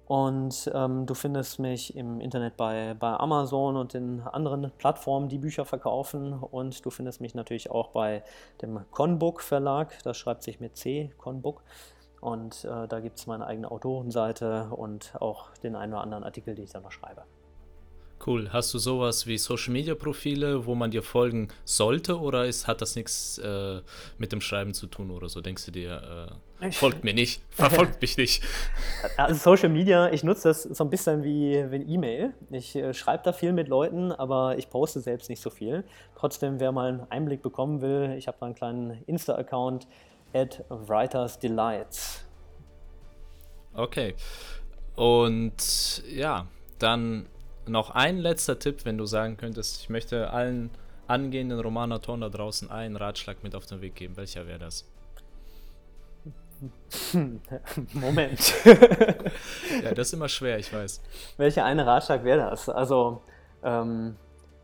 Und 0.07 0.71
ähm, 0.73 1.05
du 1.05 1.13
findest 1.13 1.59
mich 1.59 1.95
im 1.97 2.21
Internet 2.21 2.55
bei, 2.55 2.95
bei 2.97 3.17
Amazon 3.17 3.75
und 3.75 3.93
den 3.93 4.21
anderen 4.21 4.71
Plattformen, 4.77 5.27
die 5.27 5.37
Bücher 5.37 5.65
verkaufen. 5.65 6.31
Und 6.33 6.85
du 6.85 6.89
findest 6.89 7.19
mich 7.19 7.35
natürlich 7.35 7.69
auch 7.69 7.89
bei 7.89 8.23
dem 8.61 8.79
Conbook 8.91 9.41
Verlag. 9.41 10.01
Das 10.03 10.17
schreibt 10.17 10.43
sich 10.43 10.61
mit 10.61 10.77
C, 10.77 11.11
Conbook. 11.17 11.61
Und 12.21 12.65
äh, 12.65 12.87
da 12.87 12.99
gibt 12.99 13.19
es 13.19 13.27
meine 13.27 13.45
eigene 13.45 13.69
Autorenseite 13.69 14.69
und 14.71 15.13
auch 15.19 15.51
den 15.57 15.75
einen 15.75 15.93
oder 15.93 16.01
anderen 16.01 16.23
Artikel, 16.23 16.55
den 16.55 16.65
ich 16.65 16.71
da 16.71 16.79
noch 16.79 16.91
schreibe. 16.91 17.23
Cool. 18.25 18.49
Hast 18.51 18.73
du 18.73 18.79
sowas 18.79 19.27
wie 19.27 19.37
Social 19.37 19.71
Media 19.71 19.93
Profile, 19.93 20.65
wo 20.65 20.75
man 20.75 20.91
dir 20.91 21.03
folgen 21.03 21.49
sollte 21.65 22.19
oder 22.19 22.45
ist, 22.45 22.67
hat 22.67 22.81
das 22.81 22.95
nichts 22.95 23.37
äh, 23.37 23.81
mit 24.17 24.31
dem 24.31 24.41
Schreiben 24.41 24.73
zu 24.73 24.87
tun 24.87 25.11
oder 25.11 25.29
so? 25.29 25.39
Denkst 25.39 25.65
du 25.65 25.71
dir, 25.71 26.31
äh, 26.59 26.71
folgt 26.71 27.03
mir 27.03 27.13
nicht, 27.13 27.41
verfolgt 27.49 28.01
mich 28.01 28.17
nicht? 28.17 28.43
Also 29.17 29.35
Social 29.35 29.69
Media, 29.69 30.11
ich 30.11 30.23
nutze 30.23 30.47
das 30.47 30.63
so 30.63 30.83
ein 30.83 30.89
bisschen 30.89 31.23
wie, 31.23 31.63
wie 31.69 31.93
E-Mail. 31.93 32.33
Ich 32.49 32.75
äh, 32.75 32.93
schreibe 32.93 33.23
da 33.23 33.33
viel 33.33 33.53
mit 33.53 33.67
Leuten, 33.67 34.11
aber 34.11 34.57
ich 34.57 34.69
poste 34.69 34.99
selbst 34.99 35.29
nicht 35.29 35.41
so 35.41 35.49
viel. 35.49 35.83
Trotzdem, 36.15 36.59
wer 36.59 36.71
mal 36.71 36.89
einen 36.89 37.11
Einblick 37.11 37.41
bekommen 37.41 37.81
will, 37.81 38.15
ich 38.17 38.27
habe 38.27 38.37
da 38.39 38.47
einen 38.47 38.55
kleinen 38.55 39.03
Insta-Account 39.05 39.87
at 40.37 40.63
Writers 40.69 41.39
Delights. 41.39 42.23
Okay. 43.73 44.15
Und 44.95 46.03
ja, 46.09 46.47
dann 46.79 47.27
noch 47.67 47.91
ein 47.91 48.17
letzter 48.17 48.57
Tipp, 48.59 48.85
wenn 48.85 48.97
du 48.97 49.05
sagen 49.05 49.37
könntest, 49.37 49.81
ich 49.81 49.89
möchte 49.89 50.31
allen 50.31 50.71
angehenden 51.07 51.59
Romanautoren 51.59 52.21
da 52.21 52.29
draußen 52.29 52.69
einen 52.69 52.95
Ratschlag 52.95 53.43
mit 53.43 53.55
auf 53.55 53.65
den 53.65 53.81
Weg 53.81 53.95
geben. 53.95 54.17
Welcher 54.17 54.47
wäre 54.47 54.59
das? 54.59 54.85
Moment. 57.93 58.53
ja, 59.83 59.93
das 59.93 60.07
ist 60.07 60.13
immer 60.13 60.27
schwer, 60.27 60.57
ich 60.57 60.73
weiß. 60.73 61.01
Welcher 61.37 61.65
eine 61.65 61.85
Ratschlag 61.85 62.23
wäre 62.23 62.49
das? 62.49 62.67
Also, 62.67 63.21
ähm, 63.63 64.15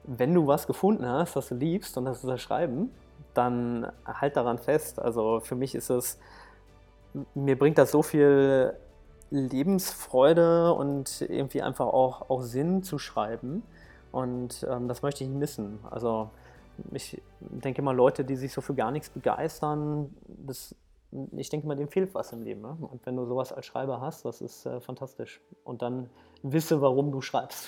wenn 0.03 0.33
du 0.33 0.47
was 0.47 0.65
gefunden 0.65 1.05
hast, 1.05 1.35
was 1.35 1.49
du 1.49 1.55
liebst 1.55 1.95
und 1.97 2.05
das 2.05 2.17
ist 2.17 2.27
das 2.27 2.41
Schreiben, 2.41 2.91
dann 3.33 3.91
halt 4.05 4.35
daran 4.35 4.57
fest. 4.57 4.99
Also 4.99 5.39
für 5.39 5.55
mich 5.55 5.75
ist 5.75 5.89
es, 5.89 6.19
mir 7.33 7.57
bringt 7.57 7.77
das 7.77 7.91
so 7.91 8.03
viel 8.03 8.75
Lebensfreude 9.29 10.73
und 10.73 11.21
irgendwie 11.21 11.61
einfach 11.61 11.87
auch, 11.87 12.29
auch 12.29 12.41
Sinn 12.41 12.83
zu 12.83 12.99
schreiben. 12.99 13.63
Und 14.11 14.65
ähm, 14.69 14.87
das 14.87 15.01
möchte 15.01 15.23
ich 15.23 15.29
nicht 15.29 15.39
missen. 15.39 15.79
Also 15.89 16.29
ich 16.91 17.21
denke 17.39 17.81
mal, 17.81 17.95
Leute, 17.95 18.23
die 18.23 18.35
sich 18.35 18.53
so 18.53 18.61
für 18.61 18.75
gar 18.75 18.91
nichts 18.91 19.09
begeistern, 19.09 20.15
das, 20.27 20.75
ich 21.35 21.49
denke 21.49 21.67
mal, 21.67 21.75
dem 21.75 21.87
fehlt 21.87 22.13
was 22.13 22.31
im 22.31 22.43
Leben. 22.43 22.61
Ne? 22.61 22.77
Und 22.79 23.05
wenn 23.05 23.15
du 23.15 23.25
sowas 23.25 23.51
als 23.51 23.65
Schreiber 23.65 24.01
hast, 24.01 24.25
das 24.25 24.41
ist 24.41 24.65
äh, 24.65 24.79
fantastisch. 24.81 25.41
Und 25.63 25.81
dann 25.81 26.09
wisse, 26.43 26.81
warum 26.81 27.11
du 27.11 27.21
schreibst. 27.21 27.67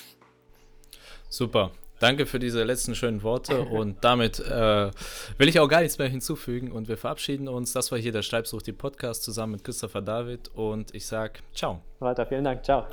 Super. 1.29 1.71
Danke 1.99 2.25
für 2.25 2.39
diese 2.39 2.63
letzten 2.63 2.95
schönen 2.95 3.23
Worte 3.23 3.61
und 3.71 4.03
damit 4.03 4.39
äh, 4.39 4.91
will 5.37 5.47
ich 5.47 5.59
auch 5.59 5.67
gar 5.67 5.81
nichts 5.81 5.97
mehr 5.97 6.07
hinzufügen 6.07 6.71
und 6.71 6.87
wir 6.87 6.97
verabschieden 6.97 7.47
uns. 7.47 7.73
Das 7.73 7.91
war 7.91 7.99
hier 7.99 8.11
der 8.11 8.23
Schreibsucht, 8.23 8.67
die 8.67 8.73
Podcast 8.73 9.23
zusammen 9.23 9.53
mit 9.53 9.63
Christopher 9.63 10.01
David 10.01 10.49
und 10.53 10.93
ich 10.93 11.05
sage 11.05 11.39
ciao. 11.53 11.81
Weiter, 11.99 12.25
vielen 12.25 12.43
Dank, 12.43 12.63
ciao. 12.63 12.85